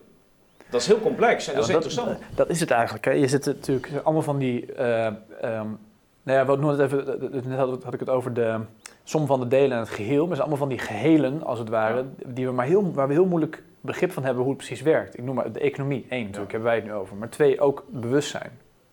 dat 0.70 0.80
is 0.80 0.86
heel 0.86 1.00
complex 1.00 1.48
en 1.48 1.54
dat 1.54 1.68
is 1.68 1.74
interessant. 1.74 2.18
Dat 2.34 2.48
is 2.48 2.60
het 2.60 2.70
eigenlijk. 2.70 3.04
Hè. 3.04 3.10
Je 3.10 3.28
zit 3.28 3.46
natuurlijk 3.46 3.88
allemaal 4.02 4.22
van 4.22 4.38
die. 4.38 4.66
Uh, 4.78 5.06
um, 5.42 5.78
nou 6.22 6.38
ja, 6.38 6.44
wat 6.44 6.60
net 6.60 6.78
even, 6.78 7.18
net 7.30 7.58
had, 7.58 7.82
had, 7.82 7.94
ik 7.94 8.00
het 8.00 8.08
over 8.08 8.34
de 8.34 8.60
som 9.04 9.26
van 9.26 9.40
de 9.40 9.48
delen 9.48 9.72
en 9.72 9.78
het 9.78 9.88
geheel. 9.88 10.20
Maar 10.20 10.36
het 10.36 10.36
zijn 10.36 10.48
allemaal 10.48 10.66
van 10.66 10.68
die 10.68 10.78
gehelen, 10.78 11.42
als 11.42 11.58
het 11.58 11.68
ware, 11.68 12.04
die 12.26 12.46
we 12.46 12.52
maar 12.52 12.66
heel, 12.66 12.92
waar 12.92 13.08
we 13.08 13.12
heel 13.12 13.26
moeilijk 13.26 13.62
begrip 13.80 14.12
van 14.12 14.24
hebben 14.24 14.42
hoe 14.42 14.52
het 14.52 14.62
precies 14.64 14.82
werkt. 14.82 15.18
Ik 15.18 15.24
noem 15.24 15.34
maar 15.34 15.52
de 15.52 15.60
economie, 15.60 16.06
één 16.08 16.24
natuurlijk, 16.24 16.52
hebben 16.52 16.68
wij 16.68 16.78
het 16.78 16.86
nu 16.86 16.92
over. 16.92 17.16
Maar 17.16 17.28
twee, 17.28 17.60
ook 17.60 17.84
bewustzijn. 17.88 18.50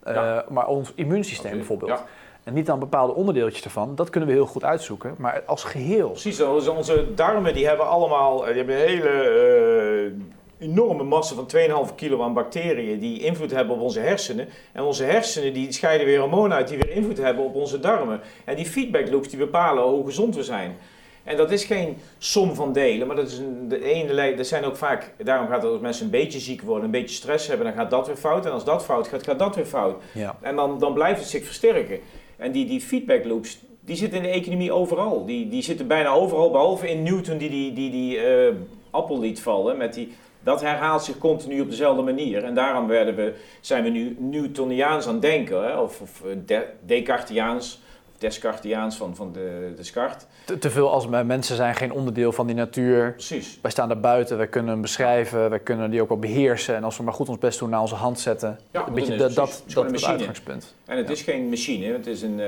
Uh, 0.08 0.38
maar 0.50 0.68
ons 0.68 0.94
immuunsysteem 0.96 1.52
bijvoorbeeld. 1.52 2.04
En 2.44 2.54
niet 2.54 2.66
dan 2.66 2.80
bepaalde 2.80 3.14
onderdeeltjes 3.14 3.64
ervan, 3.64 3.96
dat 3.96 4.10
kunnen 4.10 4.30
we 4.30 4.36
heel 4.36 4.46
goed 4.46 4.64
uitzoeken, 4.64 5.16
maar 5.18 5.44
als 5.46 5.64
geheel. 5.64 6.10
Precies, 6.10 6.42
onze 6.42 7.14
darmen 7.16 7.54
die 7.54 7.68
hebben 7.68 7.88
allemaal 7.88 8.38
die 8.38 8.54
hebben 8.54 8.76
hele 8.76 10.14
enorme 10.62 11.04
massa 11.04 11.36
van 11.36 11.50
2,5 11.90 11.96
kilo 11.96 12.22
aan 12.22 12.34
bacteriën 12.34 13.00
die 13.00 13.20
invloed 13.20 13.52
hebben 13.52 13.76
op 13.76 13.82
onze 13.82 14.00
hersenen. 14.00 14.48
En 14.72 14.84
onze 14.84 15.04
hersenen 15.04 15.54
die 15.54 15.72
scheiden 15.72 16.06
weer 16.06 16.20
hormonen 16.20 16.58
uit 16.58 16.68
die 16.68 16.78
weer 16.78 16.92
invloed 16.92 17.18
hebben 17.18 17.46
op 17.46 17.56
onze 17.56 17.80
darmen. 17.80 18.20
En 18.46 18.56
die 18.56 18.66
feedback 18.66 19.10
loops 19.10 19.30
die 19.30 19.40
bepalen 19.40 19.84
hoe 19.84 20.06
gezond 20.06 20.36
we 20.36 20.44
zijn. 20.44 20.76
En 21.24 21.38
dat 21.38 21.52
is 21.52 21.64
geen 21.64 21.98
som 22.18 22.56
van 22.56 22.74
delen, 22.74 23.08
maar 23.08 23.16
dat 23.16 23.28
is 23.28 23.38
een, 23.38 23.68
de 23.68 23.84
ene 23.84 24.36
dat 24.36 24.48
zijn 24.48 24.64
ook 24.64 24.76
vaak, 24.76 25.14
daarom 25.18 25.48
gaat 25.48 25.62
het 25.62 25.72
als 25.72 25.82
mensen 25.82 26.06
een 26.06 26.12
beetje 26.12 26.40
ziek 26.40 26.62
worden, 26.62 26.86
een 26.86 26.92
beetje 26.92 27.16
stress 27.16 27.48
hebben, 27.48 27.66
dan 27.66 27.76
gaat 27.76 27.92
dat 27.92 28.08
weer 28.08 28.16
fout. 28.16 28.46
En 28.46 28.52
als 28.52 28.66
dat 28.66 28.84
fout 28.84 29.08
gaat, 29.08 29.24
gaat 29.24 29.40
dat 29.40 29.56
weer 29.56 29.66
fout. 29.66 30.02
Ja. 30.14 30.38
En 30.42 30.56
dan, 30.56 30.80
dan 30.80 30.94
blijft 30.94 31.20
het 31.20 31.30
zich 31.30 31.46
versterken. 31.46 32.00
En 32.38 32.52
die, 32.52 32.66
die 32.66 32.82
feedback 32.82 33.26
loops, 33.26 33.60
die 33.80 33.96
zitten 33.96 34.18
in 34.18 34.24
de 34.24 34.30
economie 34.30 34.72
overal. 34.72 35.26
Die, 35.26 35.50
die 35.50 35.62
zitten 35.62 35.88
bijna 35.88 36.10
overal, 36.10 36.52
behalve 36.52 36.90
in 36.90 37.04
Newton 37.04 37.38
die 37.38 37.50
die, 37.50 37.74
die, 37.74 37.92
die 37.92 38.18
uh, 38.18 38.54
appel 38.90 39.20
liet 39.20 39.42
vallen. 39.42 39.78
Met 39.78 39.94
die, 39.94 40.14
dat 40.44 40.62
herhaalt 40.62 41.04
zich 41.04 41.18
continu 41.18 41.62
op 41.62 41.70
dezelfde 41.70 42.02
manier. 42.02 42.44
En 42.44 42.56
daarom 42.56 42.88
werden 42.88 43.16
we, 43.16 43.34
zijn 43.62 43.84
we 43.84 43.90
nu 43.90 44.16
Newtoniaans 44.20 45.08
aan 45.08 45.14
het 45.14 45.22
denken, 45.22 45.64
hè? 45.64 45.78
of, 45.78 46.02
of 46.02 46.22
eh, 46.26 46.58
Descartiaans 46.86 47.80
Descartiaans 48.22 48.96
van, 48.96 49.16
van 49.16 49.32
de 49.32 49.74
Descartes. 49.76 50.26
Te, 50.46 50.58
te, 50.58 50.70
veel 50.70 50.92
als 50.92 51.08
mensen 51.08 51.56
zijn 51.56 51.76
geen 51.76 51.92
onderdeel 51.92 52.32
van 52.32 52.48
die 52.48 52.56
natuur. 52.56 53.12
Precies. 53.12 53.60
Wij 53.62 53.72
staan 53.72 53.88
daar 53.88 54.00
buiten, 54.00 54.38
wij 54.38 54.48
kunnen 54.48 54.72
hem 54.72 54.82
beschrijven, 54.82 55.50
wij 55.50 55.60
kunnen 55.60 55.92
die 55.92 56.02
ook 56.02 56.10
wel 56.10 56.20
beheersen. 56.20 56.76
En 56.76 56.84
als 56.84 56.98
we 56.98 57.04
maar 57.04 57.14
goed 57.14 57.30
ons 57.30 57.38
best 57.38 57.60
doen 57.60 57.70
naar 57.70 57.82
onze 57.82 57.96
hand 57.96 58.20
zetten. 58.20 58.60
Ja, 58.72 58.88
een 58.88 58.94
beetje 58.94 59.16
dat, 59.16 59.34
dat, 59.34 59.64
dat 59.74 59.92
is 59.92 60.02
het 60.02 60.10
uitgangspunt. 60.10 60.76
En 60.86 60.98
het 60.98 61.10
is 61.10 61.22
geen 61.22 61.50
machine, 61.50 61.94
het 61.94 62.08
is 62.08 62.22
een, 62.22 62.40
uh, 62.40 62.48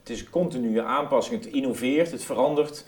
het 0.00 0.10
is 0.10 0.20
een 0.20 0.30
continue 0.30 0.82
aanpassing. 0.82 1.44
Het 1.44 1.52
innoveert, 1.52 2.10
het 2.10 2.24
verandert. 2.24 2.86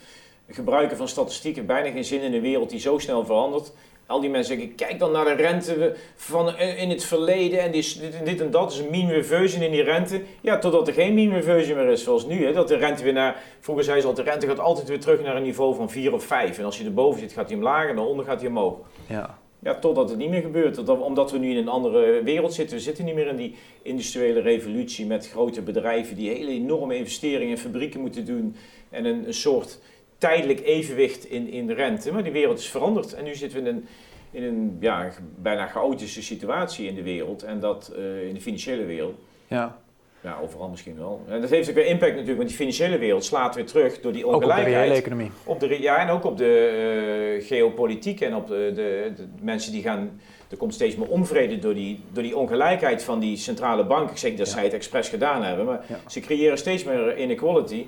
gebruiken 0.49 0.97
van 0.97 1.09
statistieken 1.09 1.66
bijna 1.66 1.90
geen 1.90 2.05
zin 2.05 2.20
in 2.20 2.34
een 2.34 2.40
wereld 2.40 2.70
die 2.70 2.80
zo 2.80 2.99
snel 2.99 3.24
verandert 3.24 3.72
al 4.13 4.21
die 4.21 4.31
mensen 4.31 4.57
zeggen, 4.57 4.75
kijk 4.75 4.99
dan 4.99 5.13
naar 5.13 5.25
de 5.25 5.43
rente 5.43 5.95
van 6.17 6.57
in 6.59 6.91
het 6.91 7.05
verleden 7.05 7.61
en 7.61 7.71
die, 7.71 7.99
dit, 8.01 8.25
dit 8.25 8.41
en 8.41 8.51
dat 8.51 8.73
is 8.73 8.79
een 8.79 8.91
mean 8.91 9.11
reversion 9.11 9.63
in 9.63 9.71
die 9.71 9.83
rente. 9.83 10.23
Ja, 10.41 10.59
totdat 10.59 10.89
er 10.89 10.95
geen 10.95 11.15
mean 11.15 11.33
reversion 11.33 11.77
meer 11.77 11.89
is, 11.89 12.03
zoals 12.03 12.27
nu. 12.27 12.45
Hè, 12.45 12.53
dat 12.53 12.69
de 12.69 12.77
rente 12.77 13.03
weer 13.03 13.13
naar, 13.13 13.43
vroeger 13.61 13.85
zei 13.85 14.01
ze 14.01 14.07
al, 14.07 14.15
de 14.15 14.23
rente 14.23 14.47
gaat 14.47 14.59
altijd 14.59 14.89
weer 14.89 15.01
terug 15.01 15.23
naar 15.23 15.37
een 15.37 15.43
niveau 15.43 15.75
van 15.75 15.91
4 15.91 16.13
of 16.13 16.25
5. 16.25 16.59
En 16.59 16.65
als 16.65 16.79
je 16.79 16.85
erboven 16.85 17.21
zit, 17.21 17.33
gaat 17.33 17.49
hij 17.49 17.57
omlaag 17.57 17.89
en 17.89 17.97
daaronder 17.97 18.25
gaat 18.25 18.41
hij 18.41 18.49
omhoog. 18.49 18.77
Ja. 19.07 19.39
Ja, 19.59 19.79
totdat 19.79 20.09
het 20.09 20.19
niet 20.19 20.31
meer 20.31 20.41
gebeurt. 20.41 20.89
omdat 20.89 21.31
we 21.31 21.39
nu 21.39 21.51
in 21.51 21.57
een 21.57 21.69
andere 21.69 22.23
wereld 22.23 22.55
zitten. 22.55 22.77
We 22.77 22.83
zitten 22.83 23.05
niet 23.05 23.15
meer 23.15 23.27
in 23.27 23.37
die 23.37 23.55
industriële 23.83 24.41
revolutie 24.41 25.07
met 25.07 25.29
grote 25.29 25.63
bedrijven 25.63 26.17
die 26.17 26.31
hele 26.31 26.51
enorme 26.51 26.97
investeringen 26.97 27.49
in 27.49 27.59
fabrieken 27.59 28.01
moeten 28.01 28.25
doen. 28.25 28.57
En 28.91 29.05
een, 29.05 29.27
een 29.27 29.35
soort 29.35 29.79
tijdelijk 30.23 30.61
evenwicht 30.64 31.25
in, 31.25 31.49
in 31.49 31.66
de 31.66 31.75
rente. 31.75 32.12
Maar 32.12 32.23
die 32.23 32.33
wereld 32.33 32.59
is 32.59 32.68
veranderd 32.68 33.12
en 33.14 33.25
nu 33.25 33.35
zitten 33.35 33.62
we 33.62 33.68
in 33.68 33.75
een, 33.75 33.87
in 34.31 34.43
een 34.43 34.77
ja, 34.81 35.11
bijna 35.39 35.66
chaotische 35.66 36.23
situatie 36.23 36.89
in 36.89 36.95
de 36.95 37.03
wereld. 37.03 37.43
En 37.43 37.61
dat 37.61 37.93
uh, 37.99 38.29
in 38.29 38.35
de 38.35 38.41
financiële 38.41 38.85
wereld. 38.85 39.14
Ja. 39.47 39.81
Ja, 40.20 40.39
overal 40.43 40.68
misschien 40.68 40.97
wel. 40.97 41.25
En 41.29 41.41
dat 41.41 41.51
heeft 41.51 41.68
ook 41.68 41.75
weer 41.75 41.87
impact 41.87 42.11
natuurlijk, 42.11 42.37
want 42.37 42.49
die 42.49 42.59
financiële 42.59 42.99
wereld 42.99 43.25
slaat 43.25 43.55
weer 43.55 43.66
terug 43.66 44.01
door 44.01 44.12
die 44.12 44.27
ongelijkheid. 44.27 44.66
Ook 44.66 44.66
op 44.66 44.75
de 44.75 44.81
reële 44.81 44.95
economie. 44.95 45.31
Op 45.45 45.61
de, 45.61 45.81
ja, 45.81 45.99
en 45.99 46.09
ook 46.09 46.25
op 46.25 46.37
de 46.37 47.39
uh, 47.41 47.47
geopolitiek 47.47 48.20
en 48.20 48.35
op 48.35 48.47
de, 48.47 48.73
de, 48.75 49.12
de, 49.16 49.25
mensen 49.41 49.73
die 49.73 49.83
gaan... 49.83 50.20
Er 50.51 50.57
komt 50.57 50.75
steeds 50.75 50.97
meer 50.97 51.09
onvrede 51.09 51.59
door 51.59 51.75
die, 51.75 52.01
door 52.12 52.23
die 52.23 52.37
ongelijkheid 52.37 53.05
van 53.05 53.20
die 53.20 53.37
centrale 53.37 53.85
banken. 53.85 54.11
Ik 54.11 54.18
zeg 54.18 54.31
niet 54.31 54.39
dat 54.39 54.49
zij 54.49 54.64
het 54.64 54.73
expres 54.73 55.09
gedaan 55.09 55.43
hebben, 55.43 55.66
maar 55.66 55.85
ze 56.07 56.20
creëren 56.20 56.59
steeds 56.59 56.85
meer 56.85 57.18
inequality. 57.18 57.85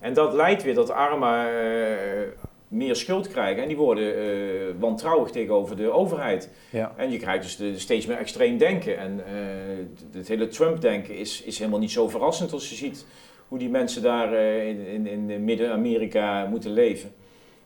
En 0.00 0.14
dat 0.14 0.32
leidt 0.32 0.62
weer 0.62 0.74
dat 0.74 0.90
armen 0.90 1.52
uh, 1.52 2.20
meer 2.68 2.96
schuld 2.96 3.28
krijgen 3.28 3.62
en 3.62 3.68
die 3.68 3.76
worden 3.76 4.18
uh, 4.18 4.62
wantrouwig 4.78 5.30
tegenover 5.30 5.76
de 5.76 5.90
overheid. 5.90 6.50
Ja. 6.70 6.92
En 6.96 7.10
je 7.10 7.18
krijgt 7.18 7.42
dus 7.42 7.56
de, 7.56 7.78
steeds 7.78 8.06
meer 8.06 8.16
extreem 8.16 8.58
denken. 8.58 8.98
En 8.98 9.20
uh, 9.20 10.16
het 10.16 10.28
hele 10.28 10.48
Trump-denken 10.48 11.16
is, 11.16 11.42
is 11.42 11.58
helemaal 11.58 11.80
niet 11.80 11.90
zo 11.90 12.08
verrassend 12.08 12.52
als 12.52 12.70
je 12.70 12.76
ziet 12.76 13.06
hoe 13.48 13.58
die 13.58 13.68
mensen 13.68 14.02
daar 14.02 14.32
in, 14.64 14.86
in, 14.86 15.30
in 15.30 15.44
Midden-Amerika 15.44 16.46
moeten 16.46 16.72
leven. 16.72 17.12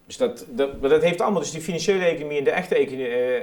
Dus 0.06 0.16
dat, 0.16 0.46
dat, 0.50 0.82
dat 0.82 1.02
heeft 1.02 1.20
allemaal, 1.20 1.40
dus 1.40 1.50
die 1.50 1.60
financiële 1.60 2.04
economie 2.04 2.38
en 2.38 2.44
de 2.44 2.50
echte, 2.50 2.74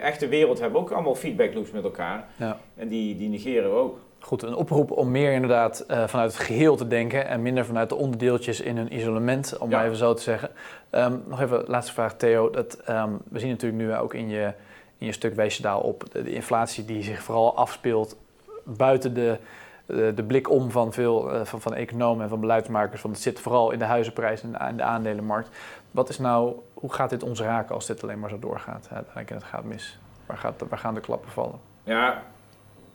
echte 0.01 0.27
wereld 0.27 0.59
hebben 0.59 0.79
ook 0.79 0.91
allemaal 0.91 1.15
feedback 1.15 1.53
loops 1.53 1.71
met 1.71 1.83
elkaar. 1.83 2.27
Ja. 2.35 2.59
En 2.75 2.87
die, 2.87 3.17
die 3.17 3.29
negeren 3.29 3.69
we 3.69 3.77
ook. 3.77 3.99
Goed, 4.19 4.43
een 4.43 4.55
oproep 4.55 4.91
om 4.91 5.11
meer 5.11 5.31
inderdaad 5.31 5.85
uh, 5.87 6.07
vanuit 6.07 6.33
het 6.33 6.41
geheel 6.41 6.75
te 6.75 6.87
denken 6.87 7.27
en 7.27 7.41
minder 7.41 7.65
vanuit 7.65 7.89
de 7.89 7.95
onderdeeltjes 7.95 8.61
in 8.61 8.77
een 8.77 8.95
isolement, 8.95 9.57
om 9.57 9.69
maar 9.69 9.85
even 9.85 9.97
zo 9.97 10.13
te 10.13 10.21
zeggen. 10.21 10.49
Um, 10.91 11.23
nog 11.27 11.41
even 11.41 11.63
laatste 11.67 11.93
vraag, 11.93 12.15
Theo. 12.15 12.49
Dat, 12.49 12.89
um, 12.89 13.21
we 13.29 13.39
zien 13.39 13.49
natuurlijk 13.49 13.81
nu 13.81 13.95
ook 13.95 14.13
in 14.13 14.29
je, 14.29 14.53
in 14.97 15.05
je 15.05 15.11
stuk 15.11 15.35
wees 15.35 15.57
je 15.57 15.63
daar 15.63 15.79
op 15.79 16.03
de, 16.11 16.23
de, 16.23 16.33
inflatie 16.33 16.85
die 16.85 17.03
zich 17.03 17.23
vooral 17.23 17.55
afspeelt 17.55 18.17
buiten 18.63 19.13
de, 19.13 19.37
de, 19.85 20.13
de 20.15 20.23
blik 20.23 20.49
om 20.49 20.71
van 20.71 20.93
veel 20.93 21.35
uh, 21.35 21.45
van, 21.45 21.61
van 21.61 21.73
economen 21.73 22.23
en 22.23 22.29
van 22.29 22.39
beleidsmakers. 22.39 23.01
Want 23.01 23.13
het 23.13 23.23
zit 23.23 23.39
vooral 23.39 23.71
in 23.71 23.79
de 23.79 23.85
huizenprijs 23.85 24.41
en 24.41 24.55
in 24.69 24.77
de 24.77 24.83
aandelenmarkt. 24.83 25.49
Wat 25.91 26.09
is 26.09 26.19
nou, 26.19 26.55
hoe 26.73 26.93
gaat 26.93 27.09
dit 27.09 27.23
ons 27.23 27.41
raken 27.41 27.75
als 27.75 27.85
dit 27.85 28.03
alleen 28.03 28.19
maar 28.19 28.29
zo 28.29 28.39
doorgaat? 28.39 28.87
Uiteindelijk 28.91 29.29
het 29.29 29.43
gaat 29.43 29.63
mis. 29.63 29.99
Waar, 30.25 30.37
gaat, 30.37 30.63
waar 30.69 30.79
gaan 30.79 30.93
de 30.93 30.99
klappen 30.99 31.31
vallen? 31.31 31.59
Ja, 31.83 32.23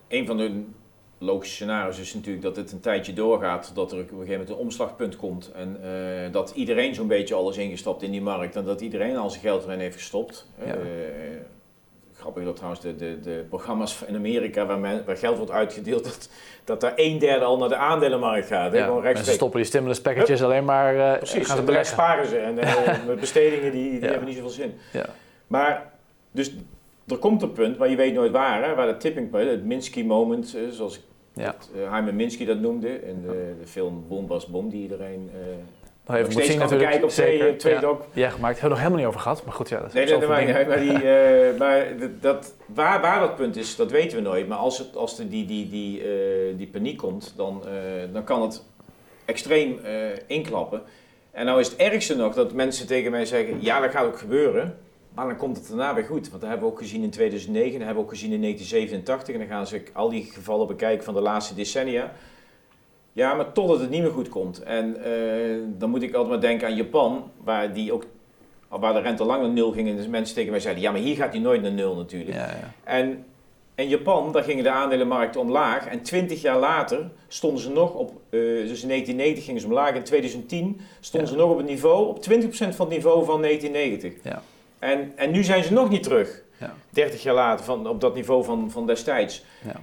een 0.07 0.25
van 0.25 0.37
de 0.37 0.65
logische 1.17 1.55
scenario's 1.55 1.99
is 1.99 2.13
natuurlijk 2.13 2.43
dat 2.43 2.55
het 2.55 2.71
een 2.71 2.79
tijdje 2.79 3.13
doorgaat, 3.13 3.71
dat 3.73 3.91
er 3.91 3.97
op 3.97 4.03
een 4.03 4.09
gegeven 4.09 4.31
moment 4.31 4.49
een 4.49 4.55
omslagpunt 4.55 5.15
komt 5.15 5.51
en 5.51 5.77
uh, 5.83 6.31
dat 6.31 6.51
iedereen 6.55 6.95
zo'n 6.95 7.07
beetje 7.07 7.35
alles 7.35 7.57
ingestapt 7.57 8.01
in 8.01 8.11
die 8.11 8.21
markt 8.21 8.55
en 8.55 8.63
dat 8.63 8.81
iedereen 8.81 9.17
al 9.17 9.29
zijn 9.29 9.41
geld 9.41 9.63
erin 9.63 9.79
heeft 9.79 9.95
gestopt. 9.95 10.47
Ja. 10.65 10.75
Uh, 10.75 10.81
grappig 12.13 12.43
dat 12.43 12.55
trouwens 12.55 12.81
de, 12.81 12.95
de, 12.95 13.19
de 13.19 13.45
programma's 13.49 14.01
in 14.07 14.15
Amerika 14.15 14.65
waar, 14.65 14.79
men, 14.79 15.05
waar 15.05 15.17
geld 15.17 15.37
wordt 15.37 15.51
uitgedeeld, 15.51 16.03
dat, 16.03 16.29
dat 16.63 16.81
daar 16.81 16.93
een 16.95 17.19
derde 17.19 17.45
al 17.45 17.57
naar 17.57 17.69
de 17.69 17.75
aandelenmarkt 17.75 18.47
gaat. 18.47 18.73
Ja, 18.73 18.85
Gewoon 18.85 19.03
mensen 19.03 19.33
stoppen 19.33 19.59
die 19.59 19.67
stimulus 19.67 20.01
packages 20.01 20.43
alleen 20.43 20.65
maar 20.65 20.95
uh, 20.95 21.17
Precies, 21.17 21.47
gaan 21.47 21.65
ze 21.65 21.79
sparen 21.83 22.27
ze 22.27 22.37
en 22.37 22.55
met 23.07 23.19
bestedingen 23.19 23.71
die, 23.71 23.91
die 23.91 24.01
ja. 24.01 24.07
hebben 24.07 24.27
niet 24.27 24.35
zoveel 24.35 24.49
zin. 24.49 24.73
Ja. 24.93 25.05
Maar, 25.47 25.91
dus 26.31 26.53
er 27.07 27.17
komt 27.17 27.41
een 27.41 27.51
punt, 27.51 27.77
maar 27.77 27.89
je 27.89 27.95
weet 27.95 28.13
nooit 28.13 28.31
waar, 28.31 28.63
hè, 28.63 28.75
waar 28.75 28.87
de 28.87 28.97
tipping 28.97 29.29
point, 29.29 29.49
het 29.49 29.65
Minsky 29.65 30.03
moment, 30.03 30.57
zoals 30.69 30.99
ja. 31.33 31.55
Hyman 31.73 32.15
Minsky 32.15 32.45
dat 32.45 32.59
noemde 32.59 33.01
in 33.01 33.21
de, 33.21 33.55
de 33.59 33.67
film 33.67 34.05
Bombas 34.07 34.45
Bom, 34.45 34.69
die 34.69 34.81
iedereen 34.81 35.29
uh, 35.33 35.41
nog 36.05 36.15
even 36.15 36.33
moet 36.33 36.43
zien 36.43 36.57
natuurlijk. 36.57 36.89
kijken 36.89 37.07
op 37.07 37.13
Zeker. 37.13 37.37
twee, 37.39 37.55
twee 37.55 37.73
ja. 37.73 37.97
Ja, 38.13 38.29
gemaakt. 38.29 38.59
Hebben 38.59 38.61
we 38.61 38.67
nog 38.67 38.77
helemaal 38.77 38.97
niet 38.97 39.07
over 39.07 39.19
gehad, 39.19 39.45
maar 39.45 39.53
goed, 39.53 39.69
ja. 39.69 39.79
Dat 39.79 39.93
nee, 39.93 40.05
dat 40.05 40.27
maakt 40.27 40.45
niet 40.45 40.67
maar, 40.67 40.79
die, 40.79 41.03
uh, 41.03 41.57
maar 41.61 41.87
dat, 42.21 42.53
waar, 42.65 43.01
waar 43.01 43.19
dat 43.19 43.35
punt 43.35 43.55
is, 43.55 43.75
dat 43.75 43.91
weten 43.91 44.17
we 44.17 44.23
nooit. 44.23 44.47
Maar 44.47 44.57
als, 44.57 44.77
het, 44.77 44.95
als 44.95 45.19
er 45.19 45.29
die, 45.29 45.45
die, 45.45 45.69
die, 45.69 46.01
die 46.55 46.67
paniek 46.67 46.97
komt, 46.97 47.33
dan, 47.35 47.63
dan 48.13 48.23
kan 48.23 48.41
het 48.41 48.63
extreem 49.25 49.79
inklappen. 50.27 50.81
En 51.31 51.45
nou 51.45 51.59
is 51.59 51.67
het 51.67 51.75
ergste 51.75 52.15
nog 52.15 52.33
dat 52.33 52.53
mensen 52.53 52.87
tegen 52.87 53.11
mij 53.11 53.25
zeggen, 53.25 53.57
ja, 53.61 53.79
dat 53.79 53.91
gaat 53.91 54.05
ook 54.05 54.19
gebeuren. 54.19 54.77
Maar 55.15 55.27
dan 55.27 55.37
komt 55.37 55.57
het 55.57 55.67
daarna 55.67 55.93
weer 55.93 56.03
goed. 56.03 56.29
Want 56.29 56.41
dat 56.41 56.49
hebben 56.49 56.67
we 56.67 56.73
ook 56.73 56.79
gezien 56.79 57.03
in 57.03 57.09
2009, 57.09 57.71
dat 57.71 57.79
hebben 57.85 57.95
we 57.95 58.09
ook 58.09 58.15
gezien 58.15 58.31
in 58.31 58.41
1987. 58.41 59.33
En 59.33 59.39
dan 59.39 59.57
gaan 59.57 59.67
ze 59.67 59.83
al 59.93 60.09
die 60.09 60.23
gevallen 60.23 60.67
bekijken 60.67 61.03
van 61.03 61.13
de 61.13 61.21
laatste 61.21 61.55
decennia. 61.55 62.11
Ja, 63.13 63.33
maar 63.33 63.51
totdat 63.51 63.79
het 63.79 63.89
niet 63.89 64.01
meer 64.01 64.11
goed 64.11 64.29
komt. 64.29 64.63
En 64.63 64.97
uh, 65.07 65.63
dan 65.77 65.89
moet 65.89 66.01
ik 66.01 66.13
altijd 66.13 66.31
maar 66.31 66.41
denken 66.41 66.67
aan 66.67 66.75
Japan, 66.75 67.31
waar, 67.43 67.73
die 67.73 67.93
ook, 67.93 68.05
waar 68.69 68.93
de 68.93 68.99
rente 68.99 69.23
lang 69.23 69.41
naar 69.41 69.51
nul 69.51 69.71
ging. 69.71 69.89
En 69.89 69.95
dus 69.95 70.07
mensen 70.07 70.35
tegen 70.35 70.51
mij 70.51 70.59
zeiden, 70.59 70.83
ja, 70.83 70.91
maar 70.91 71.01
hier 71.01 71.15
gaat 71.15 71.31
die 71.31 71.41
nooit 71.41 71.61
naar 71.61 71.71
nul 71.71 71.95
natuurlijk. 71.95 72.37
Ja, 72.37 72.45
ja. 72.45 72.73
En 72.83 73.25
in 73.75 73.87
Japan, 73.87 74.31
daar 74.31 74.43
gingen 74.43 74.63
de 74.63 74.69
aandelenmarkten 74.69 75.41
omlaag. 75.41 75.87
En 75.87 76.01
20 76.01 76.41
jaar 76.41 76.59
later 76.59 77.09
stonden 77.27 77.61
ze 77.61 77.69
nog 77.69 77.93
op, 77.93 78.09
uh, 78.09 78.41
dus 78.41 78.81
in 78.81 78.87
1990 78.87 79.45
gingen 79.45 79.61
ze 79.61 79.67
omlaag. 79.67 79.95
In 79.95 80.03
2010 80.03 80.79
stonden 80.99 81.29
ja. 81.29 81.35
ze 81.35 81.41
nog 81.41 81.51
op 81.51 81.57
het 81.57 81.67
niveau, 81.67 82.07
op 82.07 82.17
20% 82.17 82.23
van 82.49 82.85
het 82.85 82.95
niveau 82.95 83.25
van 83.25 83.41
1990. 83.41 84.13
Ja. 84.23 84.41
En, 84.79 85.11
en 85.15 85.31
nu 85.31 85.43
zijn 85.43 85.63
ze 85.63 85.73
nog 85.73 85.89
niet 85.89 86.03
terug. 86.03 86.41
Ja. 86.57 86.73
30 86.89 87.23
jaar 87.23 87.33
later 87.33 87.65
van, 87.65 87.87
op 87.87 88.01
dat 88.01 88.15
niveau 88.15 88.43
van, 88.43 88.71
van 88.71 88.87
destijds. 88.87 89.43
Ja. 89.65 89.81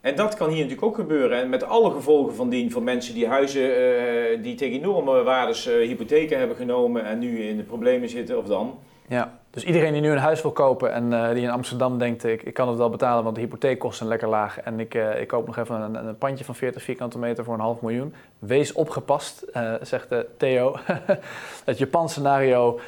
En 0.00 0.16
dat 0.16 0.34
kan 0.34 0.48
hier 0.48 0.56
natuurlijk 0.56 0.86
ook 0.86 0.94
gebeuren. 0.94 1.38
En 1.40 1.48
met 1.48 1.64
alle 1.64 1.90
gevolgen 1.90 2.34
van 2.34 2.48
dien 2.48 2.70
voor 2.70 2.82
mensen 2.82 3.14
die 3.14 3.26
huizen 3.26 3.62
uh, 3.62 4.42
die 4.42 4.54
tegen 4.54 4.78
enorme 4.78 5.22
waardes 5.22 5.66
uh, 5.66 5.74
hypotheken 5.74 6.38
hebben 6.38 6.56
genomen 6.56 7.04
en 7.04 7.18
nu 7.18 7.42
in 7.42 7.56
de 7.56 7.62
problemen 7.62 8.08
zitten 8.08 8.38
of 8.38 8.46
dan. 8.46 8.78
Ja. 9.10 9.38
Dus 9.50 9.64
iedereen 9.64 9.92
die 9.92 10.02
nu 10.02 10.10
een 10.10 10.18
huis 10.18 10.42
wil 10.42 10.50
kopen 10.50 10.92
en 10.92 11.12
uh, 11.12 11.28
die 11.28 11.42
in 11.42 11.50
Amsterdam 11.50 11.98
denkt, 11.98 12.24
ik, 12.24 12.42
ik 12.42 12.54
kan 12.54 12.68
het 12.68 12.76
wel 12.76 12.90
betalen, 12.90 13.24
want 13.24 13.34
de 13.34 13.40
hypotheekkosten 13.40 13.96
zijn 13.98 14.08
lekker 14.08 14.28
laag 14.28 14.60
en 14.60 14.80
ik, 14.80 14.94
uh, 14.94 15.20
ik 15.20 15.28
koop 15.28 15.46
nog 15.46 15.56
even 15.56 15.80
een, 15.80 16.06
een, 16.06 16.18
pandje 16.18 16.44
van 16.44 16.54
40 16.54 16.82
vierkante 16.82 17.18
meter 17.18 17.44
voor 17.44 17.54
een 17.54 17.60
half 17.60 17.80
miljoen. 17.80 18.14
Wees 18.38 18.72
opgepast, 18.72 19.44
uh, 19.56 19.74
zegt 19.82 20.08
Theo. 20.36 20.76
het 21.64 21.78
Japan-scenario 21.78 22.80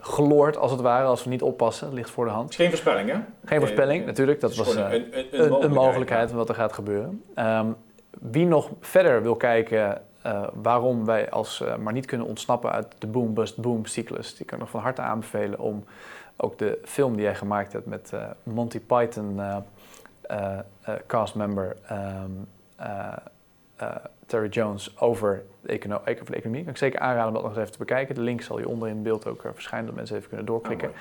gloort 0.00 0.56
als 0.56 0.70
het 0.70 0.80
ware, 0.80 1.06
als 1.06 1.24
we 1.24 1.30
niet 1.30 1.42
oppassen. 1.42 1.86
Het 1.86 1.96
ligt 1.96 2.10
voor 2.10 2.24
de 2.24 2.30
hand. 2.30 2.42
Het 2.42 2.52
is 2.52 2.56
geen 2.58 2.70
voorspelling, 2.70 3.10
hè? 3.10 3.16
Geen 3.44 3.60
voorspelling, 3.60 4.06
natuurlijk. 4.06 4.40
Dat 4.40 4.56
was 4.56 4.74
een, 4.74 4.94
een, 4.94 5.26
een, 5.30 5.62
een, 5.64 5.72
mogelijkheid 5.72 6.32
wat 6.32 6.48
er 6.48 6.54
gaat 6.54 6.72
gebeuren. 6.72 7.22
Um, 7.36 7.76
wie 8.10 8.46
nog 8.46 8.70
verder 8.80 9.22
wil 9.22 9.36
kijken 9.36 10.02
uh, 10.26 10.46
waarom 10.54 11.04
wij 11.04 11.30
als 11.30 11.60
uh, 11.60 11.76
maar 11.76 11.92
niet 11.92 12.06
kunnen 12.06 12.26
ontsnappen 12.26 12.72
uit 12.72 12.94
de 12.98 13.06
boom-bust-boom 13.06 13.84
cyclus. 13.84 14.36
Die 14.36 14.46
kan 14.46 14.54
ik 14.54 14.62
nog 14.62 14.72
van 14.72 14.80
harte 14.80 15.02
aanbevelen 15.02 15.58
om 15.58 15.84
ook 16.36 16.58
de 16.58 16.78
film 16.84 17.12
die 17.12 17.22
jij 17.22 17.34
gemaakt 17.34 17.72
hebt 17.72 17.86
met 17.86 18.12
Monty 18.42 18.80
Python 18.80 19.40
castmember 21.06 21.76
um, 21.92 22.48
Terry 24.26 24.48
Jones 24.48 24.98
over 25.00 25.42
de, 25.60 25.68
econo 25.68 25.94
over 26.04 26.30
de 26.30 26.36
economie. 26.36 26.62
Kan 26.62 26.72
ik 26.72 26.78
zeker 26.78 27.00
aanraden 27.00 27.26
om 27.26 27.32
dat 27.32 27.42
nog 27.42 27.50
eens 27.50 27.60
even 27.60 27.72
te 27.72 27.78
bekijken. 27.78 28.14
De 28.14 28.20
link 28.20 28.42
zal 28.42 28.58
je 28.58 28.68
onder 28.68 28.88
in 28.88 28.94
het 28.94 29.02
beeld 29.02 29.26
ook 29.26 29.40
verschijnen, 29.54 29.86
dat 29.86 29.96
mensen 29.96 30.16
even 30.16 30.28
kunnen 30.28 30.46
doorklikken. 30.46 30.92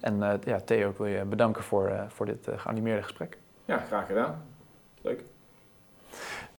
en 0.00 0.40
ja, 0.44 0.60
Theo, 0.60 0.90
ik 0.90 0.96
wil 0.96 1.06
je 1.06 1.24
bedanken 1.24 1.62
voor, 1.62 1.92
voor 2.08 2.26
dit 2.26 2.48
geanimeerde 2.56 3.02
gesprek. 3.02 3.38
Ja, 3.64 3.78
graag 3.78 4.06
gedaan. 4.06 4.42
Leuk. 5.02 5.20